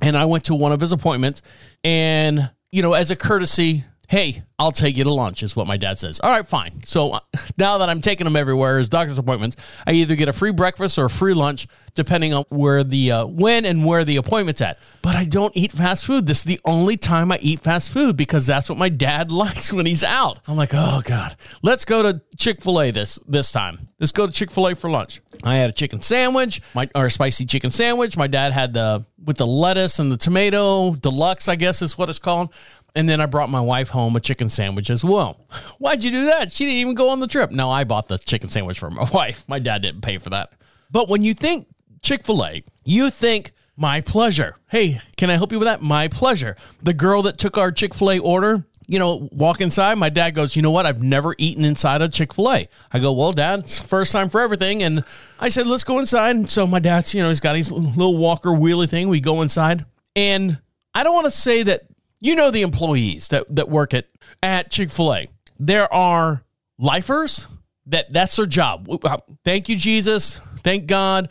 and 0.02 0.18
I 0.18 0.26
went 0.26 0.46
to 0.46 0.56
one 0.56 0.72
of 0.72 0.82
his 0.82 0.92
appointments. 0.92 1.42
And, 1.84 2.50
you 2.72 2.82
know, 2.82 2.94
as 2.94 3.12
a 3.12 3.16
courtesy, 3.16 3.84
hey, 4.10 4.42
I'll 4.58 4.72
take 4.72 4.98
you 4.98 5.04
to 5.04 5.14
lunch, 5.14 5.44
is 5.44 5.56
what 5.56 5.68
my 5.68 5.78
dad 5.78 6.00
says. 6.00 6.20
All 6.20 6.32
right, 6.32 6.46
fine. 6.46 6.84
So 6.84 7.12
uh, 7.12 7.20
now 7.58 7.78
that 7.78 7.90
I'm 7.90 8.02
taking 8.02 8.26
him 8.26 8.36
everywhere 8.36 8.80
as 8.80 8.90
doctor's 8.90 9.20
appointments, 9.20 9.56
I 9.86 9.94
either 9.94 10.16
get 10.16 10.28
a 10.28 10.34
free 10.34 10.52
breakfast 10.52 10.98
or 10.98 11.06
a 11.06 11.10
free 11.10 11.36
lunch, 11.36 11.68
depending 11.94 12.34
on 12.34 12.44
where 12.50 12.84
the, 12.84 13.12
uh, 13.12 13.26
when 13.28 13.66
and 13.66 13.86
where 13.86 14.04
the 14.04 14.18
appointment's 14.18 14.62
at. 14.62 14.80
But 15.04 15.16
I 15.16 15.26
don't 15.26 15.56
eat 15.56 15.72
fast 15.72 16.06
food. 16.06 16.26
This 16.26 16.40
is 16.40 16.46
the 16.46 16.60
only 16.66 16.98
time 16.98 17.32
I 17.32 17.38
eat 17.38 17.60
fast 17.60 17.92
food 17.92 18.18
because 18.18 18.48
that's 18.48 18.68
what 18.68 18.80
my 18.80 18.90
dad 18.90 19.32
likes 19.32 19.72
when 19.72 19.86
he's 19.86 20.04
out. 20.04 20.40
I'm 20.48 20.58
like, 20.58 20.72
oh 20.74 21.02
God, 21.06 21.36
let's 21.62 21.86
go 21.86 22.02
to 22.02 22.22
Chick 22.36 22.64
fil 22.64 22.82
A 22.82 22.92
this, 22.92 23.20
this 23.28 23.52
time. 23.52 23.90
Let's 24.00 24.12
go 24.12 24.26
to 24.26 24.34
Chick 24.34 24.50
fil 24.50 24.70
A 24.70 24.76
for 24.76 24.90
lunch. 24.90 25.22
I 25.44 25.56
had 25.56 25.70
a 25.70 25.74
chicken 25.74 26.02
sandwich, 26.02 26.62
my, 26.74 26.90
or 26.96 27.06
a 27.06 27.12
spicy 27.12 27.46
chicken 27.46 27.72
sandwich. 27.72 28.18
My 28.18 28.28
dad 28.28 28.52
had 28.52 28.74
the, 28.74 29.06
with 29.24 29.38
the 29.38 29.48
lettuce 29.48 30.00
and 30.00 30.12
the 30.12 30.18
tomato, 30.18 30.96
deluxe, 30.96 31.48
I 31.48 31.56
guess 31.56 31.82
is 31.82 31.98
what 31.98 32.10
it's 32.10 32.20
called. 32.20 32.54
And 32.96 33.08
then 33.08 33.22
I 33.22 33.26
brought 33.26 33.50
my 33.50 33.62
wife 33.62 33.90
home 33.90 34.16
a 34.16 34.20
chicken 34.20 34.50
sandwich 34.50 34.90
as 34.90 35.04
well. 35.04 35.40
Why'd 35.78 36.04
you 36.04 36.12
do 36.12 36.26
that? 36.26 36.52
She 36.52 36.66
didn't 36.66 36.80
even 36.80 36.96
go 36.96 37.10
on 37.10 37.20
the 37.20 37.28
trip. 37.28 37.52
No, 37.52 37.70
I 37.70 37.84
bought 37.84 38.08
the 38.08 38.18
chicken 38.18 38.50
sandwich 38.50 38.80
for 38.80 38.90
my 38.90 39.08
wife. 39.14 39.44
My 39.48 39.60
dad 39.60 39.82
didn't 39.82 40.02
pay 40.02 40.18
for 40.18 40.32
that. 40.32 40.54
But 40.92 41.08
when 41.08 41.24
you 41.24 41.34
think 41.34 41.68
Chick 42.02 42.26
fil 42.26 42.44
A, 42.44 42.64
you 42.84 43.10
think 43.10 43.52
my 43.78 44.02
pleasure. 44.02 44.56
Hey, 44.70 45.02
can 45.18 45.30
I 45.30 45.36
help 45.36 45.52
you 45.52 45.60
with 45.60 45.68
that? 45.68 45.82
My 45.82 46.08
pleasure. 46.08 46.56
The 46.82 46.94
girl 46.94 47.22
that 47.24 47.38
took 47.38 47.58
our 47.58 47.72
Chick 47.72 47.94
fil 47.94 48.12
A 48.12 48.20
order 48.20 48.66
you 48.90 48.98
know, 48.98 49.30
walk 49.32 49.62
inside. 49.62 50.00
My 50.00 50.10
dad 50.10 50.32
goes, 50.32 50.56
you 50.56 50.64
know 50.64 50.72
what? 50.72 50.88
I've 50.88 51.02
never 51.02 51.36
eaten 51.38 51.64
inside 51.64 52.02
a 52.02 52.10
Chick 52.10 52.34
fil 52.34 52.52
A. 52.52 52.68
I 52.92 52.98
go, 52.98 53.14
well, 53.14 53.32
dad, 53.32 53.60
it's 53.60 53.80
first 53.80 54.12
time 54.12 54.30
for 54.30 54.42
everything. 54.42 54.82
And 54.82 55.06
I 55.40 55.50
said, 55.50 55.68
let's 55.68 55.84
go 55.84 56.00
inside. 56.00 56.50
So 56.50 56.66
my 56.66 56.80
dad's, 56.80 57.14
you 57.14 57.22
know, 57.22 57.30
he's 57.30 57.40
got 57.40 57.56
his 57.56 57.72
little 57.72 58.18
walker 58.18 58.50
wheelie 58.50 58.90
thing. 58.90 59.08
We 59.08 59.20
go 59.20 59.44
inside. 59.44 59.86
And 60.16 60.58
I 60.96 61.04
don't 61.04 61.14
want 61.14 61.26
to 61.26 61.32
say 61.32 61.62
that, 61.64 61.84
you 62.20 62.36
know, 62.36 62.52
the 62.52 62.62
employees 62.62 63.30
that, 63.30 63.54
that 63.56 63.70
work 63.70 63.94
at, 63.94 64.08
at 64.44 64.72
Chick 64.72 64.90
fil 64.90 65.14
A. 65.14 65.28
There 65.60 65.92
are 65.94 66.44
lifers 66.78 67.48
that 67.86 68.12
that's 68.14 68.36
their 68.36 68.46
job. 68.46 68.88
Uh, 69.04 69.18
Thank 69.44 69.70
you, 69.70 69.76
Jesus. 69.76 70.40
Thank 70.64 70.88
God. 70.88 71.30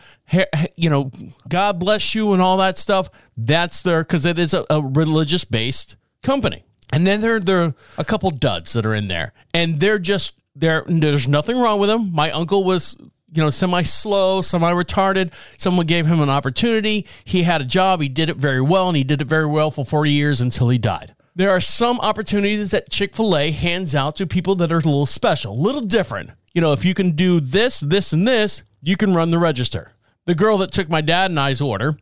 You 0.77 0.91
know, 0.91 1.11
God 1.49 1.79
bless 1.79 2.15
you 2.15 2.33
and 2.33 2.43
all 2.43 2.57
that 2.59 2.79
stuff. 2.79 3.11
That's 3.37 3.83
their 3.83 4.03
because 4.03 4.27
it 4.27 4.39
is 4.39 4.55
a, 4.55 4.65
a 4.71 4.83
religious 4.83 5.45
based 5.45 5.97
company. 6.23 6.65
And 6.93 7.07
then 7.07 7.21
there 7.21 7.39
there 7.39 7.63
are 7.63 7.75
a 7.99 8.05
couple 8.05 8.31
duds 8.31 8.73
that 8.73 8.87
are 8.87 8.95
in 8.95 9.09
there, 9.09 9.33
and 9.53 9.79
they're 9.81 9.99
just 9.99 10.35
there. 10.55 10.85
There's 10.87 11.29
nothing 11.29 11.59
wrong 11.59 11.79
with 11.79 11.91
them. 11.91 12.13
My 12.13 12.31
uncle 12.31 12.65
was 12.65 12.97
you 13.33 13.43
know 13.43 13.51
semi 13.51 13.83
slow, 13.83 14.43
semi 14.43 14.73
retarded. 14.73 15.33
Someone 15.57 15.87
gave 15.87 16.07
him 16.07 16.21
an 16.21 16.31
opportunity. 16.31 17.07
He 17.25 17.43
had 17.43 17.61
a 17.61 17.65
job. 17.65 18.01
He 18.01 18.09
did 18.09 18.29
it 18.29 18.37
very 18.37 18.61
well, 18.61 18.89
and 18.89 18.97
he 18.97 19.05
did 19.05 19.21
it 19.21 19.29
very 19.29 19.47
well 19.47 19.71
for 19.71 19.85
40 19.85 20.11
years 20.11 20.41
until 20.41 20.69
he 20.69 20.79
died. 20.79 21.15
There 21.35 21.51
are 21.51 21.61
some 21.61 22.01
opportunities 22.01 22.73
that 22.73 22.91
Chick 22.91 23.15
fil 23.15 23.37
A 23.37 23.51
hands 23.51 23.95
out 23.95 24.17
to 24.17 24.27
people 24.27 24.57
that 24.57 24.73
are 24.73 24.79
a 24.79 24.83
little 24.83 25.07
special, 25.07 25.53
a 25.53 25.55
little 25.55 25.83
different. 25.83 26.31
You 26.53 26.61
know, 26.61 26.73
if 26.73 26.85
you 26.85 26.95
can 26.95 27.13
do 27.13 27.39
this, 27.39 27.81
this, 27.81 28.13
and 28.13 28.27
this, 28.27 28.63
you 28.83 28.97
can 28.97 29.15
run 29.15 29.31
the 29.31 29.39
register. 29.39 29.93
The 30.25 30.35
girl 30.35 30.59
that 30.59 30.73
took 30.73 30.89
my 30.89 31.01
dad 31.01 31.31
and 31.31 31.39
I's 31.39 31.61
order 31.61 31.97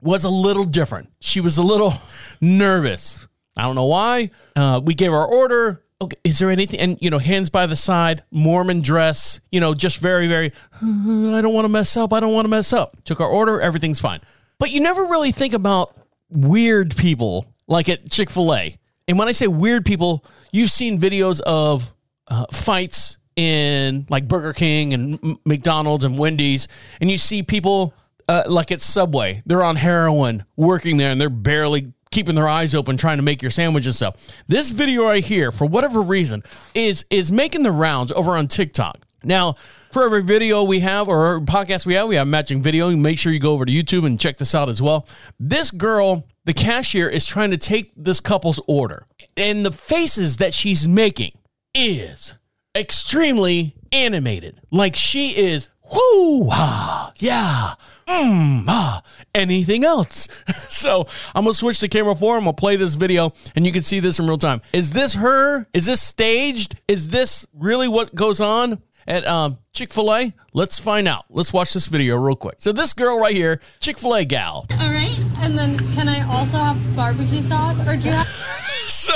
was 0.00 0.24
a 0.24 0.30
little 0.30 0.64
different. 0.64 1.12
She 1.20 1.40
was 1.40 1.58
a 1.58 1.62
little 1.62 1.94
nervous. 2.40 3.26
I 3.56 3.62
don't 3.62 3.74
know 3.74 3.86
why. 3.86 4.30
Uh, 4.56 4.80
we 4.82 4.94
gave 4.94 5.12
our 5.12 5.26
order. 5.26 5.82
Okay, 6.00 6.16
is 6.22 6.38
there 6.38 6.50
anything? 6.50 6.78
And 6.78 6.98
you 7.00 7.10
know, 7.10 7.18
hands 7.18 7.50
by 7.50 7.66
the 7.66 7.74
side, 7.74 8.22
Mormon 8.30 8.82
dress. 8.82 9.40
You 9.50 9.60
know, 9.60 9.74
just 9.74 9.98
very, 9.98 10.28
very. 10.28 10.52
"Uh, 10.82 11.34
I 11.34 11.40
don't 11.40 11.54
want 11.54 11.64
to 11.64 11.68
mess 11.68 11.96
up. 11.96 12.12
I 12.12 12.20
don't 12.20 12.32
want 12.32 12.44
to 12.44 12.50
mess 12.50 12.72
up. 12.72 12.96
Took 13.04 13.20
our 13.20 13.28
order. 13.28 13.60
Everything's 13.60 14.00
fine. 14.00 14.20
But 14.58 14.70
you 14.70 14.80
never 14.80 15.04
really 15.06 15.32
think 15.32 15.54
about 15.54 15.96
weird 16.30 16.96
people 16.96 17.46
like 17.66 17.88
at 17.88 18.10
Chick 18.10 18.30
Fil 18.30 18.54
A. 18.54 18.78
And 19.08 19.18
when 19.18 19.26
I 19.28 19.32
say 19.32 19.46
weird 19.48 19.84
people, 19.84 20.24
you've 20.52 20.70
seen 20.70 21.00
videos 21.00 21.40
of 21.40 21.92
uh, 22.28 22.44
fights 22.52 23.18
in 23.34 24.06
like 24.10 24.28
Burger 24.28 24.52
King 24.52 24.92
and 24.94 25.38
McDonald's 25.44 26.04
and 26.04 26.18
Wendy's, 26.18 26.68
and 27.00 27.10
you 27.10 27.18
see 27.18 27.42
people 27.42 27.94
uh, 28.28 28.42
like 28.46 28.70
at 28.70 28.80
Subway, 28.80 29.42
they're 29.46 29.62
on 29.62 29.76
heroin 29.76 30.44
working 30.56 30.96
there 30.98 31.10
and 31.10 31.20
they're 31.20 31.30
barely 31.30 31.92
keeping 32.18 32.34
their 32.34 32.48
eyes 32.48 32.74
open 32.74 32.96
trying 32.96 33.16
to 33.16 33.22
make 33.22 33.40
your 33.40 33.50
sandwich 33.52 33.86
and 33.86 33.94
stuff. 33.94 34.16
This 34.48 34.70
video 34.70 35.04
right 35.04 35.24
here, 35.24 35.52
for 35.52 35.66
whatever 35.66 36.02
reason, 36.02 36.42
is 36.74 37.04
is 37.10 37.30
making 37.30 37.62
the 37.62 37.70
rounds 37.70 38.10
over 38.10 38.32
on 38.32 38.48
TikTok. 38.48 38.98
Now, 39.22 39.54
for 39.92 40.04
every 40.04 40.24
video 40.24 40.64
we 40.64 40.80
have 40.80 41.06
or 41.06 41.40
podcast 41.42 41.86
we 41.86 41.94
have, 41.94 42.08
we 42.08 42.16
have 42.16 42.26
matching 42.26 42.60
video. 42.60 42.90
Make 42.90 43.20
sure 43.20 43.32
you 43.32 43.38
go 43.38 43.52
over 43.52 43.64
to 43.64 43.70
YouTube 43.70 44.04
and 44.04 44.18
check 44.18 44.36
this 44.36 44.52
out 44.52 44.68
as 44.68 44.82
well. 44.82 45.06
This 45.38 45.70
girl, 45.70 46.26
the 46.44 46.52
cashier, 46.52 47.08
is 47.08 47.24
trying 47.24 47.52
to 47.52 47.56
take 47.56 47.92
this 47.96 48.18
couple's 48.18 48.60
order, 48.66 49.06
and 49.36 49.64
the 49.64 49.70
faces 49.70 50.38
that 50.38 50.52
she's 50.52 50.88
making 50.88 51.38
is 51.72 52.34
extremely 52.74 53.76
animated. 53.92 54.60
Like 54.72 54.96
she 54.96 55.36
is, 55.36 55.68
whoo, 55.92 56.48
ah, 56.50 57.12
yeah, 57.18 57.74
mm, 58.08 58.64
ah, 58.66 59.02
anything 59.34 59.84
else. 59.84 60.28
so 60.68 61.06
I'm 61.34 61.44
gonna 61.44 61.54
switch 61.54 61.80
the 61.80 61.88
camera. 61.88 62.12
I'm 62.12 62.18
gonna 62.18 62.52
play 62.52 62.76
this 62.76 62.94
video, 62.94 63.32
and 63.54 63.66
you 63.66 63.72
can 63.72 63.82
see 63.82 64.00
this 64.00 64.18
in 64.18 64.26
real 64.26 64.38
time. 64.38 64.60
Is 64.72 64.92
this 64.92 65.14
her? 65.14 65.66
Is 65.72 65.86
this 65.86 66.02
staged? 66.02 66.76
Is 66.88 67.08
this 67.08 67.46
really 67.52 67.88
what 67.88 68.14
goes 68.14 68.40
on? 68.40 68.82
At 69.06 69.26
um, 69.26 69.56
Chick 69.72 69.90
fil 69.90 70.12
A? 70.12 70.34
Let's 70.52 70.78
find 70.78 71.08
out. 71.08 71.24
Let's 71.30 71.50
watch 71.50 71.72
this 71.72 71.86
video 71.86 72.16
real 72.16 72.36
quick. 72.36 72.56
So, 72.58 72.72
this 72.72 72.92
girl 72.92 73.18
right 73.18 73.34
here, 73.34 73.58
Chick 73.80 73.96
fil 73.96 74.14
A 74.14 74.24
gal, 74.24 74.66
All 74.70 74.90
right. 74.90 75.18
And 75.38 75.56
then 75.56 75.78
can 75.94 76.08
I 76.08 76.20
also 76.30 76.58
have 76.58 76.96
barbecue 76.96 77.40
sauce 77.40 77.80
or 77.86 77.96
do 77.96 78.08
you 78.08 78.10
have 78.10 78.26
so 78.84 79.14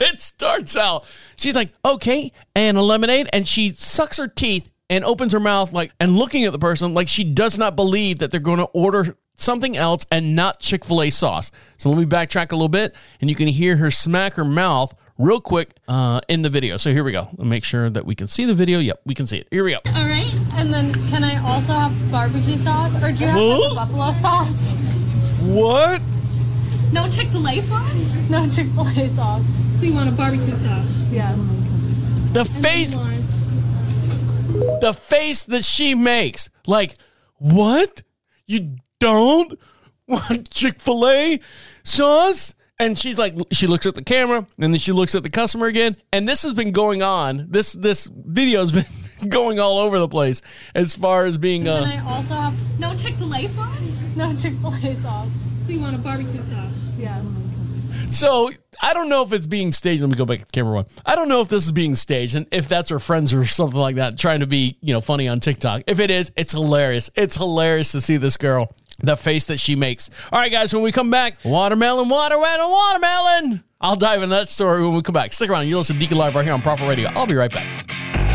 it 0.00 0.20
starts 0.20 0.76
out. 0.76 1.04
She's 1.36 1.54
like, 1.54 1.70
okay, 1.84 2.32
and 2.54 2.78
a 2.78 2.82
lemonade, 2.82 3.28
and 3.32 3.46
she 3.46 3.72
sucks 3.72 4.16
her 4.16 4.28
teeth 4.28 4.70
and 4.88 5.04
opens 5.04 5.32
her 5.32 5.40
mouth 5.40 5.72
like 5.72 5.92
and 6.00 6.16
looking 6.16 6.44
at 6.44 6.52
the 6.52 6.58
person 6.58 6.94
like 6.94 7.08
she 7.08 7.24
does 7.24 7.58
not 7.58 7.76
believe 7.76 8.18
that 8.18 8.30
they're 8.30 8.40
going 8.40 8.58
to 8.58 8.64
order 8.66 9.16
something 9.34 9.76
else 9.76 10.06
and 10.10 10.34
not 10.36 10.60
Chick 10.60 10.84
Fil 10.84 11.02
A 11.02 11.10
sauce. 11.10 11.50
So 11.76 11.90
let 11.90 11.98
me 11.98 12.06
backtrack 12.06 12.52
a 12.52 12.54
little 12.54 12.68
bit, 12.68 12.94
and 13.20 13.28
you 13.28 13.36
can 13.36 13.48
hear 13.48 13.76
her 13.76 13.90
smack 13.90 14.34
her 14.34 14.44
mouth 14.44 14.94
real 15.18 15.40
quick 15.40 15.70
uh, 15.88 16.20
in 16.28 16.42
the 16.42 16.50
video. 16.50 16.76
So 16.76 16.90
here 16.92 17.04
we 17.04 17.12
go. 17.12 17.22
Let 17.22 17.38
me 17.38 17.46
make 17.46 17.64
sure 17.64 17.90
that 17.90 18.06
we 18.06 18.14
can 18.14 18.26
see 18.26 18.44
the 18.44 18.54
video. 18.54 18.78
Yep, 18.78 19.00
we 19.06 19.14
can 19.14 19.26
see 19.26 19.38
it. 19.38 19.48
Here 19.50 19.64
we 19.64 19.72
go. 19.72 19.78
All 19.86 20.04
right. 20.04 20.32
And 20.54 20.72
then 20.72 20.92
can 21.10 21.24
I 21.24 21.36
also 21.46 21.72
have 21.72 22.10
barbecue 22.10 22.56
sauce 22.56 22.94
or 23.02 23.12
do 23.12 23.24
you 23.24 23.26
have 23.26 23.36
like, 23.36 23.62
Huh? 23.62 23.68
the 23.70 23.74
buffalo 23.74 24.12
sauce? 24.12 24.74
What? 25.42 26.00
No 26.92 27.08
Chick-fil-A 27.08 27.60
sauce? 27.60 28.16
No 28.30 28.48
Chick-fil-A 28.48 29.08
sauce. 29.10 29.44
So 29.78 29.84
you 29.86 29.94
want 29.94 30.08
a 30.08 30.12
barbecue 30.12 30.54
sauce? 30.56 31.04
Yes. 31.10 31.58
The 32.32 32.44
face 32.44 32.96
the 34.80 34.92
face 34.92 35.44
that 35.44 35.64
she 35.64 35.94
makes. 35.94 36.48
Like, 36.66 36.94
what? 37.36 38.02
You 38.46 38.76
don't 39.00 39.58
want 40.06 40.50
Chick 40.54 40.80
fil 40.80 41.08
A 41.08 41.40
sauce? 41.84 42.54
And 42.78 42.98
she's 42.98 43.18
like, 43.18 43.34
she 43.52 43.66
looks 43.66 43.86
at 43.86 43.94
the 43.94 44.04
camera 44.04 44.46
and 44.58 44.74
then 44.74 44.78
she 44.78 44.92
looks 44.92 45.14
at 45.14 45.22
the 45.22 45.30
customer 45.30 45.66
again. 45.66 45.96
And 46.12 46.28
this 46.28 46.42
has 46.42 46.52
been 46.52 46.72
going 46.72 47.02
on. 47.02 47.46
This 47.48 47.72
this 47.72 48.06
video 48.12 48.60
has 48.60 48.72
been 49.20 49.28
going 49.28 49.58
all 49.58 49.78
over 49.78 49.98
the 49.98 50.08
place 50.08 50.42
as 50.74 50.94
far 50.94 51.24
as 51.24 51.38
being 51.38 51.64
Can 51.64 51.84
uh 51.84 51.86
I 51.86 52.14
also 52.14 52.34
have 52.34 52.78
no 52.78 52.94
Chick-fil-A 52.94 53.46
sauce? 53.48 54.04
No 54.14 54.36
Chick-fil-A 54.36 54.94
sauce. 54.96 55.30
So 55.64 55.72
you 55.72 55.80
want 55.80 55.96
a 55.96 55.98
barbecue 55.98 56.42
sauce? 56.42 56.90
Yes. 56.98 57.42
So 58.08 58.50
I 58.80 58.94
don't 58.94 59.08
know 59.08 59.22
if 59.22 59.32
it's 59.32 59.46
being 59.46 59.72
staged. 59.72 60.02
Let 60.02 60.10
me 60.10 60.16
go 60.16 60.24
back 60.24 60.40
to 60.40 60.46
camera 60.46 60.74
one. 60.74 60.86
I 61.04 61.16
don't 61.16 61.28
know 61.28 61.40
if 61.40 61.48
this 61.48 61.64
is 61.64 61.72
being 61.72 61.94
staged 61.94 62.34
and 62.34 62.46
if 62.50 62.68
that's 62.68 62.90
her 62.90 63.00
friends 63.00 63.34
or 63.34 63.44
something 63.44 63.78
like 63.78 63.96
that 63.96 64.18
trying 64.18 64.40
to 64.40 64.46
be, 64.46 64.78
you 64.80 64.92
know, 64.92 65.00
funny 65.00 65.28
on 65.28 65.40
TikTok. 65.40 65.82
If 65.86 66.00
it 66.00 66.10
is, 66.10 66.32
it's 66.36 66.52
hilarious. 66.52 67.10
It's 67.14 67.36
hilarious 67.36 67.92
to 67.92 68.00
see 68.00 68.16
this 68.16 68.36
girl, 68.36 68.72
the 68.98 69.16
face 69.16 69.46
that 69.46 69.58
she 69.58 69.76
makes. 69.76 70.10
All 70.32 70.38
right, 70.38 70.52
guys, 70.52 70.72
when 70.72 70.82
we 70.82 70.92
come 70.92 71.10
back, 71.10 71.38
watermelon, 71.44 72.08
watermelon, 72.08 72.70
watermelon. 72.70 73.64
I'll 73.80 73.96
dive 73.96 74.22
into 74.22 74.34
that 74.34 74.48
story 74.48 74.82
when 74.82 74.94
we 74.94 75.02
come 75.02 75.12
back. 75.12 75.32
Stick 75.32 75.50
around. 75.50 75.68
You 75.68 75.76
listen 75.76 75.96
to 75.96 76.00
Deacon 76.00 76.16
Live 76.16 76.34
right 76.34 76.44
here 76.44 76.54
on 76.54 76.62
Prophet 76.62 76.88
Radio. 76.88 77.10
I'll 77.14 77.26
be 77.26 77.34
right 77.34 77.52
back. 77.52 78.25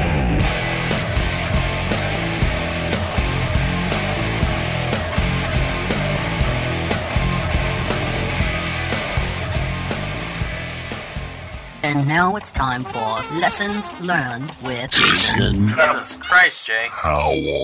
And 11.84 12.08
now 12.08 12.36
it's 12.36 12.52
time 12.52 12.84
for 12.86 13.00
Lessons 13.40 13.92
Learned 14.02 14.52
with 14.64 14.92
Jason. 14.92 15.66
Jesus 15.66 16.16
Christ, 16.18 16.68
Jay. 16.68 16.90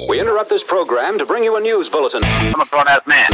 We 0.09 0.19
interrupt 0.19 0.49
this 0.49 0.63
program 0.63 1.19
to 1.19 1.25
bring 1.25 1.43
you 1.43 1.55
a 1.55 1.61
news 1.61 1.87
bulletin. 1.87 2.21
I'm 2.25 2.59
a 2.59 2.65
grown 2.65 2.87
ass 2.87 3.01
man. 3.05 3.27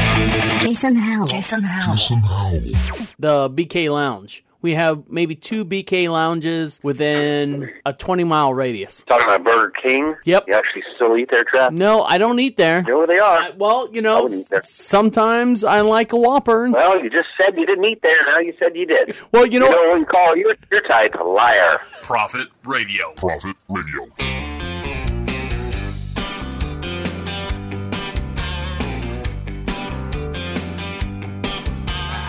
Jason 0.59 0.95
Howell. 0.95 1.27
Jason 1.27 1.63
Howell. 1.63 1.95
Jason 1.95 2.17
Howell. 2.19 3.07
The 3.17 3.49
BK 3.49 3.89
Lounge. 3.93 4.43
We 4.63 4.75
have 4.75 5.03
maybe 5.09 5.35
two 5.35 5.65
BK 5.65 6.09
lounges 6.09 6.79
within 6.83 7.69
a 7.85 7.91
20 7.91 8.23
mile 8.23 8.53
radius. 8.53 9.03
Talking 9.03 9.27
about 9.27 9.43
Burger 9.43 9.73
King? 9.85 10.15
Yep. 10.23 10.45
You 10.47 10.53
actually 10.53 10.83
still 10.95 11.17
eat 11.17 11.29
there, 11.29 11.43
Trav? 11.43 11.73
No, 11.73 12.03
I 12.03 12.17
don't 12.17 12.39
eat 12.39 12.55
there. 12.55 12.79
You 12.79 12.87
know 12.93 12.97
where 12.99 13.07
they 13.07 13.19
are? 13.19 13.51
well, 13.57 13.89
you 13.91 14.01
know, 14.01 14.23
wouldn't 14.23 14.39
eat 14.41 14.49
there. 14.49 14.61
sometimes 14.63 15.65
I 15.65 15.81
like 15.81 16.13
a 16.13 16.17
Whopper. 16.17 16.71
Well, 16.71 17.03
you 17.03 17.09
just 17.09 17.27
said 17.37 17.55
you 17.57 17.65
didn't 17.65 17.83
eat 17.83 18.01
there. 18.01 18.15
Now 18.25 18.39
you 18.39 18.53
said 18.57 18.73
you 18.73 18.85
did. 18.85 19.17
Well, 19.33 19.45
you 19.45 19.59
know 19.59 19.65
you 19.65 19.71
know 19.71 19.89
what 19.89 19.99
we 19.99 20.05
call 20.05 20.37
you? 20.37 20.49
You're 20.71 20.81
tied 20.81 21.11
to 21.11 21.23
liar. 21.25 21.81
Prophet 22.01 22.47
Radio. 22.63 23.11
Prophet 23.17 23.57
Radio. 23.67 24.07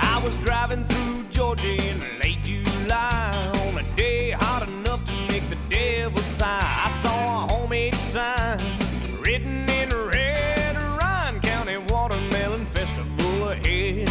I 0.07 0.20
was 0.24 0.37
driving 0.45 0.85
through 0.85 1.24
Georgia 1.30 1.68
in 1.68 1.78
late 1.78 1.94
July 2.85 3.51
on 3.66 3.78
a 3.78 3.97
day 3.97 4.32
hot 4.32 4.68
enough 4.68 5.03
to 5.09 5.16
make 5.32 5.49
the 5.49 5.57
devil 5.70 6.18
sigh. 6.18 6.61
I 6.85 6.91
saw 7.03 7.45
a 7.45 7.49
homemade 7.49 7.95
sign 7.95 8.61
written 9.20 9.66
in 9.70 9.89
red, 9.89 10.76
Ryan 10.76 11.41
County 11.41 11.78
Watermelon 11.78 12.66
Festival 12.66 13.49
ahead. 13.49 14.11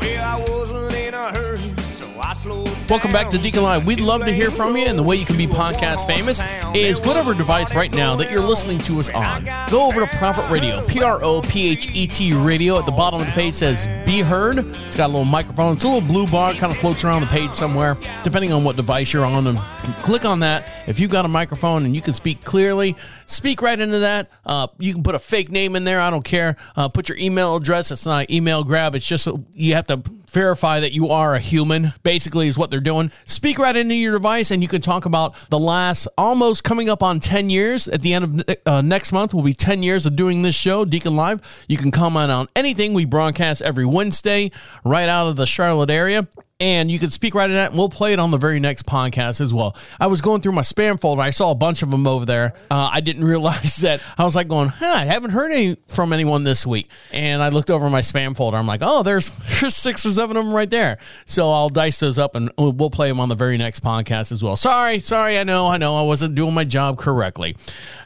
Well, 0.00 0.24
I 0.24 0.44
wasn't 0.48 0.94
in 0.94 1.12
a 1.12 1.34
hurry, 1.36 1.74
so 1.80 2.06
I 2.18 2.32
slowed 2.32 2.66
Welcome 2.88 3.10
back 3.10 3.28
to 3.30 3.38
Deacon 3.38 3.64
Live. 3.64 3.84
We'd 3.84 4.00
love 4.00 4.24
to 4.24 4.32
hear 4.32 4.50
from 4.50 4.74
you, 4.76 4.86
and 4.86 4.98
the 4.98 5.02
way 5.02 5.16
you 5.16 5.26
can 5.26 5.36
be 5.36 5.46
podcast 5.46 6.06
famous 6.06 6.40
is 6.74 7.00
whatever 7.00 7.34
device 7.34 7.74
right 7.74 7.92
now 7.94 8.16
that 8.16 8.30
you're 8.30 8.40
listening 8.40 8.78
to 8.78 9.00
us 9.00 9.10
on. 9.10 9.44
Go 9.70 9.86
over 9.86 10.06
to 10.06 10.16
Prophet 10.16 10.48
Radio, 10.50 10.82
P 10.86 11.02
R 11.02 11.22
O 11.22 11.42
P 11.42 11.68
H 11.68 11.90
E 11.92 12.06
T 12.06 12.32
Radio. 12.32 12.78
At 12.78 12.86
the 12.86 12.92
bottom 12.92 13.20
of 13.20 13.26
the 13.26 13.32
page 13.32 13.54
says 13.54 13.86
"Be 14.06 14.20
Heard." 14.20 14.58
It's 14.86 14.96
got 14.96 15.06
a 15.06 15.12
little 15.12 15.24
microphone. 15.24 15.74
It's 15.74 15.84
a 15.84 15.88
little 15.88 16.06
blue 16.06 16.26
bar, 16.26 16.54
kind 16.54 16.72
of 16.72 16.78
floats 16.78 17.04
around 17.04 17.20
the 17.22 17.26
page 17.26 17.50
somewhere, 17.52 17.98
depending 18.22 18.52
on 18.52 18.64
what 18.64 18.76
device 18.76 19.12
you're 19.12 19.24
on. 19.26 19.46
And 19.46 19.58
click 20.02 20.24
on 20.24 20.40
that. 20.40 20.70
If 20.86 20.98
you've 20.98 21.10
got 21.10 21.24
a 21.24 21.28
microphone 21.28 21.84
and 21.84 21.94
you 21.94 22.00
can 22.00 22.14
speak 22.14 22.42
clearly, 22.44 22.96
speak 23.26 23.60
right 23.60 23.78
into 23.78 23.98
that. 23.98 24.30
Uh, 24.46 24.68
you 24.78 24.94
can 24.94 25.02
put 25.02 25.14
a 25.14 25.18
fake 25.18 25.50
name 25.50 25.76
in 25.76 25.84
there. 25.84 26.00
I 26.00 26.10
don't 26.10 26.24
care. 26.24 26.56
Uh, 26.76 26.88
put 26.88 27.08
your 27.08 27.18
email 27.18 27.56
address. 27.56 27.90
It's 27.90 28.06
not 28.06 28.30
email 28.30 28.64
grab. 28.64 28.94
It's 28.94 29.06
just 29.06 29.28
you 29.52 29.74
have 29.74 29.86
to 29.88 30.02
verify 30.36 30.80
that 30.80 30.92
you 30.92 31.08
are 31.08 31.34
a 31.34 31.38
human. 31.40 31.94
Basically, 32.02 32.46
is 32.46 32.58
what 32.58 32.70
they're 32.70 32.78
doing. 32.78 33.10
Speak 33.24 33.58
right 33.58 33.74
into 33.74 33.94
your 33.94 34.12
device, 34.12 34.50
and 34.50 34.60
you 34.60 34.68
can 34.68 34.82
talk 34.82 35.06
about 35.06 35.34
the 35.48 35.58
last 35.58 36.06
almost 36.18 36.62
coming 36.62 36.90
up 36.90 37.02
on 37.02 37.20
ten 37.20 37.48
years. 37.48 37.88
At 37.88 38.02
the 38.02 38.12
end 38.12 38.42
of 38.42 38.56
uh, 38.66 38.82
next 38.82 39.12
month, 39.12 39.32
will 39.32 39.42
be 39.42 39.54
ten 39.54 39.82
years 39.82 40.04
of 40.04 40.14
doing 40.14 40.42
this 40.42 40.54
show, 40.54 40.84
Deacon 40.84 41.16
Live. 41.16 41.40
You 41.68 41.78
can 41.78 41.90
comment 41.90 42.30
on 42.30 42.48
anything 42.54 42.92
we 42.92 43.06
broadcast 43.06 43.62
every 43.62 43.86
Wednesday, 43.86 44.50
right 44.84 45.08
out 45.08 45.26
of 45.26 45.36
the 45.36 45.46
Charlotte 45.46 45.90
area 45.90 46.28
and 46.58 46.90
you 46.90 46.98
can 46.98 47.10
speak 47.10 47.34
right 47.34 47.48
in 47.50 47.56
that. 47.56 47.70
And 47.70 47.78
we'll 47.78 47.88
play 47.88 48.12
it 48.12 48.18
on 48.18 48.30
the 48.30 48.38
very 48.38 48.60
next 48.60 48.86
podcast 48.86 49.40
as 49.40 49.52
well. 49.52 49.76
I 50.00 50.06
was 50.06 50.20
going 50.20 50.40
through 50.40 50.52
my 50.52 50.62
spam 50.62 51.00
folder. 51.00 51.22
I 51.22 51.30
saw 51.30 51.50
a 51.50 51.54
bunch 51.54 51.82
of 51.82 51.90
them 51.90 52.06
over 52.06 52.24
there. 52.24 52.54
Uh, 52.70 52.90
i 52.92 53.00
didn't 53.00 53.24
realize 53.36 53.76
that. 53.76 54.00
I 54.16 54.24
was 54.24 54.34
like 54.34 54.48
going 54.48 54.68
huh, 54.68 54.86
i 54.86 55.04
haven't 55.04 55.30
heard 55.30 55.52
any 55.52 55.76
from 55.88 56.12
anyone 56.12 56.44
this 56.44 56.66
week. 56.66 56.90
And 57.12 57.42
i 57.42 57.48
looked 57.48 57.70
over 57.70 57.90
my 57.90 58.00
spam 58.00 58.36
folder. 58.36 58.56
I'm 58.56 58.66
like 58.66 58.82
oh 58.82 59.02
there's, 59.02 59.30
there's 59.60 59.76
six 59.76 60.06
or 60.06 60.10
seven 60.10 60.36
of 60.36 60.44
them 60.44 60.54
right 60.54 60.70
there. 60.70 60.98
So 61.26 61.50
i'll 61.50 61.68
dice 61.68 62.00
those 62.00 62.18
up 62.18 62.34
and 62.34 62.50
we'll 62.58 62.90
play 62.90 63.08
them 63.08 63.20
on 63.20 63.28
the 63.28 63.34
very 63.34 63.58
next 63.58 63.82
podcast 63.82 64.32
as 64.32 64.42
well. 64.42 64.56
Sorry 64.56 64.98
sorry. 64.98 65.38
I 65.38 65.44
know 65.44 65.66
i 65.66 65.76
know. 65.76 65.96
I 65.96 66.02
wasn't 66.02 66.34
doing 66.34 66.54
my 66.54 66.64
job 66.64 66.98
correctly. 66.98 67.56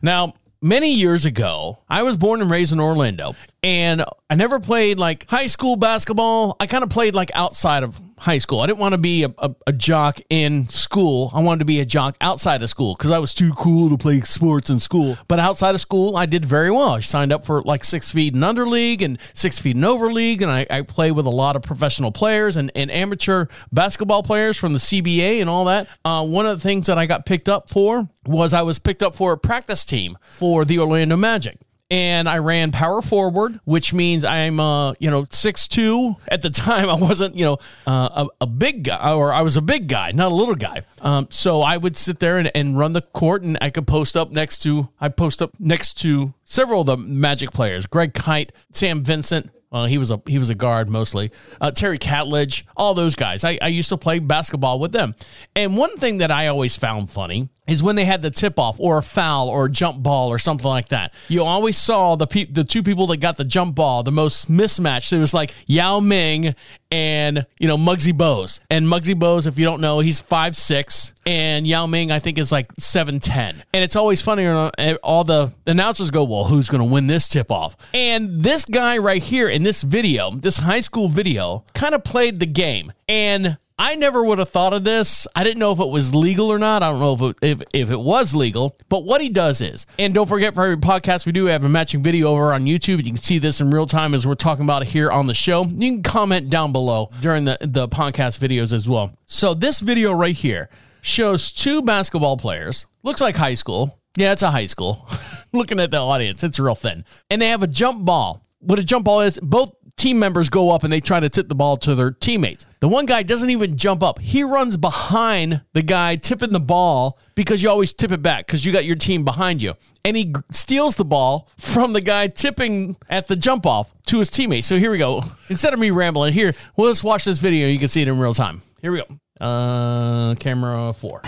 Now 0.03 0.35
many 0.63 0.93
years 0.93 1.25
ago, 1.25 1.79
I 1.89 2.03
was 2.03 2.17
born 2.17 2.43
and 2.43 2.51
raised 2.51 2.73
in 2.73 2.81
Orlando, 2.81 3.35
and 3.63 4.05
I 4.29 4.35
never 4.35 4.61
played 4.61 4.99
like 4.99 5.27
high 5.29 5.47
school 5.47 5.77
basketball. 5.77 6.57
I 6.61 6.67
kind 6.67 6.85
of 6.85 6.91
played 6.91 7.15
like 7.15 7.31
outside 7.35 7.83
of 7.83 8.01
high 8.21 8.39
school. 8.39 8.61
I 8.61 8.67
didn't 8.67 8.79
want 8.79 8.93
to 8.93 8.99
be 8.99 9.25
a, 9.25 9.35
a, 9.39 9.55
a 9.67 9.73
jock 9.73 10.21
in 10.29 10.69
school. 10.69 11.31
I 11.35 11.41
wanted 11.41 11.61
to 11.61 11.65
be 11.65 11.81
a 11.81 11.87
jock 11.87 12.17
outside 12.21 12.63
of 12.63 12.69
school 12.69 12.95
because 12.95 13.11
I 13.11 13.19
was 13.19 13.33
too 13.33 13.53
cool 13.55 13.89
to 13.89 13.97
play 13.97 14.21
sports 14.21 14.69
in 14.69 14.79
school. 14.79 15.17
But 15.27 15.41
outside 15.41 15.75
of 15.75 15.81
school, 15.81 16.17
I 16.17 16.27
did 16.27 16.45
very 16.45 16.71
well. 16.71 16.91
I 16.91 17.01
signed 17.01 17.33
up 17.33 17.47
for 17.47 17.63
like 17.63 17.83
six 17.83 18.13
feet 18.13 18.35
and 18.35 18.45
under 18.45 18.67
league 18.67 19.01
and 19.01 19.19
six 19.33 19.59
feet 19.59 19.75
and 19.75 19.85
over 19.85 20.13
league, 20.13 20.43
and 20.43 20.51
I, 20.51 20.67
I 20.69 20.83
play 20.83 21.11
with 21.11 21.27
a 21.27 21.31
lot 21.31 21.57
of 21.57 21.63
professional 21.63 22.13
players 22.13 22.57
and, 22.57 22.71
and 22.75 22.91
amateur 22.91 23.47
basketball 23.73 24.23
players 24.23 24.59
from 24.59 24.75
the 24.75 24.79
CBA 24.79 25.41
and 25.41 25.49
all 25.49 25.65
that. 25.65 25.89
Uh, 26.05 26.25
one 26.25 26.47
of 26.47 26.57
the 26.57 26.63
things 26.63 26.87
that 26.87 26.99
I 26.99 27.07
got 27.07 27.25
picked 27.25 27.49
up 27.49 27.71
for 27.71 28.09
was 28.27 28.53
I 28.53 28.63
was 28.63 28.79
picked 28.79 29.03
up 29.03 29.15
for 29.15 29.33
a 29.33 29.39
practice 29.39 29.85
team 29.85 30.19
for 30.29 30.65
the 30.67 30.79
Orlando 30.79 31.17
Magic 31.17 31.59
and 31.91 32.29
I 32.29 32.39
ran 32.39 32.71
power 32.71 33.03
forward, 33.03 33.59
which 33.65 33.93
means 33.93 34.25
I'm, 34.25 34.61
uh, 34.61 34.93
you 35.01 35.11
know, 35.11 35.27
six 35.31 35.67
two. 35.67 36.17
At 36.29 36.43
the 36.43 36.51
time, 36.51 36.89
I 36.89 36.95
wasn't, 36.95 37.35
you 37.35 37.45
know, 37.45 37.59
uh, 37.87 38.27
a, 38.41 38.45
a, 38.45 38.47
big 38.47 38.85
guy, 38.85 39.13
or 39.13 39.33
I 39.33 39.43
was 39.43 39.57
a 39.57 39.63
big 39.63 39.89
guy, 39.89 40.13
not 40.13 40.31
a 40.31 40.35
little 40.35 40.55
guy. 40.55 40.83
Um, 41.03 41.27
so 41.31 41.63
I 41.63 41.77
would 41.77 41.97
sit 41.97 42.21
there 42.21 42.39
and, 42.39 42.51
and 42.55 42.79
run 42.79 42.93
the 42.93 43.03
court, 43.03 43.43
and 43.43 43.59
I 43.61 43.71
could 43.71 43.87
post 43.87 44.17
up 44.17 44.31
next 44.31 44.59
to, 44.59 44.89
I 45.01 45.09
post 45.09 45.43
up 45.43 45.53
next 45.59 45.95
to 46.03 46.35
several 46.45 46.83
of 46.83 46.87
the 46.87 46.97
Magic 46.97 47.53
players, 47.53 47.87
Greg 47.87 48.15
Kite, 48.15 48.53
Sam 48.73 49.03
Vincent, 49.03 49.51
well, 49.71 49.87
he 49.87 49.99
was 49.99 50.11
a 50.11 50.21
he 50.27 50.39
was 50.39 50.51
a 50.51 50.55
guard 50.55 50.89
mostly. 50.89 51.31
Uh, 51.61 51.71
Terry 51.71 51.99
Catledge, 51.99 52.65
all 52.77 52.95
those 52.95 53.15
guys. 53.15 53.45
I, 53.45 53.59
I 53.63 53.69
used 53.69 53.89
to 53.91 53.97
play 53.97 54.19
basketball 54.19 54.81
with 54.81 54.91
them. 54.93 55.15
And 55.55 55.77
one 55.77 55.97
thing 55.97 56.19
that 56.19 56.33
I 56.33 56.49
always 56.49 56.77
found 56.77 57.11
funny 57.11 57.49
is 57.69 57.81
when 57.81 57.95
they 57.95 58.05
had 58.05 58.21
the 58.21 58.33
tip 58.33 58.59
off 58.59 58.81
or 58.81 58.99
a 58.99 59.03
foul 59.03 59.49
or 59.49 59.67
a 59.67 59.71
jump 59.71 60.03
ball 60.03 60.29
or 60.29 60.41
something 60.41 60.67
like 60.67 60.89
that. 60.89 61.15
You 61.29 61.45
always 61.45 61.79
saw 61.79 62.17
the 62.17 62.27
pe- 62.27 62.47
the 62.47 62.65
two 62.65 62.83
people 62.83 63.07
that 63.09 63.19
got 63.19 63.37
the 63.37 63.45
jump 63.45 63.77
ball 63.77 64.03
the 64.03 64.11
most 64.11 64.51
mismatched. 64.51 65.13
It 65.13 65.21
was 65.21 65.33
like 65.33 65.55
Yao 65.67 66.01
Ming 66.01 66.57
and 66.91 67.47
you 67.61 67.69
know 67.69 67.79
Muggsy 67.79 68.13
Bogues. 68.13 68.59
And 68.71 68.87
Muggsy 68.87 69.15
Bogues, 69.15 69.47
if 69.47 69.57
you 69.57 69.65
don't 69.65 69.81
know, 69.81 70.01
he's 70.01 70.21
five 70.21 70.57
six, 70.57 71.15
and 71.27 71.67
Yao 71.67 71.87
Ming 71.87 72.11
I 72.11 72.19
think 72.19 72.39
is 72.39 72.51
like 72.51 72.71
seven 72.79 73.21
ten. 73.21 73.63
And 73.73 73.85
it's 73.85 73.97
always 73.97 74.21
funny. 74.21 74.47
Uh, 74.47 74.71
eh, 74.79 74.95
all 75.03 75.25
the 75.25 75.53
announcers 75.67 76.11
go, 76.11 76.25
"Well, 76.25 76.45
who's 76.45 76.69
going 76.69 76.81
to 76.81 76.93
win 76.93 77.07
this 77.07 77.29
tip 77.29 77.51
off?" 77.51 77.77
And 77.95 78.43
this 78.43 78.65
guy 78.65 78.99
right 78.99 79.23
here 79.23 79.49
in 79.49 79.63
this 79.63 79.83
video, 79.83 80.31
this 80.31 80.59
high 80.59 80.81
school 80.81 81.09
video, 81.09 81.65
kind 81.75 81.95
of 81.95 82.05
played 82.05 82.41
the 82.41 82.47
game 82.47 82.93
and 83.09 83.59
I 83.81 83.95
never 83.95 84.23
would 84.23 84.39
have 84.39 84.51
thought 84.51 84.75
of 84.75 84.85
this. 84.85 85.27
I 85.35 85.43
didn't 85.43 85.59
know 85.59 85.73
if 85.73 85.81
it 85.81 85.89
was 85.89 86.15
legal 86.15 86.53
or 86.53 86.59
not. 86.59 86.83
I 86.83 86.91
don't 86.91 87.01
know 87.01 87.15
if 87.15 87.23
it, 87.23 87.39
if, 87.41 87.63
if 87.73 87.91
it 87.91 87.99
was 87.99 88.35
legal. 88.35 88.77
But 88.91 89.05
what 89.05 89.23
he 89.23 89.31
does 89.31 89.63
is, 89.63 89.87
and 89.99 90.13
don't 90.13 90.29
forget 90.29 90.55
for 90.55 90.65
every 90.65 90.77
podcast 90.77 91.25
we 91.25 91.33
do 91.33 91.45
we 91.45 91.51
have 91.51 91.65
a 91.65 91.69
matching 91.71 92.03
video 92.03 92.29
over 92.29 92.53
on 92.53 92.67
YouTube. 92.67 92.99
You 92.99 93.05
can 93.05 93.17
see 93.17 93.39
this 93.39 93.59
in 93.59 93.71
real 93.71 93.87
time 93.87 94.13
as 94.13 94.27
we're 94.27 94.35
talking 94.35 94.65
about 94.65 94.83
it 94.83 94.89
here 94.89 95.11
on 95.11 95.29
the 95.29 95.35
show. 95.35 95.65
You 95.65 95.93
can 95.93 96.03
comment 96.03 96.51
down 96.51 96.73
below 96.73 97.09
during 97.23 97.47
the, 97.47 97.57
the 97.63 97.89
podcast 97.89 98.39
videos 98.39 98.75
as 98.75 98.87
well. 98.87 99.15
So 99.25 99.55
this 99.55 99.81
video 99.81 100.13
right 100.13 100.37
here 100.37 100.69
shows 101.03 101.53
two 101.53 101.83
basketball 101.83 102.37
players. 102.37 102.87
Looks 103.03 103.21
like 103.21 103.37
high 103.37 103.55
school. 103.55 103.99
Yeah, 104.17 104.33
it's 104.33 104.43
a 104.43 104.51
high 104.51 104.67
school. 104.67 105.09
Looking 105.53 105.81
at 105.81 105.91
the 105.91 105.99
audience, 105.99 106.43
it's 106.43 106.59
real 106.59 106.75
thin. 106.75 107.05
And 107.31 107.41
they 107.41 107.49
have 107.49 107.63
a 107.63 107.67
jump 107.67 108.05
ball. 108.05 108.43
What 108.61 108.79
a 108.79 108.85
jump 108.85 109.07
ball 109.07 109.23
is, 109.23 109.39
both 109.41 109.75
team 110.01 110.19
members 110.19 110.49
go 110.49 110.71
up 110.71 110.83
and 110.83 110.93
they 110.93 111.01
try 111.01 111.21
to 111.21 111.29
tip 111.29 111.49
the 111.49 111.55
ball 111.55 111.77
to 111.77 111.95
their 111.95 112.11
teammates. 112.11 112.65
The 112.81 112.89
one 112.89 113.05
guy 113.05 113.23
doesn't 113.23 113.51
even 113.51 113.77
jump 113.77 114.03
up. 114.03 114.19
He 114.19 114.43
runs 114.43 114.79
behind 114.79 115.63
the 115.75 115.83
guy 115.83 116.17
tipping 116.17 116.53
the 116.53 116.61
ball 116.61 117.19
because 117.35 117.63
you 117.63 117.69
always 117.69 117.93
tip 117.93 118.11
it 118.11 118.23
back 118.23 118.47
because 118.47 118.65
you 118.65 118.73
got 118.73 118.87
your 118.87 118.97
team 118.97 119.25
behind 119.25 119.61
you. 119.61 119.75
And 120.05 120.17
he 120.17 120.35
steals 120.51 120.97
the 120.97 121.05
ball 121.05 121.51
from 121.59 121.93
the 121.93 122.01
guy 122.01 122.29
tipping 122.29 122.97
at 123.11 123.29
the 123.29 123.37
jump 123.37 123.67
off 123.67 123.93
to 124.07 124.19
his 124.19 124.31
teammate. 124.31 124.65
So 124.65 124.79
here 124.79 124.91
we 124.91 124.99
go. 124.99 125.23
Instead 125.51 125.75
of 125.75 125.81
me 125.81 125.91
rambling, 125.91 126.33
here, 126.33 126.55
well, 126.77 126.87
let's 126.89 127.05
watch 127.05 127.25
this 127.25 127.39
video. 127.39 127.69
You 127.69 127.79
can 127.79 127.89
see 127.89 128.01
it 128.01 128.09
in 128.09 128.19
real 128.19 128.35
time. 128.35 128.63
Here 128.81 128.93
we 128.93 128.99
go. 128.99 129.21
Uh, 129.41 130.35
camera 130.39 130.93
four. 130.93 131.21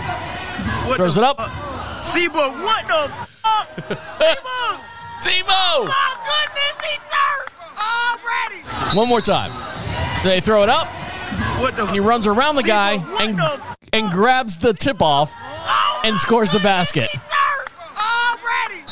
What 0.86 0.96
Throws 0.96 1.16
it 1.16 1.24
up. 1.24 1.38
Sebo, 1.38 2.62
what 2.62 2.86
the 2.86 3.10
fuck? 3.26 3.68
Sebo! 4.18 4.80
Sebo! 5.22 5.86
My 5.86 6.16
goodness, 6.24 6.84
he 6.84 6.98
turned 7.08 7.48
already! 7.78 8.96
One 8.96 9.08
more 9.08 9.20
time. 9.20 9.52
They 10.24 10.40
throw 10.40 10.62
it 10.62 10.68
up. 10.68 10.88
What 11.60 11.76
the 11.76 11.84
and 11.84 11.90
he 11.92 12.00
runs 12.00 12.26
around 12.26 12.56
the 12.56 12.62
guy 12.62 12.94
and 13.22 13.40
and 13.92 14.10
grabs 14.10 14.58
the 14.58 14.74
tip 14.74 15.00
off 15.00 15.32
and 16.04 16.18
scores 16.18 16.52
the 16.52 16.58
basket. 16.58 17.08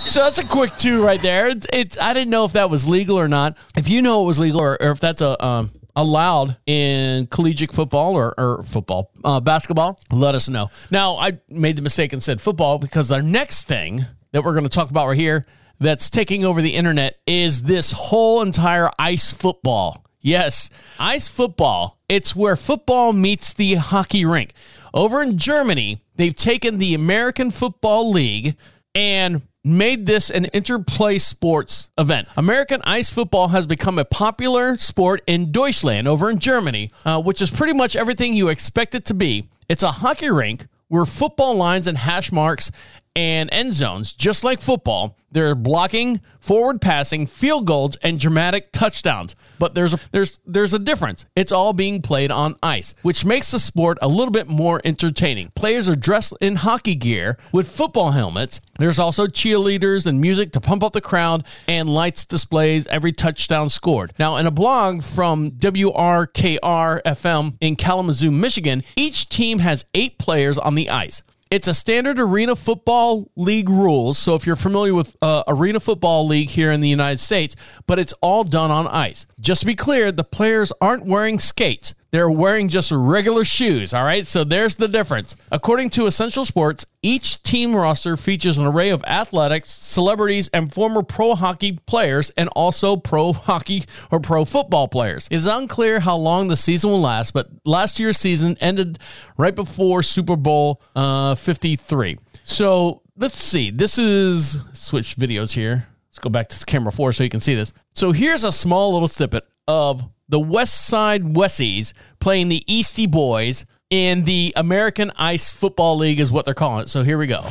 So 0.06 0.20
that's 0.20 0.38
a 0.38 0.46
quick 0.46 0.76
two 0.76 1.04
right 1.04 1.22
there. 1.22 1.48
It's, 1.48 1.66
it's, 1.72 1.98
I 1.98 2.14
didn't 2.14 2.30
know 2.30 2.44
if 2.44 2.54
that 2.54 2.68
was 2.68 2.84
legal 2.88 3.16
or 3.16 3.28
not. 3.28 3.56
If 3.76 3.88
you 3.88 4.02
know 4.02 4.22
it 4.22 4.26
was 4.26 4.40
legal 4.40 4.60
or, 4.60 4.76
or 4.82 4.90
if 4.90 4.98
that's 4.98 5.20
a 5.20 5.44
um, 5.44 5.70
allowed 5.96 6.56
in 6.66 7.26
collegiate 7.26 7.72
football 7.72 8.16
or, 8.16 8.34
or 8.38 8.62
football 8.62 9.10
uh, 9.24 9.40
basketball, 9.40 10.00
let 10.10 10.34
us 10.34 10.48
know. 10.48 10.70
Now 10.90 11.16
I 11.16 11.40
made 11.48 11.76
the 11.76 11.82
mistake 11.82 12.12
and 12.12 12.22
said 12.22 12.40
football 12.40 12.78
because 12.78 13.10
our 13.12 13.22
next 13.22 13.64
thing 13.64 14.06
that 14.32 14.44
we're 14.44 14.52
going 14.52 14.64
to 14.64 14.70
talk 14.70 14.90
about 14.90 15.08
right 15.08 15.18
here 15.18 15.44
that's 15.78 16.10
taking 16.10 16.44
over 16.44 16.60
the 16.62 16.74
internet 16.74 17.18
is 17.26 17.62
this 17.62 17.92
whole 17.92 18.42
entire 18.42 18.90
ice 18.98 19.32
football. 19.32 20.04
Yes, 20.20 20.68
ice 20.98 21.28
football. 21.28 21.98
It's 22.08 22.36
where 22.36 22.56
football 22.56 23.12
meets 23.12 23.54
the 23.54 23.74
hockey 23.76 24.24
rink. 24.24 24.52
Over 24.92 25.22
in 25.22 25.38
Germany, 25.38 26.00
they've 26.16 26.34
taken 26.34 26.78
the 26.78 26.94
American 26.94 27.50
Football 27.50 28.10
League 28.10 28.56
and 28.94 29.42
made 29.62 30.06
this 30.06 30.30
an 30.30 30.46
interplay 30.46 31.18
sports 31.18 31.90
event. 31.98 32.28
American 32.36 32.80
ice 32.84 33.10
football 33.10 33.48
has 33.48 33.66
become 33.66 33.98
a 33.98 34.04
popular 34.04 34.76
sport 34.76 35.22
in 35.26 35.52
Deutschland 35.52 36.08
over 36.08 36.30
in 36.30 36.38
Germany, 36.38 36.90
uh, 37.04 37.20
which 37.20 37.42
is 37.42 37.50
pretty 37.50 37.74
much 37.74 37.94
everything 37.94 38.34
you 38.34 38.48
expect 38.48 38.94
it 38.94 39.04
to 39.06 39.14
be. 39.14 39.48
It's 39.68 39.82
a 39.82 39.92
hockey 39.92 40.30
rink 40.30 40.66
where 40.88 41.04
football 41.04 41.54
lines 41.54 41.86
and 41.86 41.96
hash 41.96 42.32
marks 42.32 42.70
and 43.16 43.48
end 43.52 43.74
zones, 43.74 44.12
just 44.12 44.44
like 44.44 44.60
football. 44.60 45.16
They're 45.32 45.54
blocking, 45.54 46.20
forward 46.40 46.80
passing, 46.80 47.26
field 47.26 47.66
goals, 47.66 47.96
and 48.02 48.18
dramatic 48.18 48.72
touchdowns. 48.72 49.36
But 49.60 49.74
there's 49.74 49.94
a 49.94 50.00
there's 50.10 50.40
there's 50.44 50.74
a 50.74 50.78
difference. 50.78 51.24
It's 51.36 51.52
all 51.52 51.72
being 51.72 52.02
played 52.02 52.32
on 52.32 52.56
ice, 52.62 52.94
which 53.02 53.24
makes 53.24 53.52
the 53.52 53.60
sport 53.60 53.98
a 54.02 54.08
little 54.08 54.32
bit 54.32 54.48
more 54.48 54.80
entertaining. 54.84 55.52
Players 55.54 55.88
are 55.88 55.94
dressed 55.94 56.34
in 56.40 56.56
hockey 56.56 56.96
gear 56.96 57.38
with 57.52 57.70
football 57.70 58.10
helmets. 58.10 58.60
There's 58.78 58.98
also 58.98 59.26
cheerleaders 59.26 60.06
and 60.06 60.20
music 60.20 60.50
to 60.52 60.60
pump 60.60 60.82
up 60.82 60.94
the 60.94 61.00
crowd, 61.00 61.46
and 61.68 61.88
lights 61.88 62.24
displays 62.24 62.86
every 62.88 63.12
touchdown 63.12 63.68
scored. 63.68 64.12
Now, 64.18 64.36
in 64.36 64.46
a 64.46 64.50
blog 64.50 65.02
from 65.04 65.52
WRKR 65.52 67.02
FM 67.02 67.56
in 67.60 67.76
Kalamazoo, 67.76 68.32
Michigan, 68.32 68.82
each 68.96 69.28
team 69.28 69.60
has 69.60 69.84
eight 69.94 70.18
players 70.18 70.58
on 70.58 70.74
the 70.74 70.90
ice. 70.90 71.22
It's 71.50 71.66
a 71.66 71.74
standard 71.74 72.20
arena 72.20 72.54
football 72.54 73.28
league 73.34 73.68
rules. 73.68 74.18
So 74.18 74.36
if 74.36 74.46
you're 74.46 74.54
familiar 74.54 74.94
with 74.94 75.16
uh, 75.20 75.42
arena 75.48 75.80
football 75.80 76.24
league 76.24 76.50
here 76.50 76.70
in 76.70 76.80
the 76.80 76.88
United 76.88 77.18
States, 77.18 77.56
but 77.88 77.98
it's 77.98 78.12
all 78.20 78.44
done 78.44 78.70
on 78.70 78.86
ice. 78.86 79.26
Just 79.40 79.62
to 79.62 79.66
be 79.66 79.74
clear, 79.74 80.12
the 80.12 80.22
players 80.22 80.72
aren't 80.80 81.06
wearing 81.06 81.40
skates. 81.40 81.92
They're 82.10 82.30
wearing 82.30 82.68
just 82.68 82.90
regular 82.90 83.44
shoes, 83.44 83.94
all 83.94 84.04
right? 84.04 84.26
So 84.26 84.42
there's 84.42 84.74
the 84.74 84.88
difference. 84.88 85.36
According 85.52 85.90
to 85.90 86.06
Essential 86.06 86.44
Sports, 86.44 86.84
each 87.02 87.42
team 87.42 87.74
roster 87.74 88.16
features 88.16 88.58
an 88.58 88.66
array 88.66 88.90
of 88.90 89.04
athletics, 89.04 89.70
celebrities, 89.70 90.50
and 90.52 90.72
former 90.72 91.02
pro 91.02 91.34
hockey 91.34 91.78
players, 91.86 92.30
and 92.36 92.48
also 92.50 92.96
pro 92.96 93.32
hockey 93.32 93.84
or 94.10 94.18
pro 94.18 94.44
football 94.44 94.88
players. 94.88 95.28
It's 95.30 95.46
unclear 95.46 96.00
how 96.00 96.16
long 96.16 96.48
the 96.48 96.56
season 96.56 96.90
will 96.90 97.00
last, 97.00 97.32
but 97.32 97.48
last 97.64 98.00
year's 98.00 98.18
season 98.18 98.56
ended 98.60 98.98
right 99.36 99.54
before 99.54 100.02
Super 100.02 100.36
Bowl 100.36 100.82
uh, 100.96 101.36
53. 101.36 102.18
So 102.42 103.02
let's 103.16 103.42
see. 103.42 103.70
This 103.70 103.98
is 103.98 104.58
switch 104.72 105.16
videos 105.16 105.52
here. 105.52 105.86
Let's 106.10 106.18
go 106.18 106.28
back 106.28 106.48
to 106.48 106.64
camera 106.64 106.90
four 106.90 107.12
so 107.12 107.22
you 107.22 107.30
can 107.30 107.40
see 107.40 107.54
this. 107.54 107.72
So 107.92 108.10
here's 108.10 108.42
a 108.42 108.50
small 108.50 108.92
little 108.92 109.08
snippet 109.08 109.44
of 109.68 110.02
the 110.30 110.40
West 110.40 110.86
Side 110.86 111.34
Wessies 111.34 111.92
playing 112.20 112.48
the 112.48 112.64
Eastie 112.72 113.10
Boys 113.10 113.66
in 113.90 114.24
the 114.24 114.52
American 114.56 115.10
Ice 115.16 115.50
Football 115.50 115.98
League, 115.98 116.20
is 116.20 116.30
what 116.30 116.44
they're 116.44 116.54
calling 116.54 116.84
it. 116.84 116.88
So 116.88 117.02
here 117.02 117.18
we 117.18 117.26
go. 117.26 117.44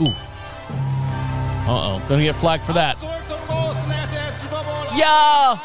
Ooh. 0.00 0.12
Uh 1.68 1.68
oh. 1.68 2.04
Gonna 2.08 2.24
get 2.24 2.36
flagged 2.36 2.64
for 2.64 2.72
that. 2.74 2.98
Ja! 4.96 5.60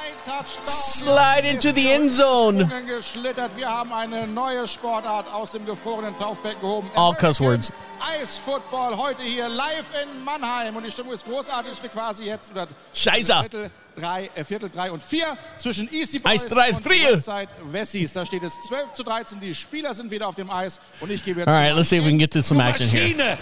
Slide 0.66 1.48
into 1.48 1.72
the 1.74 1.92
end 1.92 2.12
zone. 2.12 2.70
geschlittert. 2.86 3.56
Wir 3.56 3.70
haben 3.70 3.92
eine 3.94 4.28
neue 4.28 4.68
Sportart 4.68 5.32
aus 5.34 5.54
dem 5.54 5.66
gefrorenen 5.66 6.16
Taufbecken 6.16 6.62
gehoben. 6.62 6.90
All 6.96 7.14
cuss 7.16 7.40
words. 7.40 7.72
Eisfootball 8.20 8.98
heute 8.98 9.22
hier 9.22 9.48
live 9.48 9.90
in 10.02 10.24
Mannheim 10.24 10.76
und 10.76 10.84
die 10.84 10.92
Stimmung 10.92 11.14
ist 11.14 11.26
großartig 11.26 11.74
quasi 11.92 12.26
jetzt 12.26 12.52
oder 12.52 12.68
Scheiße. 12.94 13.34
Viertel 13.42 13.72
drei, 13.96 14.30
äh, 14.36 14.44
Viertel 14.44 14.70
drei 14.70 14.92
und 14.92 15.04
vier 15.04 15.38
zwischen 15.58 15.92
Easty 15.94 16.20
Boys 16.20 16.44
Eis 16.44 16.46
drei, 16.48 16.70
und. 16.72 16.86
Westside 16.86 17.48
Wessis. 17.72 18.14
Da 18.14 18.26
steht 18.26 18.44
es 18.44 18.54
12 18.64 18.94
zu 18.94 19.04
13. 19.04 19.40
Die 19.40 19.54
Spieler 19.54 19.94
sind 19.94 20.10
wieder 20.10 20.28
auf 20.28 20.36
dem 20.36 20.50
Eis 20.50 20.80
und 21.00 21.12
ich 21.12 21.24
gebe 21.24 21.42
jetzt 21.42 21.50
All 21.50 21.56
right, 21.56 21.76
let's 21.76 21.90
see 21.90 21.98
if 21.98 22.04
we 22.04 22.10
can 22.10 22.18
get 22.18 22.32
to 22.34 22.42
some 22.42 22.62
action 22.62 22.88
here. 22.88 23.38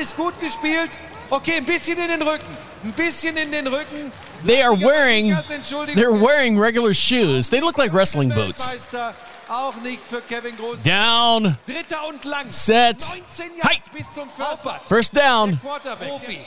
Ist 0.00 0.16
gut 0.16 0.38
gespielt. 0.40 0.98
Okay, 1.30 1.56
ein 1.58 1.64
bisschen 1.64 1.98
in 1.98 2.08
den 2.08 2.22
Rücken. 2.22 2.56
Ein 2.84 2.92
bisschen 2.92 3.36
in 3.36 3.50
den 3.50 3.66
Rücken. 3.66 4.12
They 4.44 4.62
are 4.62 4.76
wearing 4.76 5.32
they're 5.94 6.12
wearing 6.12 6.58
regular 6.58 6.92
shoes. 6.92 7.48
They 7.48 7.60
look 7.60 7.78
like 7.78 7.92
wrestling 7.92 8.28
boots. 8.28 8.90
Auch 9.48 9.74
nicht 9.76 10.06
für 10.06 10.20
Kevin 10.22 10.56
Groß. 10.56 10.82
Down. 10.82 11.56
Dritter 11.66 12.06
und 12.08 12.24
lang. 12.24 12.50
Set. 12.50 13.06
19 13.08 13.56
Yards 13.56 13.88
bis 13.90 14.12
zum 14.12 14.28
First 14.30 14.62
First 14.86 15.16
down. 15.16 15.60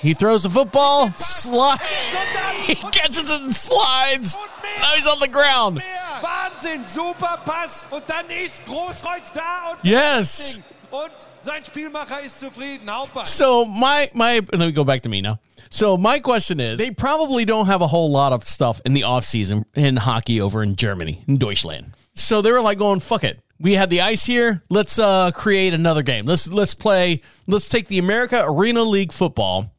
He 0.01 0.13
throws 0.13 0.43
the 0.43 0.49
football, 0.49 1.11
slide. 1.17 1.79
He 2.65 2.75
catches 2.75 3.29
it 3.29 3.41
and 3.41 3.55
slides. 3.55 4.35
Now 4.35 4.95
he's 4.95 5.07
on 5.07 5.19
the 5.19 5.27
ground. 5.27 5.81
Wahnsinn, 6.21 6.85
super 6.85 7.39
Pass. 7.45 7.87
Und 7.91 8.03
dann 8.07 8.29
ist 8.29 8.65
Großkreuz 8.65 9.31
da 9.31 9.71
und 9.71 9.83
Yes. 9.83 10.59
Und 10.89 11.11
sein 11.47 11.63
Spielmacher 11.63 12.19
ist 12.25 12.39
zufrieden. 12.39 12.89
So 13.23 13.65
my 13.65 14.11
my 14.13 14.41
let 14.51 14.59
me 14.59 14.71
go 14.71 14.83
back 14.83 15.01
to 15.03 15.09
me 15.09 15.21
now. 15.21 15.39
So 15.69 15.97
my 15.97 16.19
question 16.19 16.59
is 16.59 16.77
they 16.77 16.91
probably 16.91 17.45
don't 17.45 17.67
have 17.67 17.81
a 17.81 17.87
whole 17.87 18.11
lot 18.11 18.33
of 18.33 18.43
stuff 18.43 18.81
in 18.85 18.93
the 18.93 19.01
offseason 19.01 19.63
in 19.73 19.97
hockey 19.97 20.41
over 20.41 20.61
in 20.61 20.75
Germany, 20.75 21.23
in 21.27 21.37
Deutschland. 21.37 21.93
So 22.15 22.41
they 22.41 22.51
were 22.51 22.61
like 22.61 22.77
going, 22.77 22.99
fuck 22.99 23.23
it. 23.23 23.41
We 23.59 23.73
had 23.73 23.89
the 23.89 24.01
ice 24.01 24.25
here. 24.25 24.61
Let's 24.69 24.99
uh 24.99 25.31
create 25.31 25.73
another 25.73 26.03
game. 26.03 26.25
Let's 26.25 26.47
let's 26.49 26.73
play 26.73 27.21
let's 27.47 27.69
take 27.69 27.87
the 27.87 27.99
America 27.99 28.43
Arena 28.45 28.83
League 28.83 29.13
football 29.13 29.73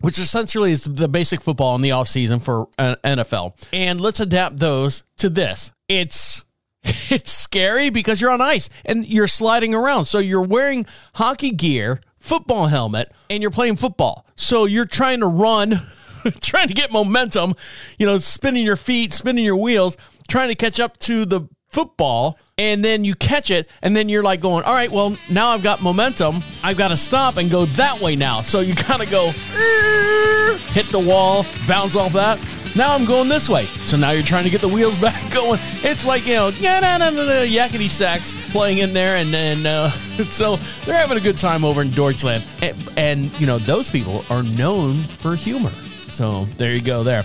which 0.00 0.18
essentially 0.18 0.70
is 0.70 0.84
the 0.84 1.08
basic 1.08 1.40
football 1.40 1.74
in 1.76 1.80
the 1.80 1.88
offseason 1.88 2.42
for 2.42 2.68
uh, 2.76 2.94
NFL. 3.04 3.54
And 3.72 3.98
let's 3.98 4.20
adapt 4.20 4.58
those 4.58 5.02
to 5.16 5.30
this. 5.30 5.72
It's 5.88 6.44
it's 7.10 7.32
scary 7.32 7.90
because 7.90 8.20
you're 8.20 8.30
on 8.30 8.40
ice 8.40 8.68
and 8.84 9.06
you're 9.06 9.26
sliding 9.26 9.74
around. 9.74 10.04
So 10.04 10.18
you're 10.18 10.42
wearing 10.42 10.86
hockey 11.14 11.50
gear, 11.50 12.00
football 12.18 12.66
helmet, 12.66 13.10
and 13.30 13.42
you're 13.42 13.50
playing 13.50 13.76
football. 13.76 14.26
So 14.34 14.66
you're 14.66 14.84
trying 14.84 15.20
to 15.20 15.26
run, 15.26 15.80
trying 16.40 16.68
to 16.68 16.74
get 16.74 16.92
momentum, 16.92 17.54
you 17.98 18.06
know, 18.06 18.18
spinning 18.18 18.64
your 18.64 18.76
feet, 18.76 19.12
spinning 19.14 19.44
your 19.44 19.56
wheels, 19.56 19.96
trying 20.28 20.50
to 20.50 20.54
catch 20.54 20.78
up 20.78 20.98
to 21.00 21.24
the 21.24 21.48
football 21.68 22.38
and 22.56 22.84
then 22.84 23.04
you 23.04 23.16
catch 23.16 23.50
it 23.50 23.68
and 23.82 23.96
then 23.96 24.08
you're 24.08 24.22
like 24.22 24.40
going 24.40 24.62
all 24.62 24.72
right 24.72 24.92
well 24.92 25.16
now 25.28 25.48
i've 25.48 25.62
got 25.64 25.82
momentum 25.82 26.40
i've 26.62 26.76
got 26.76 26.86
to 26.86 26.96
stop 26.96 27.36
and 27.36 27.50
go 27.50 27.64
that 27.64 28.00
way 28.00 28.14
now 28.14 28.40
so 28.40 28.60
you 28.60 28.76
kind 28.76 29.02
of 29.02 29.10
go 29.10 29.30
hit 30.70 30.86
the 30.92 31.04
wall 31.04 31.44
bounce 31.66 31.96
off 31.96 32.12
that 32.12 32.38
now 32.76 32.94
i'm 32.94 33.04
going 33.04 33.28
this 33.28 33.48
way 33.48 33.66
so 33.86 33.96
now 33.96 34.10
you're 34.10 34.22
trying 34.22 34.44
to 34.44 34.50
get 34.50 34.60
the 34.60 34.68
wheels 34.68 34.98
back 35.06 35.32
going 35.32 35.60
it's 35.82 36.04
like 36.04 36.26
you 36.26 36.34
know 36.34 36.48
yeah 36.48 36.80
no 36.80 36.98
no 36.98 37.10
no 37.10 37.26
no 37.26 37.44
yakety 37.44 37.88
sax 37.88 38.34
playing 38.50 38.78
in 38.78 38.92
there 38.92 39.16
and 39.16 39.32
then 39.32 39.66
uh, 39.66 39.90
so 40.30 40.56
they're 40.84 40.96
having 40.96 41.16
a 41.16 41.20
good 41.20 41.38
time 41.38 41.64
over 41.64 41.82
in 41.82 41.90
deutschland 41.90 42.44
and, 42.62 42.76
and 42.96 43.40
you 43.40 43.46
know 43.46 43.58
those 43.58 43.90
people 43.90 44.24
are 44.30 44.42
known 44.42 45.02
for 45.18 45.34
humor 45.36 45.72
so 46.10 46.44
there 46.56 46.72
you 46.72 46.80
go 46.80 47.02
there 47.02 47.24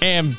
and 0.00 0.36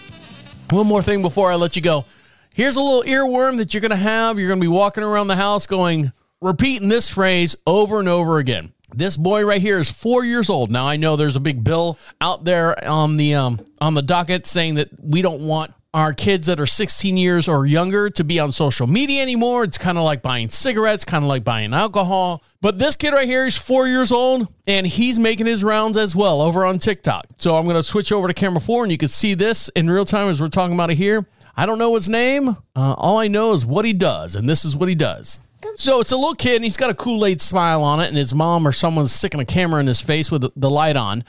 one 0.70 0.88
more 0.88 1.01
thing 1.01 1.22
before 1.22 1.51
I 1.51 1.56
let 1.56 1.76
you 1.76 1.82
go. 1.82 2.06
Here's 2.53 2.76
a 2.76 2.82
little 2.82 3.03
earworm 3.03 3.58
that 3.58 3.74
you're 3.74 3.82
going 3.82 3.91
to 3.91 3.97
have. 3.97 4.39
You're 4.39 4.47
going 4.47 4.60
to 4.60 4.64
be 4.64 4.68
walking 4.68 5.03
around 5.03 5.28
the 5.28 5.36
house 5.36 5.68
going, 5.68 6.12
repeating 6.41 6.88
this 6.88 7.10
phrase 7.10 7.56
over 7.68 7.99
and 7.99 8.08
over 8.08 8.38
again. 8.38 8.74
This 8.93 9.17
boy 9.17 9.45
right 9.45 9.61
here 9.61 9.79
is 9.79 9.89
four 9.89 10.23
years 10.23 10.49
old. 10.49 10.71
Now 10.71 10.88
I 10.88 10.97
know 10.97 11.15
there's 11.15 11.36
a 11.36 11.41
big 11.41 11.63
bill 11.63 11.97
out 12.21 12.45
there 12.45 12.88
on 12.88 13.17
the 13.17 13.36
um, 13.36 13.65
on 13.81 13.93
the 13.93 14.01
docket 14.01 14.45
saying 14.45 14.75
that 14.75 14.89
we 15.01 15.21
don't 15.21 15.41
want 15.41 15.73
our 15.95 16.13
kids 16.13 16.47
that 16.47 16.59
are 16.59 16.67
16 16.67 17.15
years 17.15 17.47
or 17.47 17.65
younger 17.65 18.09
to 18.09 18.23
be 18.25 18.38
on 18.38 18.51
social 18.51 18.86
media 18.86 19.21
anymore. 19.21 19.63
It's 19.63 19.77
kind 19.77 19.97
of 19.97 20.03
like 20.03 20.21
buying 20.21 20.49
cigarettes, 20.49 21.05
kind 21.05 21.23
of 21.23 21.29
like 21.29 21.45
buying 21.45 21.73
alcohol. 21.73 22.43
But 22.59 22.77
this 22.77 22.97
kid 22.97 23.13
right 23.13 23.25
here 23.27 23.45
is 23.45 23.55
four 23.55 23.88
years 23.88 24.11
old 24.11 24.49
and 24.67 24.86
he's 24.86 25.17
making 25.19 25.45
his 25.45 25.63
rounds 25.63 25.95
as 25.95 26.13
well 26.13 26.41
over 26.41 26.65
on 26.65 26.79
TikTok. 26.79 27.27
So 27.38 27.55
I'm 27.55 27.63
going 27.63 27.77
to 27.77 27.83
switch 27.83 28.11
over 28.11 28.27
to 28.27 28.33
camera 28.33 28.59
four 28.59 28.83
and 28.83 28.91
you 28.91 28.97
can 28.97 29.07
see 29.07 29.36
this 29.36 29.69
in 29.69 29.89
real 29.89 30.03
time 30.03 30.27
as 30.27 30.41
we're 30.41 30.49
talking 30.49 30.73
about 30.73 30.91
it 30.91 30.95
here. 30.95 31.25
I 31.55 31.65
don't 31.65 31.79
know 31.79 31.95
his 31.95 32.09
name. 32.09 32.49
Uh, 32.49 32.93
all 32.97 33.17
I 33.17 33.29
know 33.29 33.53
is 33.53 33.65
what 33.65 33.86
he 33.86 33.93
does, 33.93 34.36
and 34.36 34.49
this 34.49 34.65
is 34.65 34.75
what 34.75 34.89
he 34.89 34.95
does. 34.95 35.39
So 35.76 35.99
it's 35.99 36.11
a 36.11 36.16
little 36.16 36.36
kid, 36.36 36.55
and 36.55 36.63
he's 36.63 36.78
got 36.78 36.89
a 36.89 36.93
Kool 36.93 37.26
Aid 37.26 37.41
smile 37.41 37.84
on 37.84 37.99
it, 37.99 38.07
and 38.07 38.18
his 38.18 38.34
mom 38.34 38.68
or 38.68 38.72
someone's 38.72 39.11
sticking 39.11 39.39
a 39.39 39.45
camera 39.45 39.80
in 39.80 39.88
his 39.88 40.01
face 40.01 40.32
with 40.32 40.51
the 40.55 40.70
light 40.70 40.95
on. 40.95 41.24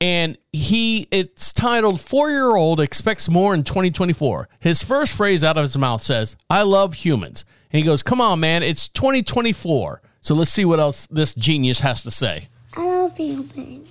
And 0.00 0.38
he, 0.52 1.08
it's 1.10 1.52
titled 1.52 2.00
Four 2.00 2.30
Year 2.30 2.54
Old 2.54 2.78
Expects 2.78 3.28
More 3.28 3.52
in 3.54 3.64
2024. 3.64 4.48
His 4.60 4.82
first 4.82 5.16
phrase 5.16 5.42
out 5.42 5.56
of 5.56 5.64
his 5.64 5.76
mouth 5.76 6.02
says, 6.02 6.36
I 6.48 6.62
love 6.62 6.94
humans. 6.94 7.44
And 7.72 7.80
he 7.80 7.84
goes, 7.84 8.02
Come 8.02 8.20
on, 8.20 8.38
man, 8.40 8.62
it's 8.62 8.88
2024. 8.88 10.00
So 10.20 10.34
let's 10.34 10.50
see 10.50 10.64
what 10.64 10.78
else 10.78 11.06
this 11.06 11.34
genius 11.34 11.80
has 11.80 12.02
to 12.04 12.10
say. 12.10 12.48
I 12.76 12.84
love 12.84 13.16
humans. 13.16 13.88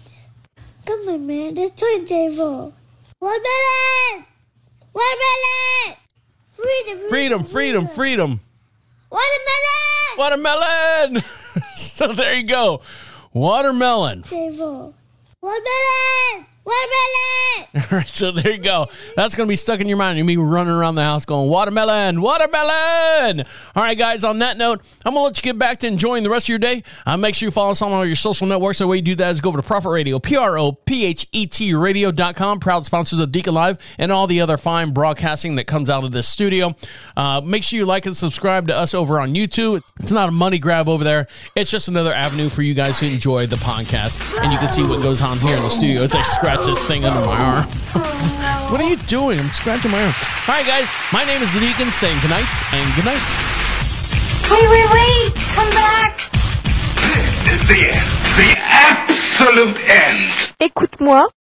Come 0.86 1.10
on, 1.10 1.28
man. 1.28 1.58
It's 1.58 1.80
time 1.80 2.06
table. 2.06 2.74
One 3.20 3.42
minute! 3.42 4.26
One 4.94 5.06
minute! 5.06 5.98
Freedom! 6.54 7.10
Freedom, 7.10 7.44
freedom, 7.44 7.88
freedom. 7.88 8.40
Watermelon! 9.10 10.18
Watermelon! 10.18 11.22
so 11.76 12.14
there 12.14 12.36
you 12.36 12.44
go. 12.44 12.82
Watermelon. 13.34 14.24
Table. 14.24 14.94
Watermelon! 15.42 16.46
Watermelon! 16.68 17.68
All 17.92 17.98
right, 17.98 18.10
so 18.10 18.32
there 18.32 18.52
you 18.52 18.58
go. 18.58 18.88
That's 19.16 19.36
going 19.36 19.48
to 19.48 19.50
be 19.50 19.56
stuck 19.56 19.80
in 19.80 19.88
your 19.88 19.98
mind. 19.98 20.18
You'll 20.18 20.28
be 20.28 20.36
running 20.36 20.74
around 20.74 20.96
the 20.96 21.04
house 21.04 21.24
going, 21.24 21.50
watermelon, 21.50 22.20
watermelon. 22.20 23.46
All 23.74 23.84
right, 23.84 23.98
guys, 23.98 24.26
on 24.26 24.40
that 24.40 24.58
note, 24.58 24.82
I'm 25.06 25.14
going 25.14 25.22
to 25.22 25.28
let 25.28 25.38
you 25.38 25.44
get 25.44 25.58
back 25.58 25.80
to 25.80 25.88
enjoying 25.88 26.24
the 26.24 26.30
rest 26.30 26.46
of 26.46 26.50
your 26.50 26.60
day. 26.60 26.84
Uh, 27.06 27.16
make 27.16 27.36
sure 27.36 27.48
you 27.48 27.52
follow 27.52 27.72
us 27.72 27.82
on 27.82 27.94
all 27.94 28.06
your 28.06 28.18
social 28.18 28.48
networks. 28.48 28.80
The 28.80 28.88
way 28.88 28.98
you 28.98 29.02
do 29.02 29.16
that 29.16 29.32
is 29.32 29.40
go 29.40 29.48
over 29.50 29.60
to 29.60 29.64
Prophet 29.64 29.90
Radio, 29.90 30.20
P 30.20 30.36
R 30.36 30.58
O 30.58 30.74
P 30.74 31.06
H 31.06 31.26
E 31.32 31.46
T 31.46 31.74
radio.com, 31.74 32.60
proud 32.60 32.86
sponsors 32.86 33.20
of 33.20 33.32
Deacon 33.32 33.54
Live 33.54 33.78
and 33.98 34.12
all 34.12 34.28
the 34.28 34.42
other 34.42 34.58
fine 34.58 34.92
broadcasting 34.92 35.56
that 35.56 35.68
comes 35.68 35.90
out 35.90 36.04
of 36.04 36.12
this 36.12 36.28
studio. 36.28 36.76
Uh, 37.16 37.40
make 37.40 37.64
sure 37.64 37.80
you 37.80 37.86
like 37.86 38.06
and 38.06 38.18
subscribe 38.18 38.68
to 38.68 38.76
us 38.76 38.94
over 38.94 39.22
on 39.22 39.36
YouTube. 39.36 39.82
It's 40.02 40.12
not 40.12 40.28
a 40.28 40.34
money 40.34 40.60
grab 40.60 40.90
over 40.90 41.06
there, 41.06 41.28
it's 41.56 41.72
just 41.72 41.88
another 41.88 42.14
avenue 42.14 42.50
for 42.50 42.62
you 42.62 42.74
guys 42.74 43.00
to 43.00 43.08
enjoy 43.08 43.48
the 43.48 43.56
podcast. 43.58 44.42
And 44.42 44.52
you 44.52 44.60
can 44.60 44.68
see 44.68 44.84
what 44.84 45.02
goes 45.02 45.22
on 45.22 45.38
here 45.40 45.56
in 45.56 45.64
the 45.64 45.70
studio 45.70 46.02
as 46.04 46.14
I 46.14 46.24
scratch 46.24 46.57
this 46.66 46.86
thing 46.88 47.06
under 47.06 47.26
my 47.26 47.38
arm. 47.38 47.66
what 48.72 48.82
are 48.82 48.90
you 48.90 48.98
doing? 49.08 49.40
I'm 49.40 49.52
scratching 49.52 49.92
my 49.92 50.02
arm. 50.02 50.14
All 50.48 50.56
right, 50.56 50.66
guys, 50.66 50.88
my 51.14 51.24
name 51.26 51.42
is 51.42 51.54
the 51.54 51.60
Deacon 51.60 51.92
saying 51.92 52.20
goodnight 52.22 52.48
and 52.74 52.96
good 52.96 53.06
night. 53.06 53.28
Wait, 54.50 54.70
wait, 54.70 54.90
wait! 54.92 55.36
Come 55.54 55.70
back! 55.72 56.20
This 57.46 57.62
is 57.62 57.68
the 57.68 57.82
end. 57.92 58.10
The 58.38 58.56
absolute 58.60 59.78
end. 59.90 60.54
Écoute-moi. 60.60 61.28